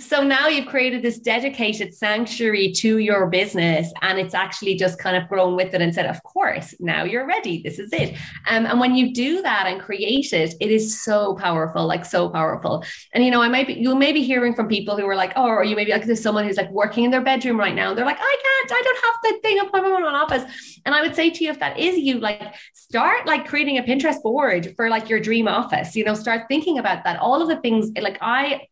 So 0.00 0.22
now 0.22 0.46
you've 0.46 0.68
created 0.68 1.02
this 1.02 1.18
dedicated 1.18 1.94
sanctuary 1.94 2.72
to 2.72 2.98
your 2.98 3.26
business, 3.26 3.92
and 4.02 4.18
it's 4.18 4.34
actually 4.34 4.76
just 4.76 4.98
kind 4.98 5.16
of 5.16 5.28
grown 5.28 5.56
with 5.56 5.74
it 5.74 5.80
and 5.80 5.94
said, 5.94 6.06
Of 6.06 6.22
course, 6.22 6.74
now 6.80 7.04
you're 7.04 7.26
ready. 7.26 7.62
This 7.62 7.78
is 7.78 7.92
it. 7.92 8.16
Um, 8.48 8.66
and 8.66 8.78
when 8.78 8.94
you 8.94 9.12
do 9.12 9.42
that 9.42 9.66
and 9.66 9.80
create 9.80 10.32
it, 10.32 10.54
it 10.60 10.70
is 10.70 11.02
so 11.02 11.34
powerful, 11.34 11.86
like 11.86 12.04
so 12.04 12.28
powerful. 12.28 12.84
And 13.12 13.24
you 13.24 13.30
know, 13.30 13.42
I 13.42 13.48
might 13.48 13.66
be 13.66 13.74
you 13.74 13.94
may 13.94 14.12
be 14.12 14.22
hearing 14.22 14.54
from 14.54 14.68
people 14.68 14.96
who 14.96 15.06
are 15.06 15.16
like, 15.16 15.32
Oh, 15.36 15.46
or 15.46 15.64
you 15.64 15.76
may 15.76 15.84
be 15.84 15.92
like, 15.92 16.04
there's 16.04 16.22
someone 16.22 16.44
who's 16.44 16.56
like 16.56 16.70
working 16.70 17.04
in 17.04 17.10
their 17.10 17.22
bedroom 17.22 17.58
right 17.58 17.74
now. 17.74 17.94
They're 17.94 18.04
like, 18.04 18.18
I 18.20 18.36
can't, 18.42 18.72
I 18.72 18.82
don't 18.82 19.04
have 19.04 19.14
the 19.22 19.40
thing 19.40 19.60
up 19.60 19.72
my 19.72 19.80
own 19.80 20.04
office. 20.04 20.80
And 20.84 20.94
I 20.94 21.02
would 21.02 21.14
say 21.14 21.30
to 21.30 21.44
you, 21.44 21.50
if 21.50 21.58
that 21.60 21.78
is 21.78 21.98
you, 21.98 22.20
like 22.20 22.54
start 22.74 23.26
like 23.26 23.46
creating 23.46 23.78
a 23.78 23.82
Pinterest 23.82 24.22
board 24.22 24.74
for 24.76 24.88
like 24.88 25.08
your 25.08 25.20
dream 25.20 25.48
office, 25.48 25.96
you 25.96 26.04
know, 26.04 26.14
start 26.14 26.42
thinking 26.48 26.78
about 26.78 27.04
that. 27.04 27.18
All 27.18 27.42
of 27.42 27.48
the 27.48 27.56
things 27.56 27.90
like 28.00 28.18
I 28.20 28.68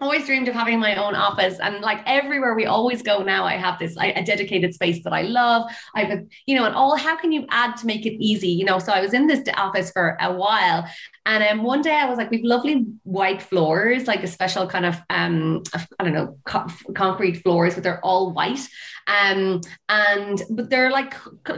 always 0.00 0.26
dreamed 0.26 0.48
of 0.48 0.54
having 0.54 0.78
my 0.78 0.94
own 0.94 1.14
office 1.14 1.58
and 1.58 1.80
like 1.80 2.00
everywhere 2.06 2.54
we 2.54 2.66
always 2.66 3.02
go 3.02 3.22
now 3.22 3.44
i 3.44 3.56
have 3.56 3.78
this 3.78 3.96
a 3.98 4.22
dedicated 4.22 4.72
space 4.72 5.02
that 5.02 5.12
i 5.12 5.22
love. 5.22 5.70
I 5.94 6.04
have 6.04 6.24
you 6.46 6.56
know 6.56 6.64
and 6.64 6.74
all 6.74 6.96
how 6.96 7.16
can 7.16 7.32
you 7.32 7.46
add 7.50 7.76
to 7.78 7.86
make 7.86 8.06
it 8.06 8.14
easy? 8.22 8.48
You 8.48 8.64
know 8.64 8.78
so 8.78 8.92
i 8.92 9.00
was 9.00 9.12
in 9.12 9.26
this 9.26 9.42
office 9.56 9.90
for 9.90 10.16
a 10.20 10.32
while 10.32 10.88
and 11.28 11.44
um, 11.44 11.62
one 11.62 11.82
day 11.82 11.94
I 11.94 12.08
was 12.08 12.16
like, 12.16 12.30
we've 12.30 12.42
lovely 12.42 12.86
white 13.02 13.42
floors, 13.42 14.06
like 14.06 14.22
a 14.22 14.26
special 14.26 14.66
kind 14.66 14.86
of, 14.86 14.96
um, 15.10 15.62
I 15.98 16.04
don't 16.04 16.14
know, 16.14 16.38
co- 16.46 16.68
concrete 16.94 17.42
floors, 17.42 17.74
but 17.74 17.84
they're 17.84 18.02
all 18.02 18.32
white. 18.32 18.66
Um, 19.06 19.60
and, 19.90 20.42
but 20.48 20.70
they're 20.70 20.90
like 20.90 21.14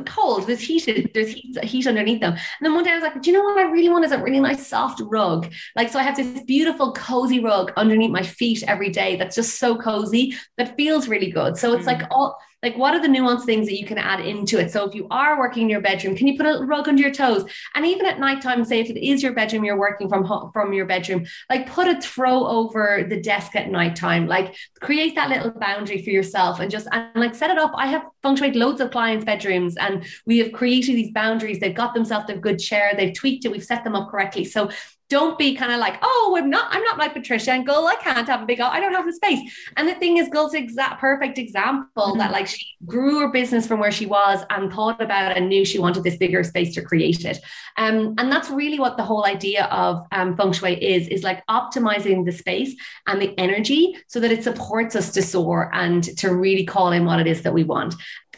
cold. 0.06 0.48
There's 0.48 0.60
heated, 0.60 1.12
there's 1.14 1.28
heat, 1.28 1.64
heat 1.64 1.86
underneath 1.86 2.20
them. 2.20 2.32
And 2.32 2.40
then 2.62 2.74
one 2.74 2.82
day 2.82 2.90
I 2.90 2.94
was 2.94 3.04
like, 3.04 3.22
do 3.22 3.30
you 3.30 3.36
know 3.36 3.44
what 3.44 3.58
I 3.58 3.70
really 3.70 3.88
want 3.88 4.04
is 4.04 4.10
a 4.10 4.18
really 4.18 4.40
nice 4.40 4.66
soft 4.66 5.02
rug. 5.04 5.52
Like, 5.76 5.88
so 5.88 6.00
I 6.00 6.02
have 6.02 6.16
this 6.16 6.42
beautiful 6.42 6.92
cozy 6.92 7.38
rug 7.38 7.72
underneath 7.76 8.10
my 8.10 8.24
feet 8.24 8.64
every 8.64 8.90
day. 8.90 9.14
That's 9.14 9.36
just 9.36 9.60
so 9.60 9.76
cozy 9.76 10.34
that 10.58 10.76
feels 10.76 11.06
really 11.06 11.30
good. 11.30 11.56
So 11.56 11.74
it's 11.74 11.84
mm. 11.84 11.98
like 11.98 12.08
all, 12.10 12.36
like 12.62 12.76
what 12.76 12.94
are 12.94 13.00
the 13.00 13.08
nuanced 13.08 13.44
things 13.44 13.66
that 13.66 13.78
you 13.78 13.86
can 13.86 13.98
add 13.98 14.20
into 14.20 14.58
it? 14.58 14.70
So 14.70 14.86
if 14.88 14.94
you 14.94 15.06
are 15.10 15.38
working 15.38 15.64
in 15.64 15.68
your 15.68 15.80
bedroom 15.80 16.16
can 16.16 16.26
you 16.26 16.36
put 16.36 16.46
a 16.46 16.64
rug 16.64 16.88
under 16.88 17.02
your 17.02 17.12
toes? 17.12 17.44
And 17.74 17.86
even 17.86 18.06
at 18.06 18.18
nighttime 18.18 18.64
say 18.64 18.80
if 18.80 18.90
it 18.90 19.04
is 19.04 19.22
your 19.22 19.32
bedroom 19.32 19.64
you're 19.64 19.78
working 19.78 20.08
from 20.08 20.24
home, 20.24 20.50
from 20.52 20.72
your 20.72 20.86
bedroom 20.86 21.26
like 21.48 21.70
put 21.70 21.88
a 21.88 22.00
throw 22.00 22.46
over 22.46 23.06
the 23.08 23.20
desk 23.20 23.56
at 23.56 23.70
nighttime. 23.70 24.26
Like 24.26 24.54
create 24.80 25.14
that 25.14 25.30
little 25.30 25.52
boundary 25.52 26.02
for 26.02 26.10
yourself 26.10 26.60
and 26.60 26.70
just 26.70 26.88
and 26.92 27.10
like 27.14 27.34
set 27.34 27.50
it 27.50 27.58
up. 27.58 27.72
I 27.74 27.86
have 27.86 28.02
shui 28.36 28.52
loads 28.52 28.80
of 28.80 28.90
clients 28.90 29.24
bedrooms 29.24 29.76
and 29.76 30.04
we 30.26 30.38
have 30.38 30.52
created 30.52 30.96
these 30.96 31.12
boundaries. 31.12 31.60
They've 31.60 31.74
got 31.74 31.94
themselves 31.94 32.30
a 32.30 32.36
good 32.36 32.58
chair. 32.58 32.92
They've 32.96 33.14
tweaked 33.14 33.44
it. 33.44 33.52
We've 33.52 33.64
set 33.64 33.84
them 33.84 33.94
up 33.94 34.10
correctly. 34.10 34.44
So 34.44 34.70
don't 35.10 35.36
be 35.36 35.54
kind 35.56 35.72
of 35.72 35.80
like, 35.80 35.98
oh, 36.02 36.36
I'm 36.38 36.48
not, 36.48 36.68
I'm 36.70 36.82
not 36.84 36.96
like 36.96 37.12
Patricia 37.12 37.50
and 37.50 37.66
Gul. 37.66 37.86
I 37.86 37.96
can't 37.96 38.26
have 38.28 38.42
a 38.42 38.46
big, 38.46 38.60
I 38.60 38.78
don't 38.78 38.94
have 38.94 39.04
the 39.04 39.12
space. 39.12 39.40
And 39.76 39.88
the 39.88 39.94
thing 39.96 40.16
is, 40.16 40.28
Gul's 40.28 40.54
exact 40.54 41.00
perfect 41.00 41.36
example 41.36 41.90
mm-hmm. 41.96 42.18
that 42.18 42.30
like 42.30 42.46
she 42.46 42.64
grew 42.86 43.18
her 43.18 43.28
business 43.28 43.66
from 43.66 43.80
where 43.80 43.90
she 43.90 44.06
was 44.06 44.44
and 44.50 44.72
thought 44.72 45.02
about 45.02 45.36
and 45.36 45.48
knew 45.48 45.64
she 45.64 45.80
wanted 45.80 46.04
this 46.04 46.16
bigger 46.16 46.44
space 46.44 46.74
to 46.76 46.82
create 46.82 47.24
it. 47.24 47.40
Um, 47.76 48.14
and 48.18 48.30
that's 48.30 48.50
really 48.50 48.78
what 48.78 48.96
the 48.96 49.02
whole 49.02 49.26
idea 49.26 49.64
of 49.64 50.06
um, 50.12 50.36
feng 50.36 50.52
shui 50.52 50.82
is, 50.82 51.08
is 51.08 51.24
like 51.24 51.44
optimizing 51.48 52.24
the 52.24 52.32
space 52.32 52.74
and 53.08 53.20
the 53.20 53.36
energy 53.36 53.96
so 54.06 54.20
that 54.20 54.30
it 54.30 54.44
supports 54.44 54.94
us 54.94 55.10
to 55.12 55.22
soar 55.22 55.70
and 55.74 56.04
to 56.18 56.34
really 56.34 56.64
call 56.64 56.92
in 56.92 57.04
what 57.04 57.18
it 57.18 57.26
is 57.26 57.42
that 57.42 57.52
we 57.52 57.64
want 57.64 57.94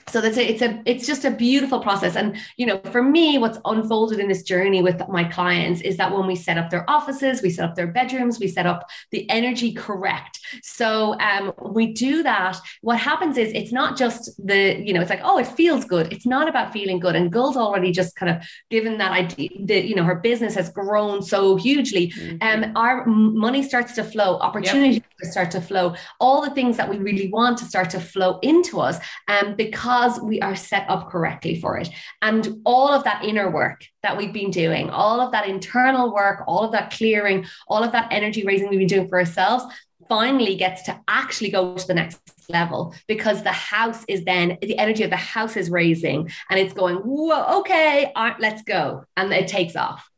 so 0.08 0.20
that's 0.20 0.36
a, 0.36 0.50
it's 0.50 0.62
a 0.62 0.82
it's 0.84 1.06
just 1.06 1.24
a 1.24 1.30
beautiful 1.30 1.80
process. 1.80 2.16
And 2.16 2.36
you 2.56 2.66
know 2.66 2.80
for 2.90 3.02
me 3.02 3.38
what's 3.38 3.58
unfolded 3.64 4.18
in 4.18 4.28
this 4.28 4.42
journey 4.42 4.82
with 4.82 5.00
my 5.08 5.24
clients 5.24 5.80
is 5.82 5.96
that 5.96 6.12
when 6.12 6.26
we 6.26 6.36
set 6.36 6.58
up 6.58 6.70
their 6.70 6.88
offices 6.90 7.42
we 7.42 7.50
set 7.50 7.68
up 7.68 7.74
their 7.74 7.86
bedrooms 7.86 8.38
we 8.38 8.48
set 8.48 8.66
up 8.66 8.88
the 9.10 9.28
energy 9.30 9.72
correct. 9.72 10.40
So 10.62 11.18
um, 11.20 11.52
we 11.70 11.92
do 11.92 12.22
that. 12.22 12.56
What 12.80 12.98
happens 12.98 13.36
is 13.36 13.52
it's 13.52 13.72
not 13.72 13.96
just 13.96 14.30
the 14.44 14.82
you 14.82 14.92
know 14.92 15.00
it's 15.00 15.10
like 15.10 15.20
oh 15.22 15.38
it 15.38 15.46
feels 15.46 15.84
good. 15.84 16.12
It's 16.12 16.26
not 16.26 16.48
about 16.48 16.72
feeling 16.72 16.98
good. 16.98 17.16
And 17.16 17.32
Gul's 17.32 17.56
already 17.56 17.92
just 17.92 18.16
kind 18.16 18.30
of 18.34 18.42
given 18.70 18.98
that 18.98 19.12
idea 19.12 19.50
that 19.66 19.84
you 19.84 19.94
know 19.94 20.04
her 20.04 20.16
business 20.16 20.54
has 20.54 20.68
grown 20.70 21.22
so 21.22 21.56
hugely. 21.56 22.08
Mm-hmm. 22.08 22.64
um 22.64 22.76
our 22.76 23.06
money 23.06 23.62
starts 23.62 23.92
to 23.94 24.04
flow. 24.04 24.38
Opportunities 24.38 25.02
yep. 25.22 25.32
start 25.32 25.50
to 25.52 25.60
flow. 25.60 25.94
All 26.20 26.42
the 26.42 26.50
things 26.50 26.76
that 26.76 26.88
we 26.88 26.98
really 26.98 27.28
want 27.28 27.58
to 27.58 27.64
start 27.64 27.90
to 27.90 28.00
flow 28.00 28.38
into 28.42 28.80
us 28.80 28.98
um 29.28 29.54
because 29.56 29.91
because 29.92 30.18
we 30.22 30.40
are 30.40 30.57
set 30.57 30.88
up 30.88 31.11
correctly 31.11 31.55
for 31.61 31.76
it. 31.76 31.90
And 32.22 32.62
all 32.64 32.88
of 32.88 33.05
that 33.05 33.24
inner 33.24 33.50
work 33.50 33.85
that 34.02 34.16
we've 34.16 34.33
been 34.33 34.50
doing, 34.50 34.88
all 34.88 35.20
of 35.20 35.33
that 35.33 35.46
internal 35.46 36.14
work, 36.14 36.44
all 36.46 36.64
of 36.64 36.72
that 36.72 36.92
clearing, 36.92 37.44
all 37.68 37.85
of 37.85 37.92
that 37.92 38.09
energy 38.11 38.42
raising 38.42 38.70
we've 38.70 38.78
been 38.78 38.88
doing 38.88 39.09
for 39.09 39.18
ourselves 39.18 39.64
finally 40.09 40.57
gets 40.57 40.83
to 40.85 40.98
actually 41.09 41.50
go 41.50 41.76
to 41.76 41.87
the 41.87 41.92
next 41.92 42.20
level 42.48 42.94
because 43.07 43.42
the 43.42 43.52
house 43.52 44.02
is 44.09 44.24
then 44.24 44.57
the 44.62 44.78
energy 44.78 45.02
of 45.02 45.11
the 45.11 45.16
house 45.16 45.57
is 45.57 45.70
raising 45.70 46.28
and 46.50 46.59
it's 46.59 46.74
going 46.74 46.96
whoa 46.96 47.61
okay 47.61 48.12
let's 48.40 48.62
go 48.62 49.05
and 49.16 49.33
it 49.33 49.46
takes 49.46 49.76
off 49.76 50.11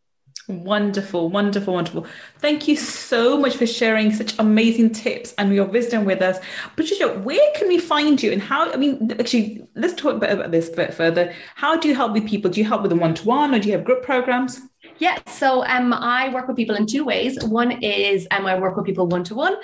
Wonderful, 0.47 1.31
wonderful, 1.31 1.73
wonderful. 1.73 2.07
Thank 2.39 2.69
you 2.69 2.77
so 2.77 3.39
much 3.39 3.57
for 3.57 3.67
sharing 3.67 4.13
such 4.13 4.39
amazing 4.39 4.91
tips 4.93 5.33
and 5.39 5.55
your 5.55 5.65
wisdom 5.65 6.05
with 6.05 6.21
us. 6.21 6.39
Patricia, 6.77 7.19
where 7.21 7.53
can 7.55 7.67
we 7.69 7.79
find 7.79 8.23
you 8.23 8.31
and 8.31 8.43
how? 8.43 8.71
I 8.71 8.77
mean, 8.77 9.11
actually, 9.19 9.67
let's 9.75 9.95
talk 9.95 10.17
a 10.17 10.19
bit 10.19 10.31
about 10.31 10.51
this 10.51 10.69
a 10.69 10.77
bit 10.77 10.93
further. 10.93 11.33
How 11.55 11.79
do 11.79 11.89
you 11.89 11.95
help 11.95 12.13
with 12.13 12.29
people? 12.29 12.51
Do 12.51 12.61
you 12.61 12.67
help 12.67 12.83
with 12.83 12.91
them 12.91 13.01
one 13.01 13.15
to 13.15 13.27
one 13.27 13.55
or 13.55 13.59
do 13.59 13.69
you 13.69 13.75
have 13.75 13.87
group 13.87 14.05
programs? 14.05 14.61
Yeah, 14.99 15.19
so 15.27 15.65
um, 15.67 15.93
I 15.93 16.33
work 16.33 16.47
with 16.47 16.57
people 16.57 16.77
in 16.77 16.87
two 16.87 17.05
ways. 17.05 17.43
One 17.45 17.83
is 17.83 18.29
um, 18.31 18.47
I 18.47 18.59
work 18.59 18.77
with 18.77 18.87
people 18.87 19.09
one 19.09 19.25
to 19.25 19.35
one. 19.35 19.57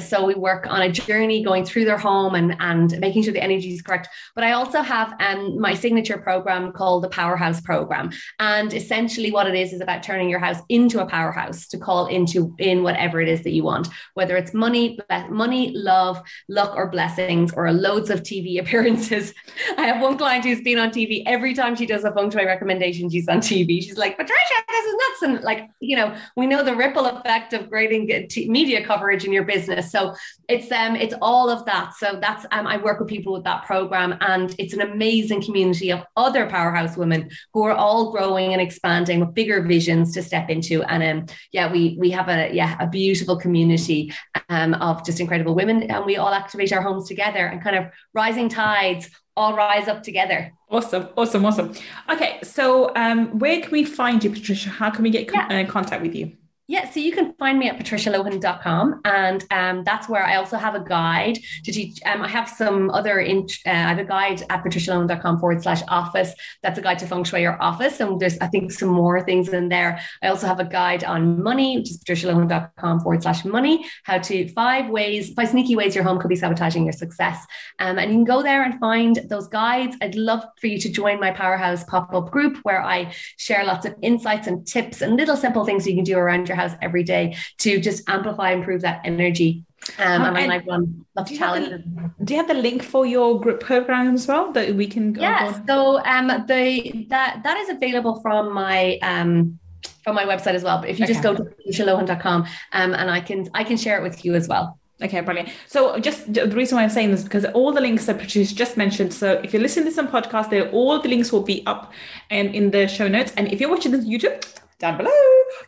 So 0.00 0.24
we 0.24 0.34
work 0.34 0.66
on 0.66 0.82
a 0.82 0.90
journey 0.90 1.44
going 1.44 1.64
through 1.64 1.84
their 1.84 1.98
home 1.98 2.34
and 2.34 2.56
and 2.60 2.98
making 2.98 3.22
sure 3.22 3.32
the 3.32 3.42
energy 3.42 3.72
is 3.72 3.82
correct. 3.82 4.08
But 4.34 4.44
I 4.44 4.52
also 4.52 4.80
have 4.80 5.14
um, 5.20 5.60
my 5.60 5.74
signature 5.74 6.16
program 6.16 6.72
called 6.72 7.04
the 7.04 7.08
Powerhouse 7.08 7.60
Program, 7.60 8.10
and 8.38 8.72
essentially 8.72 9.30
what 9.30 9.46
it 9.46 9.54
is 9.54 9.72
is 9.72 9.80
about 9.80 10.02
turning 10.02 10.30
your 10.30 10.38
house 10.38 10.60
into 10.68 11.00
a 11.00 11.06
powerhouse 11.06 11.68
to 11.68 11.78
call 11.78 12.06
into 12.06 12.54
in 12.58 12.82
whatever 12.82 13.20
it 13.20 13.28
is 13.28 13.42
that 13.42 13.52
you 13.52 13.62
want, 13.62 13.88
whether 14.14 14.36
it's 14.36 14.54
money, 14.54 14.98
money, 15.28 15.72
love, 15.74 16.22
luck, 16.48 16.74
or 16.76 16.88
blessings, 16.88 17.52
or 17.52 17.70
loads 17.72 18.08
of 18.08 18.22
TV 18.22 18.58
appearances. 18.60 19.34
I 19.76 19.86
have 19.86 20.00
one 20.00 20.16
client 20.16 20.44
who's 20.44 20.62
been 20.62 20.78
on 20.78 20.90
TV 20.90 21.22
every 21.26 21.52
time 21.52 21.76
she 21.76 21.84
does 21.84 22.04
a 22.04 22.12
feng 22.12 22.30
shui 22.30 22.46
recommendation. 22.46 23.10
She's 23.10 23.28
on 23.28 23.38
TV. 23.38 23.82
She's 23.82 23.98
like, 23.98 24.16
Patricia 24.16 24.45
this 24.68 24.84
is 24.84 24.94
nuts. 24.94 25.22
And 25.22 25.44
like, 25.44 25.70
you 25.80 25.96
know, 25.96 26.16
we 26.36 26.46
know 26.46 26.62
the 26.62 26.74
ripple 26.74 27.06
effect 27.06 27.52
of 27.52 27.68
creating 27.68 28.28
media 28.48 28.84
coverage 28.84 29.24
in 29.24 29.32
your 29.32 29.44
business. 29.44 29.90
So 29.90 30.14
it's 30.48 30.70
um 30.72 30.96
it's 30.96 31.14
all 31.20 31.50
of 31.50 31.64
that. 31.66 31.94
So 31.94 32.18
that's 32.20 32.46
um 32.52 32.66
I 32.66 32.76
work 32.76 33.00
with 33.00 33.08
people 33.08 33.32
with 33.32 33.44
that 33.44 33.64
program 33.64 34.16
and 34.20 34.54
it's 34.58 34.74
an 34.74 34.80
amazing 34.80 35.42
community 35.42 35.90
of 35.90 36.04
other 36.16 36.48
powerhouse 36.48 36.96
women 36.96 37.30
who 37.52 37.64
are 37.64 37.74
all 37.74 38.12
growing 38.12 38.52
and 38.52 38.60
expanding 38.60 39.20
with 39.20 39.34
bigger 39.34 39.62
visions 39.62 40.12
to 40.14 40.22
step 40.22 40.50
into. 40.50 40.82
And 40.84 41.02
um 41.02 41.26
yeah, 41.52 41.70
we 41.70 41.96
we 41.98 42.10
have 42.10 42.28
a 42.28 42.52
yeah, 42.54 42.76
a 42.80 42.86
beautiful 42.86 43.36
community 43.36 44.12
um 44.48 44.74
of 44.74 45.04
just 45.04 45.20
incredible 45.20 45.54
women 45.54 45.84
and 45.84 46.04
we 46.04 46.16
all 46.16 46.32
activate 46.32 46.72
our 46.72 46.82
homes 46.82 47.08
together 47.08 47.46
and 47.46 47.62
kind 47.62 47.76
of 47.76 47.86
rising 48.14 48.48
tides 48.48 49.10
all 49.36 49.54
rise 49.54 49.88
up 49.88 50.02
together. 50.02 50.52
Awesome, 50.70 51.08
awesome, 51.16 51.44
awesome. 51.44 51.74
Okay, 52.10 52.38
so 52.42 52.94
um, 52.96 53.38
where 53.38 53.60
can 53.60 53.70
we 53.70 53.84
find 53.84 54.22
you, 54.24 54.30
Patricia? 54.30 54.70
How 54.70 54.90
can 54.90 55.02
we 55.02 55.10
get 55.10 55.30
yeah. 55.32 55.48
in 55.52 55.66
uh, 55.66 55.70
contact 55.70 56.02
with 56.02 56.14
you? 56.14 56.32
Yeah, 56.68 56.90
so 56.90 56.98
you 56.98 57.12
can 57.12 57.32
find 57.34 57.60
me 57.60 57.68
at 57.68 57.78
patricialohan.com. 57.78 59.00
And 59.04 59.44
um, 59.52 59.84
that's 59.84 60.08
where 60.08 60.24
I 60.24 60.34
also 60.34 60.56
have 60.56 60.74
a 60.74 60.80
guide 60.80 61.38
to 61.62 61.70
teach. 61.72 62.00
Um, 62.04 62.22
I 62.22 62.28
have 62.28 62.48
some 62.48 62.90
other, 62.90 63.20
in, 63.20 63.46
uh, 63.64 63.70
I 63.70 63.88
have 63.94 63.98
a 63.98 64.04
guide 64.04 64.42
at 64.50 64.64
patricialohan.com 64.64 65.38
forward 65.38 65.62
slash 65.62 65.82
office. 65.86 66.34
That's 66.64 66.76
a 66.76 66.82
guide 66.82 66.98
to 67.00 67.06
feng 67.06 67.22
shui 67.22 67.42
your 67.42 67.62
office. 67.62 68.00
And 68.00 68.18
there's, 68.18 68.36
I 68.38 68.48
think, 68.48 68.72
some 68.72 68.88
more 68.88 69.20
things 69.20 69.50
in 69.50 69.68
there. 69.68 70.00
I 70.24 70.26
also 70.26 70.48
have 70.48 70.58
a 70.58 70.64
guide 70.64 71.04
on 71.04 71.40
money, 71.40 71.78
which 71.78 71.90
is 71.90 71.98
patricialohan.com 71.98 72.98
forward 72.98 73.22
slash 73.22 73.44
money, 73.44 73.86
how 74.02 74.18
to 74.18 74.48
five 74.48 74.90
ways, 74.90 75.34
five 75.34 75.50
sneaky 75.50 75.76
ways 75.76 75.94
your 75.94 76.02
home 76.02 76.18
could 76.18 76.28
be 76.28 76.34
sabotaging 76.34 76.82
your 76.82 76.92
success. 76.92 77.46
Um, 77.78 77.96
and 78.00 78.10
you 78.10 78.16
can 78.16 78.24
go 78.24 78.42
there 78.42 78.64
and 78.64 78.80
find 78.80 79.20
those 79.28 79.46
guides. 79.46 79.96
I'd 80.02 80.16
love 80.16 80.44
for 80.60 80.66
you 80.66 80.80
to 80.80 80.90
join 80.90 81.20
my 81.20 81.30
Powerhouse 81.30 81.84
pop 81.84 82.12
up 82.12 82.32
group 82.32 82.58
where 82.64 82.82
I 82.82 83.14
share 83.36 83.64
lots 83.64 83.86
of 83.86 83.94
insights 84.02 84.48
and 84.48 84.66
tips 84.66 85.00
and 85.00 85.14
little 85.14 85.36
simple 85.36 85.64
things 85.64 85.86
you 85.86 85.94
can 85.94 86.02
do 86.02 86.18
around 86.18 86.48
your 86.48 86.55
your 86.56 86.68
house 86.68 86.76
every 86.82 87.02
day 87.02 87.36
to 87.58 87.80
just 87.80 88.08
amplify, 88.08 88.50
and 88.50 88.60
improve 88.60 88.82
that 88.82 89.00
energy. 89.04 89.64
Um, 89.98 90.22
and, 90.22 90.38
and 90.38 90.52
I 90.52 90.62
love 90.66 91.26
do 91.26 91.36
challenge. 91.36 91.84
do 92.24 92.34
you 92.34 92.40
have 92.40 92.48
the 92.48 92.54
link 92.54 92.82
for 92.82 93.06
your 93.06 93.40
group 93.40 93.60
program 93.60 94.14
as 94.14 94.26
well 94.26 94.52
that 94.52 94.74
we 94.74 94.86
can 94.86 95.12
go? 95.12 95.22
Yeah, 95.22 95.64
so 95.66 96.04
um, 96.04 96.28
the 96.46 97.06
that 97.08 97.42
that 97.44 97.56
is 97.58 97.68
available 97.68 98.20
from 98.20 98.52
my 98.52 98.98
um 99.02 99.58
from 100.02 100.14
my 100.14 100.24
website 100.24 100.54
as 100.54 100.64
well. 100.64 100.78
But 100.80 100.90
if 100.90 100.98
you 100.98 101.04
okay. 101.04 101.12
just 101.12 101.22
go 101.22 101.34
to 101.34 101.42
patricialohan.com 101.42 102.42
um, 102.72 102.94
and 102.94 103.10
I 103.10 103.20
can 103.20 103.48
I 103.54 103.64
can 103.64 103.76
share 103.76 103.98
it 103.98 104.02
with 104.02 104.24
you 104.24 104.34
as 104.34 104.48
well. 104.48 104.78
Okay, 105.02 105.20
brilliant. 105.20 105.50
So 105.66 105.98
just 105.98 106.32
the 106.32 106.48
reason 106.48 106.76
why 106.76 106.82
I'm 106.82 106.90
saying 106.90 107.10
this 107.10 107.22
because 107.22 107.44
all 107.46 107.70
the 107.70 107.82
links 107.82 108.06
that 108.06 108.18
Patricia 108.18 108.54
just 108.54 108.76
mentioned. 108.76 109.12
So 109.12 109.32
if 109.44 109.52
you're 109.52 109.60
listening 109.62 109.86
to 109.86 109.92
some 109.92 110.08
podcast, 110.08 110.48
there 110.48 110.70
all 110.70 110.98
the 110.98 111.08
links 111.08 111.32
will 111.32 111.42
be 111.42 111.66
up 111.66 111.92
and 112.30 112.54
in 112.54 112.70
the 112.70 112.88
show 112.88 113.06
notes. 113.06 113.32
And 113.36 113.52
if 113.52 113.60
you're 113.60 113.68
watching 113.68 113.92
this 113.92 114.06
YouTube, 114.06 114.42
down 114.78 114.98
below. 114.98 115.10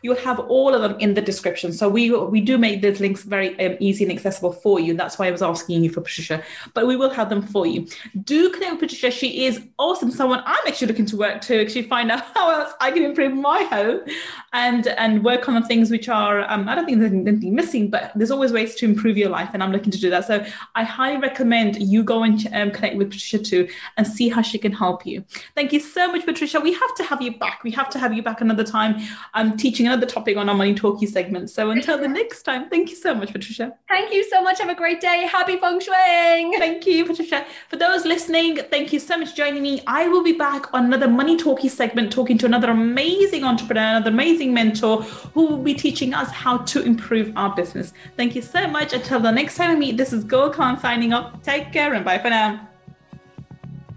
You'll 0.03 0.15
have 0.17 0.39
all 0.39 0.73
of 0.73 0.81
them 0.81 0.99
in 0.99 1.15
the 1.15 1.21
description. 1.21 1.73
So 1.73 1.89
we 1.89 2.11
we 2.11 2.41
do 2.41 2.57
make 2.57 2.81
those 2.81 2.99
links 2.99 3.23
very 3.23 3.59
um, 3.59 3.75
easy 3.79 4.03
and 4.03 4.13
accessible 4.13 4.51
for 4.51 4.79
you. 4.79 4.93
That's 4.93 5.17
why 5.17 5.27
I 5.27 5.31
was 5.31 5.41
asking 5.41 5.83
you 5.83 5.89
for 5.89 6.01
Patricia. 6.01 6.43
But 6.73 6.85
we 6.85 6.95
will 6.95 7.09
have 7.09 7.29
them 7.29 7.41
for 7.41 7.65
you. 7.65 7.87
Do 8.23 8.49
connect 8.51 8.73
with 8.73 8.81
Patricia. 8.81 9.09
She 9.09 9.45
is 9.45 9.61
awesome. 9.79 10.11
Someone 10.11 10.43
I'm 10.45 10.67
actually 10.67 10.87
looking 10.87 11.07
to 11.07 11.17
work 11.17 11.41
to 11.41 11.61
actually 11.61 11.83
find 11.83 12.11
out 12.11 12.21
how 12.35 12.51
else 12.51 12.73
I 12.79 12.91
can 12.91 13.03
improve 13.03 13.33
my 13.33 13.63
home 13.63 14.01
and 14.53 14.87
and 14.87 15.23
work 15.23 15.47
on 15.47 15.55
the 15.55 15.67
things 15.67 15.89
which 15.89 16.07
are 16.07 16.49
um, 16.51 16.69
I 16.69 16.75
don't 16.75 16.85
think 16.85 16.99
there's 16.99 17.11
anything 17.11 17.55
missing, 17.55 17.89
but 17.89 18.11
there's 18.15 18.31
always 18.31 18.51
ways 18.51 18.75
to 18.75 18.85
improve 18.85 19.17
your 19.17 19.29
life, 19.29 19.49
and 19.53 19.63
I'm 19.63 19.71
looking 19.71 19.91
to 19.91 19.99
do 19.99 20.09
that. 20.11 20.25
So 20.25 20.45
I 20.75 20.83
highly 20.83 21.17
recommend 21.17 21.81
you 21.81 22.03
go 22.03 22.23
and 22.23 22.47
um, 22.53 22.71
connect 22.71 22.95
with 22.95 23.09
Patricia 23.09 23.39
too 23.39 23.67
and 23.97 24.05
see 24.05 24.29
how 24.29 24.41
she 24.41 24.59
can 24.59 24.71
help 24.71 25.05
you. 25.05 25.23
Thank 25.55 25.73
you 25.73 25.79
so 25.79 26.11
much, 26.11 26.25
Patricia. 26.25 26.59
We 26.59 26.73
have 26.73 26.95
to 26.95 27.03
have 27.03 27.21
you 27.21 27.37
back. 27.37 27.63
We 27.63 27.71
have 27.71 27.89
to 27.91 27.99
have 27.99 28.13
you 28.13 28.21
back 28.21 28.41
another 28.41 28.63
time. 28.63 28.98
I'm 29.33 29.57
teaching 29.57 29.87
another 29.87 30.05
topic 30.05 30.37
on 30.37 30.49
our 30.49 30.55
Money 30.55 30.73
Talkie 30.73 31.05
segment. 31.05 31.49
So 31.49 31.71
until 31.71 31.97
the 31.97 32.07
next 32.07 32.43
time, 32.43 32.69
thank 32.69 32.89
you 32.89 32.95
so 32.95 33.13
much, 33.13 33.31
Patricia. 33.31 33.73
Thank 33.87 34.13
you 34.13 34.23
so 34.29 34.41
much. 34.41 34.59
Have 34.59 34.69
a 34.69 34.75
great 34.75 35.01
day. 35.01 35.25
Happy 35.25 35.57
feng 35.57 35.79
shui. 35.79 36.57
Thank 36.57 36.85
you, 36.85 37.05
Patricia. 37.05 37.45
For 37.69 37.77
those 37.77 38.05
listening, 38.05 38.57
thank 38.69 38.93
you 38.93 38.99
so 38.99 39.17
much 39.17 39.31
for 39.31 39.35
joining 39.35 39.61
me. 39.63 39.81
I 39.87 40.07
will 40.07 40.23
be 40.23 40.33
back 40.33 40.73
on 40.73 40.85
another 40.85 41.07
Money 41.07 41.37
Talkie 41.37 41.69
segment 41.69 42.11
talking 42.11 42.37
to 42.39 42.45
another 42.45 42.71
amazing 42.71 43.43
entrepreneur, 43.43 43.97
another 43.97 44.11
amazing 44.11 44.53
mentor 44.53 45.03
who 45.33 45.45
will 45.47 45.63
be 45.63 45.73
teaching 45.73 46.13
us 46.13 46.29
how 46.31 46.57
to 46.57 46.83
improve 46.83 47.31
our 47.35 47.55
business. 47.55 47.93
Thank 48.17 48.35
you 48.35 48.41
so 48.41 48.67
much. 48.67 48.93
Until 48.93 49.19
the 49.19 49.31
next 49.31 49.55
time 49.55 49.73
we 49.73 49.75
meet, 49.75 49.97
this 49.97 50.13
is 50.13 50.23
Gul 50.23 50.49
Khan 50.49 50.79
signing 50.79 51.13
off. 51.13 51.41
Take 51.43 51.71
care 51.71 51.93
and 51.93 52.03
bye 52.03 52.19
for 52.19 52.29
now. 52.29 52.69